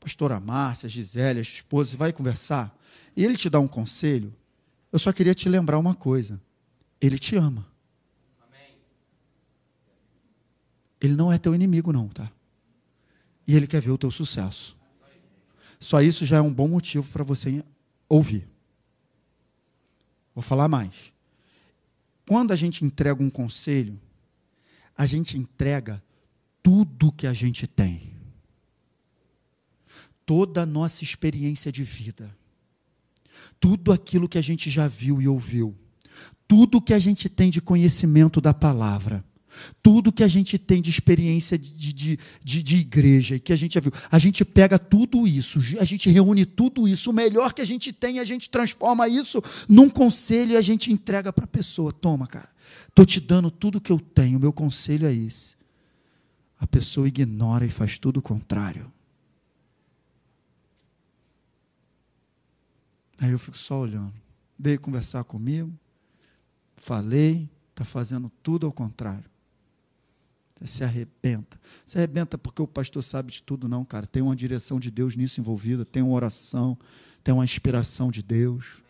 pastora 0.00 0.40
Márcia, 0.40 0.88
Gisele, 0.88 1.38
a 1.38 1.42
esposa, 1.42 1.90
você 1.90 1.96
vai 1.96 2.12
conversar, 2.12 2.76
e 3.16 3.24
ele 3.24 3.36
te 3.36 3.48
dá 3.48 3.60
um 3.60 3.68
conselho, 3.68 4.34
eu 4.90 4.98
só 4.98 5.12
queria 5.12 5.36
te 5.36 5.48
lembrar 5.48 5.78
uma 5.78 5.94
coisa. 5.94 6.40
Ele 7.00 7.16
te 7.16 7.36
ama. 7.36 7.64
Ele 11.00 11.14
não 11.14 11.32
é 11.32 11.38
teu 11.38 11.54
inimigo, 11.54 11.92
não, 11.92 12.08
tá? 12.08 12.28
E 13.46 13.54
ele 13.54 13.68
quer 13.68 13.80
ver 13.80 13.92
o 13.92 13.98
teu 13.98 14.10
sucesso. 14.10 14.76
Só 15.78 16.02
isso 16.02 16.24
já 16.24 16.38
é 16.38 16.40
um 16.40 16.52
bom 16.52 16.66
motivo 16.66 17.08
para 17.12 17.22
você 17.22 17.64
ouvir. 18.08 18.48
Vou 20.34 20.42
falar 20.42 20.66
mais. 20.66 21.12
Quando 22.26 22.50
a 22.50 22.56
gente 22.56 22.84
entrega 22.84 23.22
um 23.22 23.30
conselho, 23.30 23.96
a 24.96 25.06
gente 25.06 25.38
entrega 25.38 26.02
tudo 26.62 27.12
que 27.12 27.26
a 27.26 27.32
gente 27.32 27.66
tem. 27.66 28.14
Toda 30.24 30.62
a 30.62 30.66
nossa 30.66 31.04
experiência 31.04 31.72
de 31.72 31.82
vida. 31.82 32.36
Tudo 33.58 33.92
aquilo 33.92 34.28
que 34.28 34.38
a 34.38 34.42
gente 34.42 34.70
já 34.70 34.86
viu 34.86 35.20
e 35.22 35.28
ouviu. 35.28 35.76
Tudo 36.46 36.80
que 36.80 36.94
a 36.94 36.98
gente 36.98 37.28
tem 37.28 37.50
de 37.50 37.60
conhecimento 37.60 38.40
da 38.40 38.52
palavra. 38.52 39.24
Tudo 39.82 40.12
que 40.12 40.22
a 40.22 40.28
gente 40.28 40.58
tem 40.58 40.80
de 40.80 40.90
experiência 40.90 41.58
de, 41.58 41.92
de, 41.92 42.18
de, 42.44 42.62
de, 42.62 42.76
igreja 42.76 43.36
e 43.36 43.40
que 43.40 43.52
a 43.52 43.56
gente 43.56 43.74
já 43.74 43.80
viu, 43.80 43.92
a 44.10 44.18
gente 44.18 44.44
pega 44.44 44.78
tudo 44.78 45.26
isso, 45.26 45.58
a 45.80 45.84
gente 45.84 46.08
reúne 46.10 46.44
tudo 46.44 46.86
isso, 46.86 47.10
o 47.10 47.14
melhor 47.14 47.52
que 47.52 47.62
a 47.62 47.64
gente 47.64 47.92
tem, 47.92 48.18
a 48.18 48.24
gente 48.24 48.50
transforma 48.50 49.08
isso 49.08 49.42
num 49.68 49.88
conselho 49.88 50.52
e 50.52 50.56
a 50.56 50.62
gente 50.62 50.92
entrega 50.92 51.32
para 51.32 51.44
a 51.44 51.48
pessoa. 51.48 51.92
Toma, 51.92 52.26
cara, 52.26 52.48
estou 52.88 53.06
te 53.06 53.20
dando 53.20 53.50
tudo 53.50 53.80
que 53.80 53.90
eu 53.90 53.98
tenho, 53.98 54.38
meu 54.38 54.52
conselho 54.52 55.06
é 55.06 55.14
esse. 55.14 55.57
A 56.58 56.66
pessoa 56.66 57.08
ignora 57.08 57.64
e 57.64 57.70
faz 57.70 57.98
tudo 57.98 58.18
o 58.18 58.22
contrário. 58.22 58.92
Aí 63.18 63.30
eu 63.30 63.38
fico 63.38 63.58
só 63.58 63.80
olhando. 63.80 64.14
Veio 64.58 64.80
conversar 64.80 65.24
comigo, 65.24 65.72
falei, 66.76 67.48
está 67.70 67.84
fazendo 67.84 68.30
tudo 68.42 68.66
ao 68.66 68.72
contrário. 68.72 69.24
Se 70.64 70.82
arrebenta. 70.82 71.60
Se 71.86 71.98
arrebenta 71.98 72.36
porque 72.36 72.60
o 72.60 72.66
pastor 72.66 73.02
sabe 73.04 73.30
de 73.30 73.42
tudo, 73.42 73.68
não, 73.68 73.84
cara. 73.84 74.06
Tem 74.06 74.20
uma 74.20 74.34
direção 74.34 74.80
de 74.80 74.90
Deus 74.90 75.14
nisso 75.14 75.40
envolvida, 75.40 75.84
tem 75.84 76.02
uma 76.02 76.14
oração, 76.14 76.76
tem 77.22 77.32
uma 77.32 77.44
inspiração 77.44 78.10
de 78.10 78.22
Deus. 78.22 78.82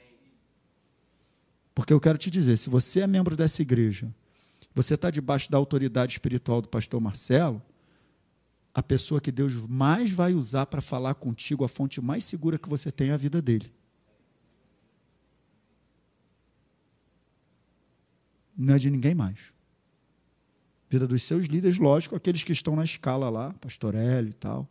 Porque 1.74 1.92
eu 1.92 2.00
quero 2.00 2.16
te 2.16 2.30
dizer: 2.30 2.56
se 2.56 2.70
você 2.70 3.00
é 3.00 3.06
membro 3.06 3.36
dessa 3.36 3.60
igreja, 3.60 4.12
você 4.78 4.94
está 4.94 5.10
debaixo 5.10 5.50
da 5.50 5.58
autoridade 5.58 6.12
espiritual 6.12 6.62
do 6.62 6.68
pastor 6.68 7.00
Marcelo, 7.00 7.60
a 8.72 8.82
pessoa 8.82 9.20
que 9.20 9.32
Deus 9.32 9.54
mais 9.66 10.12
vai 10.12 10.34
usar 10.34 10.66
para 10.66 10.80
falar 10.80 11.14
contigo, 11.14 11.64
a 11.64 11.68
fonte 11.68 12.00
mais 12.00 12.24
segura 12.24 12.58
que 12.58 12.68
você 12.68 12.92
tem 12.92 13.10
é 13.10 13.12
a 13.12 13.16
vida 13.16 13.42
dele. 13.42 13.72
Não 18.56 18.74
é 18.74 18.78
de 18.78 18.90
ninguém 18.90 19.14
mais 19.14 19.52
vida 20.88 21.06
dos 21.06 21.22
seus 21.22 21.46
líderes, 21.46 21.78
lógico, 21.78 22.16
aqueles 22.16 22.42
que 22.42 22.52
estão 22.52 22.74
na 22.74 22.84
escala 22.84 23.28
lá, 23.28 23.52
pastor 23.60 23.94
Hélio 23.94 24.30
e 24.30 24.34
tal. 24.34 24.66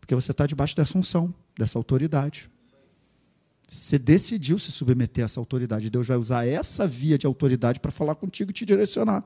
Porque 0.00 0.14
você 0.14 0.30
está 0.30 0.46
debaixo 0.46 0.76
dessa 0.76 0.96
unção, 0.96 1.34
dessa 1.58 1.78
autoridade. 1.78 2.48
Você 3.66 3.98
decidiu 3.98 4.58
se 4.58 4.70
submeter 4.70 5.24
a 5.24 5.26
essa 5.26 5.40
autoridade. 5.40 5.90
Deus 5.90 6.06
vai 6.06 6.16
usar 6.16 6.46
essa 6.46 6.86
via 6.86 7.18
de 7.18 7.26
autoridade 7.26 7.80
para 7.80 7.90
falar 7.90 8.14
contigo 8.14 8.50
e 8.50 8.54
te 8.54 8.64
direcionar. 8.64 9.24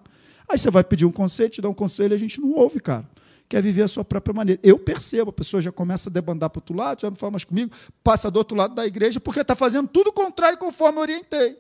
Aí 0.49 0.59
você 0.59 0.71
vai 0.71 0.83
pedir 0.83 1.05
um 1.05 1.13
conselho, 1.13 1.51
te 1.51 1.61
dá 1.61 1.69
um 1.69 1.75
conselho 1.75 2.13
e 2.13 2.17
a 2.17 2.19
gente 2.19 2.41
não 2.41 2.53
ouve, 2.53 2.81
cara. 2.81 3.09
Quer 3.49 3.63
viver 3.63 3.83
a 3.83 3.89
sua 3.89 4.05
própria 4.05 4.33
maneira. 4.33 4.61
Eu 4.65 4.79
percebo, 4.79 5.31
a 5.31 5.33
pessoa 5.33 5.61
já 5.61 5.71
começa 5.71 6.09
a 6.09 6.13
debandar 6.13 6.49
para 6.49 6.59
o 6.59 6.63
outro 6.63 6.75
lado, 6.75 7.03
já 7.03 7.11
não 7.11 7.17
fala 7.17 7.33
mais 7.33 7.45
comigo, 7.45 7.71
passa 8.03 8.31
do 8.31 8.39
outro 8.39 8.57
lado 8.57 8.75
da 8.75 8.87
igreja, 8.87 9.21
porque 9.21 9.41
está 9.41 9.55
fazendo 9.55 9.89
tudo 9.89 10.09
o 10.09 10.13
contrário 10.13 10.57
conforme 10.59 10.99
eu 10.99 11.03
orientei. 11.03 11.59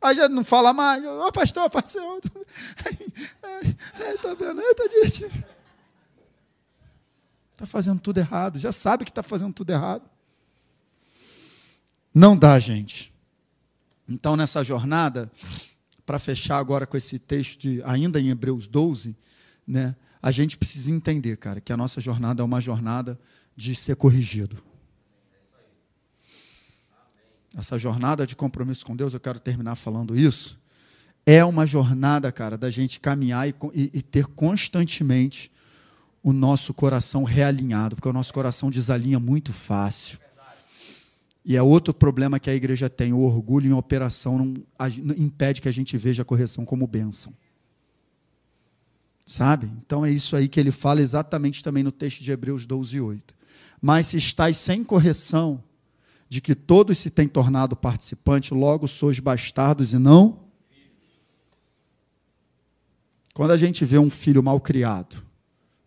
Aí 0.00 0.14
já 0.14 0.28
não 0.28 0.44
fala 0.44 0.72
mais. 0.72 1.04
Ô, 1.04 1.26
oh, 1.26 1.32
pastor, 1.32 1.68
pastor. 1.68 2.20
Está 3.98 4.34
vendo? 4.34 4.60
Está 4.60 4.86
direitinho. 4.86 5.44
Está 7.52 7.66
fazendo 7.66 8.00
tudo 8.00 8.18
errado. 8.18 8.58
Já 8.58 8.72
sabe 8.72 9.04
que 9.04 9.10
está 9.10 9.22
fazendo 9.22 9.52
tudo 9.52 9.70
errado. 9.70 10.08
Não 12.14 12.36
dá, 12.36 12.58
gente. 12.58 13.12
Então, 14.08 14.36
nessa 14.36 14.62
jornada, 14.64 15.30
para 16.04 16.18
fechar 16.18 16.58
agora 16.58 16.86
com 16.86 16.96
esse 16.96 17.18
texto, 17.18 17.60
de, 17.60 17.82
ainda 17.84 18.20
em 18.20 18.30
Hebreus 18.30 18.66
12, 18.66 19.16
né, 19.66 19.94
a 20.20 20.30
gente 20.30 20.56
precisa 20.56 20.92
entender, 20.92 21.36
cara, 21.36 21.60
que 21.60 21.72
a 21.72 21.76
nossa 21.76 22.00
jornada 22.00 22.42
é 22.42 22.44
uma 22.44 22.60
jornada 22.60 23.18
de 23.56 23.74
ser 23.74 23.96
corrigido 23.96 24.62
essa 27.56 27.78
jornada 27.78 28.26
de 28.26 28.36
compromisso 28.36 28.84
com 28.86 28.94
Deus, 28.94 29.12
eu 29.12 29.20
quero 29.20 29.40
terminar 29.40 29.74
falando 29.74 30.16
isso, 30.16 30.58
é 31.26 31.44
uma 31.44 31.66
jornada, 31.66 32.30
cara, 32.30 32.56
da 32.56 32.70
gente 32.70 33.00
caminhar 33.00 33.48
e, 33.48 33.54
e, 33.74 33.90
e 33.94 34.02
ter 34.02 34.26
constantemente 34.26 35.50
o 36.22 36.32
nosso 36.32 36.72
coração 36.72 37.24
realinhado, 37.24 37.96
porque 37.96 38.08
o 38.08 38.12
nosso 38.12 38.32
coração 38.32 38.70
desalinha 38.70 39.18
muito 39.18 39.52
fácil. 39.52 40.18
E 41.44 41.56
é 41.56 41.62
outro 41.62 41.94
problema 41.94 42.38
que 42.38 42.50
a 42.50 42.54
igreja 42.54 42.88
tem: 42.88 43.12
o 43.12 43.20
orgulho 43.20 43.68
em 43.68 43.72
operação 43.72 44.38
não, 44.38 44.54
impede 45.16 45.60
que 45.60 45.68
a 45.68 45.72
gente 45.72 45.96
veja 45.96 46.22
a 46.22 46.24
correção 46.24 46.64
como 46.64 46.86
bênção. 46.86 47.32
Sabe? 49.24 49.70
Então 49.84 50.04
é 50.04 50.10
isso 50.10 50.34
aí 50.34 50.48
que 50.48 50.58
ele 50.58 50.70
fala 50.70 51.00
exatamente 51.00 51.62
também 51.62 51.82
no 51.82 51.92
texto 51.92 52.20
de 52.22 52.30
Hebreus 52.30 52.66
12, 52.66 53.00
8. 53.00 53.34
Mas 53.80 54.08
se 54.08 54.16
estáis 54.16 54.56
sem 54.56 54.82
correção, 54.84 55.62
de 56.28 56.40
que 56.40 56.54
todos 56.54 56.98
se 56.98 57.10
têm 57.10 57.26
tornado 57.26 57.74
participantes, 57.74 58.50
logo 58.50 58.86
sois 58.86 59.18
bastardos 59.18 59.92
e 59.92 59.98
não. 59.98 60.38
Quando 63.34 63.50
a 63.50 63.56
gente 63.56 63.84
vê 63.84 63.98
um 63.98 64.10
filho 64.10 64.42
mal 64.42 64.60
criado, 64.60 65.22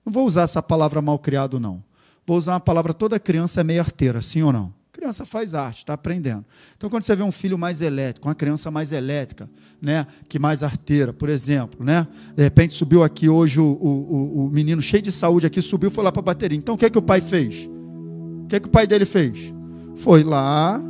não 0.05 0.11
vou 0.11 0.27
usar 0.27 0.41
essa 0.41 0.61
palavra 0.61 1.01
mal 1.01 1.17
criado, 1.17 1.59
não. 1.59 1.83
Vou 2.25 2.37
usar 2.37 2.53
uma 2.53 2.59
palavra, 2.59 2.93
toda 2.93 3.19
criança 3.19 3.61
é 3.61 3.63
meio 3.63 3.79
arteira, 3.79 4.21
sim 4.21 4.41
ou 4.41 4.51
não? 4.51 4.73
Criança 5.03 5.25
faz 5.25 5.53
arte, 5.53 5.79
está 5.79 5.93
aprendendo. 5.93 6.45
Então, 6.77 6.89
quando 6.89 7.03
você 7.03 7.13
vê 7.13 7.23
um 7.23 7.31
filho 7.31 7.57
mais 7.57 7.81
elétrico, 7.81 8.29
uma 8.29 8.33
criança 8.33 8.71
mais 8.71 8.93
elétrica, 8.93 9.49
né, 9.81 10.07
que 10.29 10.39
mais 10.39 10.63
arteira, 10.63 11.11
por 11.11 11.27
exemplo, 11.27 11.83
né, 11.83 12.07
de 12.33 12.41
repente 12.41 12.73
subiu 12.73 13.03
aqui 13.03 13.27
hoje 13.27 13.59
o, 13.59 13.65
o, 13.65 14.45
o 14.45 14.49
menino 14.49 14.81
cheio 14.81 15.03
de 15.03 15.11
saúde 15.11 15.45
aqui, 15.45 15.61
subiu 15.61 15.91
foi 15.91 16.05
lá 16.05 16.11
para 16.11 16.21
a 16.21 16.23
bateria. 16.23 16.57
Então, 16.57 16.75
o 16.75 16.77
que, 16.77 16.85
é 16.85 16.89
que 16.89 16.97
o 16.97 17.01
pai 17.01 17.19
fez? 17.19 17.69
O 18.43 18.47
que, 18.47 18.55
é 18.55 18.59
que 18.61 18.67
o 18.67 18.71
pai 18.71 18.87
dele 18.87 19.03
fez? 19.03 19.53
Foi 19.97 20.23
lá, 20.23 20.81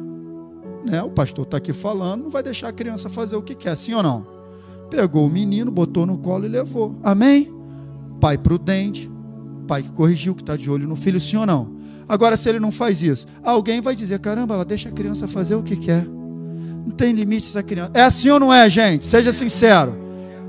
né? 0.85 1.01
O 1.01 1.09
pastor 1.09 1.45
está 1.45 1.57
aqui 1.57 1.73
falando, 1.73 2.25
não 2.25 2.29
vai 2.29 2.43
deixar 2.43 2.67
a 2.67 2.73
criança 2.73 3.09
fazer 3.09 3.35
o 3.35 3.41
que 3.41 3.55
quer, 3.55 3.75
sim 3.75 3.95
ou 3.95 4.03
não? 4.03 4.27
Pegou 4.91 5.25
o 5.25 5.29
menino, 5.29 5.71
botou 5.71 6.05
no 6.05 6.19
colo 6.19 6.45
e 6.45 6.49
levou. 6.49 6.95
Amém? 7.01 7.51
Pai 8.21 8.37
prudente, 8.37 9.09
pai 9.67 9.81
que 9.81 9.91
corrigiu, 9.91 10.35
que 10.35 10.43
está 10.43 10.55
de 10.55 10.69
olho 10.69 10.87
no 10.87 10.95
filho, 10.95 11.19
sim 11.19 11.37
ou 11.37 11.47
não? 11.47 11.81
Agora, 12.07 12.35
se 12.35 12.49
ele 12.49 12.59
não 12.59 12.71
faz 12.71 13.01
isso, 13.01 13.25
alguém 13.43 13.81
vai 13.81 13.95
dizer: 13.95 14.19
caramba, 14.19 14.53
ela 14.53 14.65
deixa 14.65 14.89
a 14.89 14.91
criança 14.91 15.27
fazer 15.27 15.55
o 15.55 15.63
que 15.63 15.75
quer. 15.75 16.05
Não 16.05 16.91
tem 16.91 17.13
limite 17.13 17.47
essa 17.47 17.63
criança. 17.63 17.91
É 17.93 18.03
assim 18.03 18.29
ou 18.29 18.39
não 18.39 18.53
é, 18.53 18.69
gente? 18.69 19.05
Seja 19.05 19.31
sincero. 19.31 19.95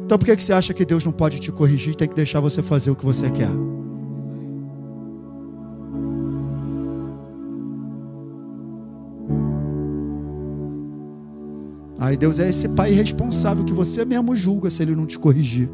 Então 0.04 0.18
por 0.18 0.26
que 0.26 0.42
você 0.42 0.52
acha 0.52 0.74
que 0.74 0.84
Deus 0.84 1.04
não 1.04 1.12
pode 1.12 1.40
te 1.40 1.50
corrigir 1.50 1.94
e 1.94 1.96
tem 1.96 2.08
que 2.08 2.14
deixar 2.14 2.40
você 2.40 2.62
fazer 2.62 2.90
o 2.90 2.96
que 2.96 3.04
você 3.04 3.30
quer? 3.30 3.50
Aí 11.98 12.18
Deus 12.18 12.38
é 12.38 12.50
esse 12.50 12.68
pai 12.68 12.90
responsável 12.90 13.64
que 13.64 13.72
você 13.72 14.04
mesmo 14.04 14.36
julga 14.36 14.68
se 14.68 14.82
ele 14.82 14.94
não 14.94 15.06
te 15.06 15.18
corrigir. 15.18 15.70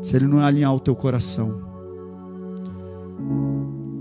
Se 0.00 0.14
ele 0.14 0.28
não 0.28 0.38
alinhar 0.38 0.72
o 0.72 0.78
teu 0.78 0.94
coração. 0.94 1.73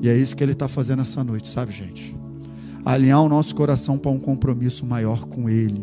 E 0.04 0.10
é 0.10 0.18
isso 0.18 0.36
que 0.36 0.43
ele 0.43 0.51
está 0.51 0.68
fazendo 0.68 1.01
essa 1.01 1.24
noite, 1.24 1.47
sabe, 1.47 1.72
gente? 1.72 2.14
Alinhar 2.84 3.22
o 3.22 3.30
nosso 3.30 3.56
coração 3.56 3.97
para 3.97 4.12
um 4.12 4.20
compromisso 4.20 4.86
maior 4.86 5.26
com 5.28 5.47
ele. 5.47 5.82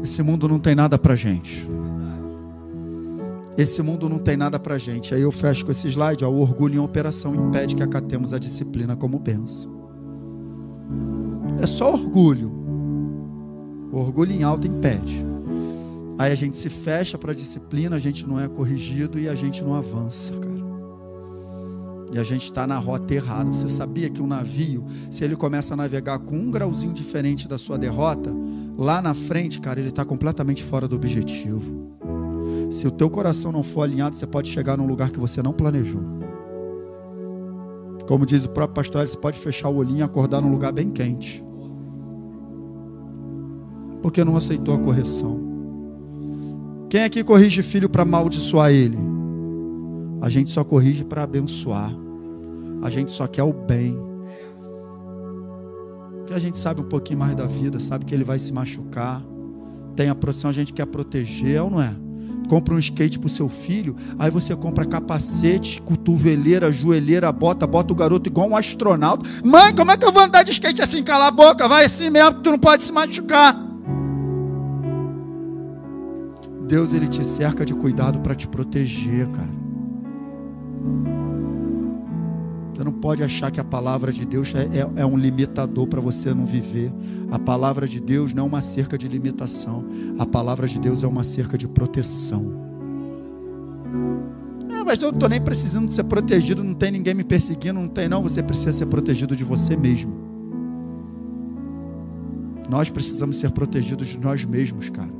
Esse 0.00 0.22
mundo 0.22 0.48
não 0.48 0.60
tem 0.60 0.76
nada 0.76 0.96
para 0.96 1.16
gente. 1.16 1.68
Esse 3.58 3.82
mundo 3.82 4.08
não 4.08 4.18
tem 4.20 4.36
nada 4.36 4.56
para 4.56 4.78
gente. 4.78 5.16
Aí 5.16 5.22
eu 5.22 5.32
fecho 5.32 5.64
com 5.64 5.72
esse 5.72 5.88
slide. 5.88 6.24
Ó, 6.24 6.30
o 6.30 6.40
orgulho 6.40 6.76
em 6.76 6.78
operação 6.78 7.34
impede 7.34 7.74
que 7.74 7.82
acatemos 7.82 8.32
a 8.32 8.38
disciplina 8.38 8.94
como 8.94 9.18
benção. 9.18 9.68
É 11.60 11.66
só 11.66 11.92
orgulho. 11.92 12.52
O 13.90 13.98
orgulho 13.98 14.30
em 14.30 14.44
alta 14.44 14.68
impede. 14.68 15.26
Aí 16.18 16.30
a 16.30 16.36
gente 16.36 16.56
se 16.56 16.68
fecha 16.68 17.18
para 17.18 17.32
a 17.32 17.34
disciplina, 17.34 17.96
a 17.96 17.98
gente 17.98 18.24
não 18.28 18.38
é 18.38 18.46
corrigido 18.46 19.18
e 19.18 19.28
a 19.28 19.34
gente 19.34 19.60
não 19.64 19.74
avança, 19.74 20.32
cara. 20.34 20.53
E 22.14 22.18
a 22.18 22.22
gente 22.22 22.44
está 22.44 22.64
na 22.64 22.78
rota 22.78 23.12
errada. 23.12 23.52
Você 23.52 23.68
sabia 23.68 24.08
que 24.08 24.22
um 24.22 24.26
navio, 24.28 24.84
se 25.10 25.24
ele 25.24 25.34
começa 25.34 25.74
a 25.74 25.76
navegar 25.76 26.20
com 26.20 26.36
um 26.36 26.48
grauzinho 26.48 26.94
diferente 26.94 27.48
da 27.48 27.58
sua 27.58 27.76
derrota, 27.76 28.32
lá 28.78 29.02
na 29.02 29.12
frente, 29.12 29.60
cara, 29.60 29.80
ele 29.80 29.88
está 29.88 30.04
completamente 30.04 30.62
fora 30.62 30.86
do 30.86 30.94
objetivo. 30.94 31.90
Se 32.70 32.86
o 32.86 32.90
teu 32.92 33.10
coração 33.10 33.50
não 33.50 33.64
for 33.64 33.82
alinhado, 33.82 34.14
você 34.14 34.28
pode 34.28 34.48
chegar 34.48 34.78
num 34.78 34.86
lugar 34.86 35.10
que 35.10 35.18
você 35.18 35.42
não 35.42 35.52
planejou. 35.52 36.00
Como 38.06 38.24
diz 38.24 38.44
o 38.44 38.48
próprio 38.48 38.76
pastor, 38.76 39.08
você 39.08 39.18
pode 39.18 39.36
fechar 39.40 39.68
o 39.68 39.76
olhinho 39.76 39.98
e 39.98 40.02
acordar 40.02 40.40
num 40.40 40.52
lugar 40.52 40.72
bem 40.72 40.90
quente. 40.90 41.44
Porque 44.00 44.22
não 44.22 44.36
aceitou 44.36 44.72
a 44.72 44.78
correção. 44.78 45.40
Quem 46.88 47.02
aqui 47.02 47.24
corrige 47.24 47.60
filho 47.60 47.88
para 47.88 48.02
amaldiçoar 48.02 48.70
ele? 48.70 48.98
A 50.20 50.28
gente 50.28 50.50
só 50.50 50.62
corrige 50.62 51.04
para 51.04 51.24
abençoar. 51.24 52.03
A 52.84 52.90
gente 52.90 53.10
só 53.10 53.26
quer 53.26 53.42
o 53.42 53.52
bem. 53.52 53.98
Porque 56.18 56.34
a 56.34 56.38
gente 56.38 56.58
sabe 56.58 56.82
um 56.82 56.88
pouquinho 56.88 57.18
mais 57.18 57.34
da 57.34 57.46
vida, 57.46 57.80
sabe 57.80 58.04
que 58.04 58.14
ele 58.14 58.24
vai 58.24 58.38
se 58.38 58.52
machucar. 58.52 59.22
Tem 59.96 60.10
a 60.10 60.14
proteção, 60.14 60.50
a 60.50 60.52
gente 60.52 60.72
quer 60.72 60.84
proteger, 60.84 61.62
ou 61.62 61.70
não 61.70 61.80
é? 61.80 61.96
compra 62.44 62.74
um 62.74 62.78
skate 62.78 63.18
para 63.18 63.26
o 63.26 63.30
seu 63.30 63.48
filho, 63.48 63.96
aí 64.18 64.30
você 64.30 64.54
compra 64.54 64.84
capacete, 64.84 65.80
cotoveleira, 65.80 66.70
joelheira, 66.70 67.32
bota, 67.32 67.66
bota 67.66 67.94
o 67.94 67.96
garoto 67.96 68.28
igual 68.28 68.50
um 68.50 68.54
astronauta. 68.54 69.26
Mãe, 69.42 69.74
como 69.74 69.90
é 69.90 69.96
que 69.96 70.04
eu 70.04 70.12
vou 70.12 70.22
andar 70.22 70.42
de 70.42 70.50
skate 70.50 70.82
assim? 70.82 71.02
Cala 71.02 71.28
a 71.28 71.30
boca, 71.30 71.66
vai 71.66 71.86
assim 71.86 72.10
mesmo, 72.10 72.40
tu 72.42 72.50
não 72.50 72.58
pode 72.58 72.82
se 72.82 72.92
machucar. 72.92 73.56
Deus 76.68 76.92
ele 76.92 77.08
te 77.08 77.24
cerca 77.24 77.64
de 77.64 77.74
cuidado 77.74 78.20
para 78.20 78.34
te 78.34 78.46
proteger, 78.46 79.26
cara. 79.30 79.64
Você 82.74 82.82
não 82.82 82.92
pode 82.92 83.22
achar 83.22 83.52
que 83.52 83.60
a 83.60 83.64
palavra 83.64 84.12
de 84.12 84.24
Deus 84.24 84.52
é, 84.52 84.64
é, 84.78 85.02
é 85.02 85.06
um 85.06 85.16
limitador 85.16 85.86
para 85.86 86.00
você 86.00 86.34
não 86.34 86.44
viver. 86.44 86.92
A 87.30 87.38
palavra 87.38 87.86
de 87.86 88.00
Deus 88.00 88.34
não 88.34 88.44
é 88.44 88.46
uma 88.46 88.60
cerca 88.60 88.98
de 88.98 89.06
limitação. 89.06 89.84
A 90.18 90.26
palavra 90.26 90.66
de 90.66 90.80
Deus 90.80 91.04
é 91.04 91.06
uma 91.06 91.22
cerca 91.22 91.56
de 91.56 91.68
proteção. 91.68 92.52
É, 94.68 94.82
mas 94.82 95.00
eu 95.00 95.08
não 95.08 95.16
estou 95.16 95.28
nem 95.28 95.40
precisando 95.40 95.88
ser 95.88 96.02
protegido, 96.02 96.64
não 96.64 96.74
tem 96.74 96.90
ninguém 96.90 97.14
me 97.14 97.22
perseguindo, 97.22 97.78
não 97.78 97.88
tem 97.88 98.08
não. 98.08 98.22
Você 98.24 98.42
precisa 98.42 98.72
ser 98.72 98.86
protegido 98.86 99.36
de 99.36 99.44
você 99.44 99.76
mesmo. 99.76 100.12
Nós 102.68 102.90
precisamos 102.90 103.36
ser 103.36 103.52
protegidos 103.52 104.08
de 104.08 104.18
nós 104.18 104.44
mesmos, 104.44 104.90
cara. 104.90 105.10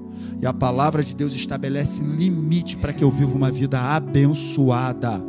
E 0.43 0.47
a 0.47 0.53
palavra 0.53 1.05
de 1.05 1.15
Deus 1.15 1.33
estabelece 1.33 2.03
limite 2.03 2.77
para 2.77 2.93
que 2.93 3.05
eu 3.05 3.11
viva 3.13 3.33
uma 3.33 3.51
vida 3.51 3.81
abençoada. 3.81 5.23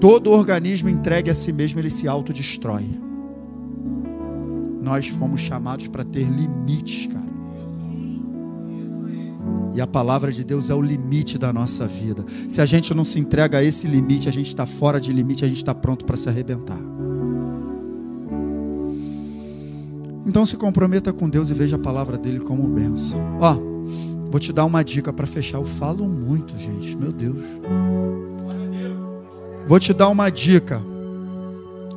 Todo 0.00 0.30
organismo 0.30 0.88
entregue 0.88 1.30
a 1.30 1.34
si 1.34 1.52
mesmo, 1.52 1.80
ele 1.80 1.90
se 1.90 2.06
autodestrói. 2.06 2.86
Nós 4.82 5.08
fomos 5.08 5.40
chamados 5.40 5.88
para 5.88 6.04
ter 6.04 6.28
limites, 6.28 7.06
cara. 7.06 7.26
E 9.74 9.80
a 9.80 9.86
palavra 9.86 10.32
de 10.32 10.42
Deus 10.42 10.70
é 10.70 10.74
o 10.74 10.80
limite 10.80 11.36
da 11.36 11.52
nossa 11.52 11.86
vida. 11.86 12.24
Se 12.48 12.62
a 12.62 12.66
gente 12.66 12.94
não 12.94 13.04
se 13.04 13.18
entrega 13.18 13.58
a 13.58 13.62
esse 13.62 13.86
limite, 13.86 14.28
a 14.28 14.32
gente 14.32 14.48
está 14.48 14.64
fora 14.64 14.98
de 14.98 15.12
limite, 15.12 15.44
a 15.44 15.48
gente 15.48 15.58
está 15.58 15.74
pronto 15.74 16.04
para 16.04 16.16
se 16.16 16.28
arrebentar. 16.28 16.80
Então 20.24 20.46
se 20.46 20.56
comprometa 20.56 21.12
com 21.12 21.28
Deus 21.28 21.50
e 21.50 21.54
veja 21.54 21.76
a 21.76 21.78
palavra 21.78 22.16
dele 22.16 22.40
como 22.40 22.66
benção. 22.68 23.20
Ó, 23.40 23.54
vou 24.30 24.40
te 24.40 24.52
dar 24.52 24.64
uma 24.64 24.82
dica 24.82 25.12
para 25.12 25.26
fechar. 25.26 25.58
Eu 25.58 25.64
falo 25.64 26.08
muito, 26.08 26.56
gente. 26.56 26.96
Meu 26.96 27.12
Deus. 27.12 27.44
Vou 29.66 29.80
te 29.80 29.92
dar 29.92 30.08
uma 30.08 30.30
dica. 30.30 30.80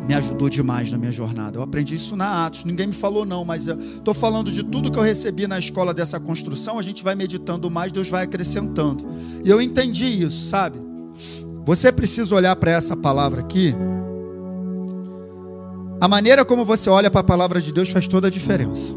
Me 0.08 0.16
ajudou 0.16 0.50
demais 0.50 0.92
na 0.92 0.98
minha 0.98 1.12
jornada. 1.12 1.58
Eu 1.58 1.62
aprendi 1.62 1.94
isso 1.94 2.16
na 2.16 2.46
Atos. 2.46 2.66
Ninguém 2.66 2.88
me 2.88 2.94
falou 2.94 3.26
não, 3.26 3.46
mas 3.46 3.68
estou 3.68 4.14
falando 4.14 4.52
de 4.52 4.64
tudo 4.64 4.90
que 4.92 4.98
eu 4.98 5.04
recebi 5.04 5.46
na 5.46 5.60
escola 5.60 5.94
dessa 5.94 6.20
construção. 6.20 6.80
A 6.80 6.82
gente 6.82 7.04
vai 7.04 7.14
meditando 7.14 7.70
mais, 7.70 7.92
Deus 7.92 8.10
vai 8.10 8.24
acrescentando. 8.24 9.06
E 9.44 9.50
eu 9.50 9.62
entendi 9.62 10.06
isso, 10.06 10.46
sabe? 10.46 10.80
Você 11.66 11.92
precisa 11.92 12.34
olhar 12.34 12.56
para 12.56 12.72
essa 12.72 12.98
palavra 12.98 13.42
aqui. 13.42 13.76
A 16.02 16.08
maneira 16.08 16.44
como 16.44 16.66
você 16.66 16.90
olha 16.90 17.12
para 17.12 17.22
a 17.22 17.24
palavra 17.24 17.62
de 17.62 17.72
Deus 17.72 17.90
faz 17.90 18.08
toda 18.08 18.28
a 18.28 18.32
diferença. 18.32 18.96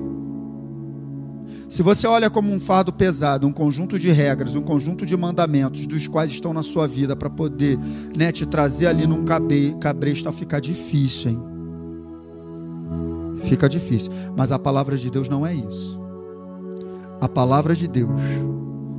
Se 1.73 1.83
você 1.83 2.07
olha 2.07 2.29
como 2.29 2.53
um 2.53 2.61
fardo 2.61 2.93
pesado, 2.93 3.47
um 3.47 3.51
conjunto 3.51 3.99
de 3.99 4.11
regras, 4.11 4.55
um 4.55 4.61
conjunto 4.61 5.07
de 5.07 5.17
mandamentos, 5.17 5.87
dos 5.87 6.07
quais 6.07 6.31
estão 6.31 6.53
na 6.53 6.63
sua 6.63 6.87
vida 6.87 7.17
para 7.17 7.31
poder 7.31 7.79
né, 8.15 8.31
te 8.31 8.45
trazer 8.45 8.89
ali 8.89 9.07
num 9.07 9.25
cabe, 9.25 9.75
cabresto, 9.81 10.31
fica 10.33 10.61
difícil, 10.61 11.31
hein? 11.31 11.43
Fica 13.45 13.71
difícil. 13.71 14.13
Mas 14.37 14.53
a 14.53 14.59
palavra 14.59 14.99
de 14.99 15.11
Deus 15.11 15.31
não 15.31 15.47
é 15.47 15.55
isso. 15.55 15.99
A 17.19 17.27
palavra 17.27 17.75
de 17.75 17.89
Deus 17.89 18.21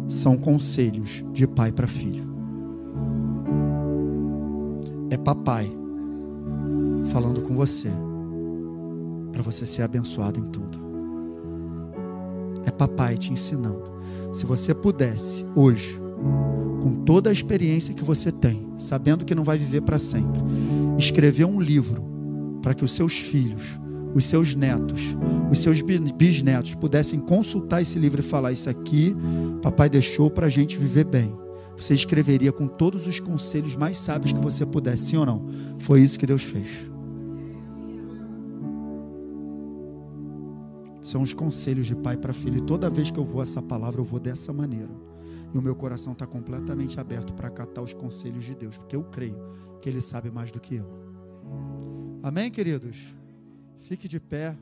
são 0.08 0.36
conselhos 0.36 1.24
de 1.32 1.46
pai 1.46 1.72
para 1.72 1.86
filho. 1.86 2.28
É 5.12 5.18
papai 5.18 5.72
falando 7.12 7.44
com 7.44 7.54
você 7.54 7.92
para 9.32 9.44
você 9.44 9.64
ser 9.64 9.84
abençoado 9.84 10.40
em 10.40 10.50
tudo. 10.50 10.83
É 12.66 12.72
papai 12.72 13.18
te 13.18 13.32
ensinando. 13.32 13.92
Se 14.32 14.46
você 14.46 14.74
pudesse, 14.74 15.46
hoje, 15.56 16.00
com 16.82 16.94
toda 17.06 17.30
a 17.30 17.34
experiência 17.34 17.94
que 17.94 18.04
você 18.04 18.32
tem, 18.32 18.68
sabendo 18.78 19.26
que 19.26 19.36
não 19.36 19.44
vai 19.44 19.58
viver 19.58 19.82
para 19.82 20.00
sempre, 20.00 20.42
escrever 20.98 21.46
um 21.46 21.60
livro 21.60 22.04
para 22.62 22.74
que 22.74 22.84
os 22.84 22.92
seus 22.92 23.20
filhos, 23.20 23.80
os 24.14 24.26
seus 24.26 24.56
netos, 24.56 25.18
os 25.52 25.60
seus 25.60 25.82
bisnetos 25.82 26.76
pudessem 26.76 27.20
consultar 27.20 27.82
esse 27.82 28.00
livro 28.00 28.22
e 28.22 28.24
falar: 28.24 28.52
Isso 28.52 28.70
aqui, 28.70 29.16
papai 29.62 29.90
deixou 29.90 30.30
para 30.30 30.48
a 30.48 30.50
gente 30.50 30.78
viver 30.78 31.06
bem. 31.06 31.34
Você 31.78 31.94
escreveria 31.94 32.52
com 32.52 32.68
todos 32.68 33.08
os 33.08 33.20
conselhos 33.20 33.76
mais 33.76 33.98
sábios 33.98 34.32
que 34.32 34.40
você 34.40 34.66
pudesse, 34.66 35.08
sim 35.08 35.18
ou 35.18 35.26
não? 35.26 35.46
Foi 35.80 36.02
isso 36.02 36.20
que 36.20 36.26
Deus 36.26 36.44
fez. 36.44 36.93
São 41.04 41.22
os 41.22 41.34
conselhos 41.34 41.86
de 41.86 41.96
pai 41.96 42.16
para 42.16 42.34
filho. 42.34 42.58
E 42.58 42.62
toda 42.62 42.90
vez 42.90 43.12
que 43.12 43.20
eu 43.20 43.26
vou 43.26 43.42
essa 43.42 43.62
palavra, 43.62 44.00
eu 44.00 44.06
vou 44.06 44.20
dessa 44.20 44.54
maneira. 44.54 44.90
E 45.54 45.58
o 45.58 45.62
meu 45.62 45.76
coração 45.76 46.14
está 46.14 46.26
completamente 46.26 47.00
aberto 47.00 47.34
para 47.34 47.50
acatar 47.50 47.84
os 47.84 47.94
conselhos 47.94 48.46
de 48.46 48.56
Deus, 48.56 48.78
porque 48.78 48.96
eu 48.96 49.04
creio 49.04 49.38
que 49.82 49.90
Ele 49.90 50.02
sabe 50.02 50.32
mais 50.32 50.50
do 50.50 50.60
que 50.60 50.76
eu. 50.76 50.88
Amém, 52.24 52.50
queridos? 52.50 53.16
Fique 53.76 54.08
de 54.08 54.20
pé. 54.20 54.58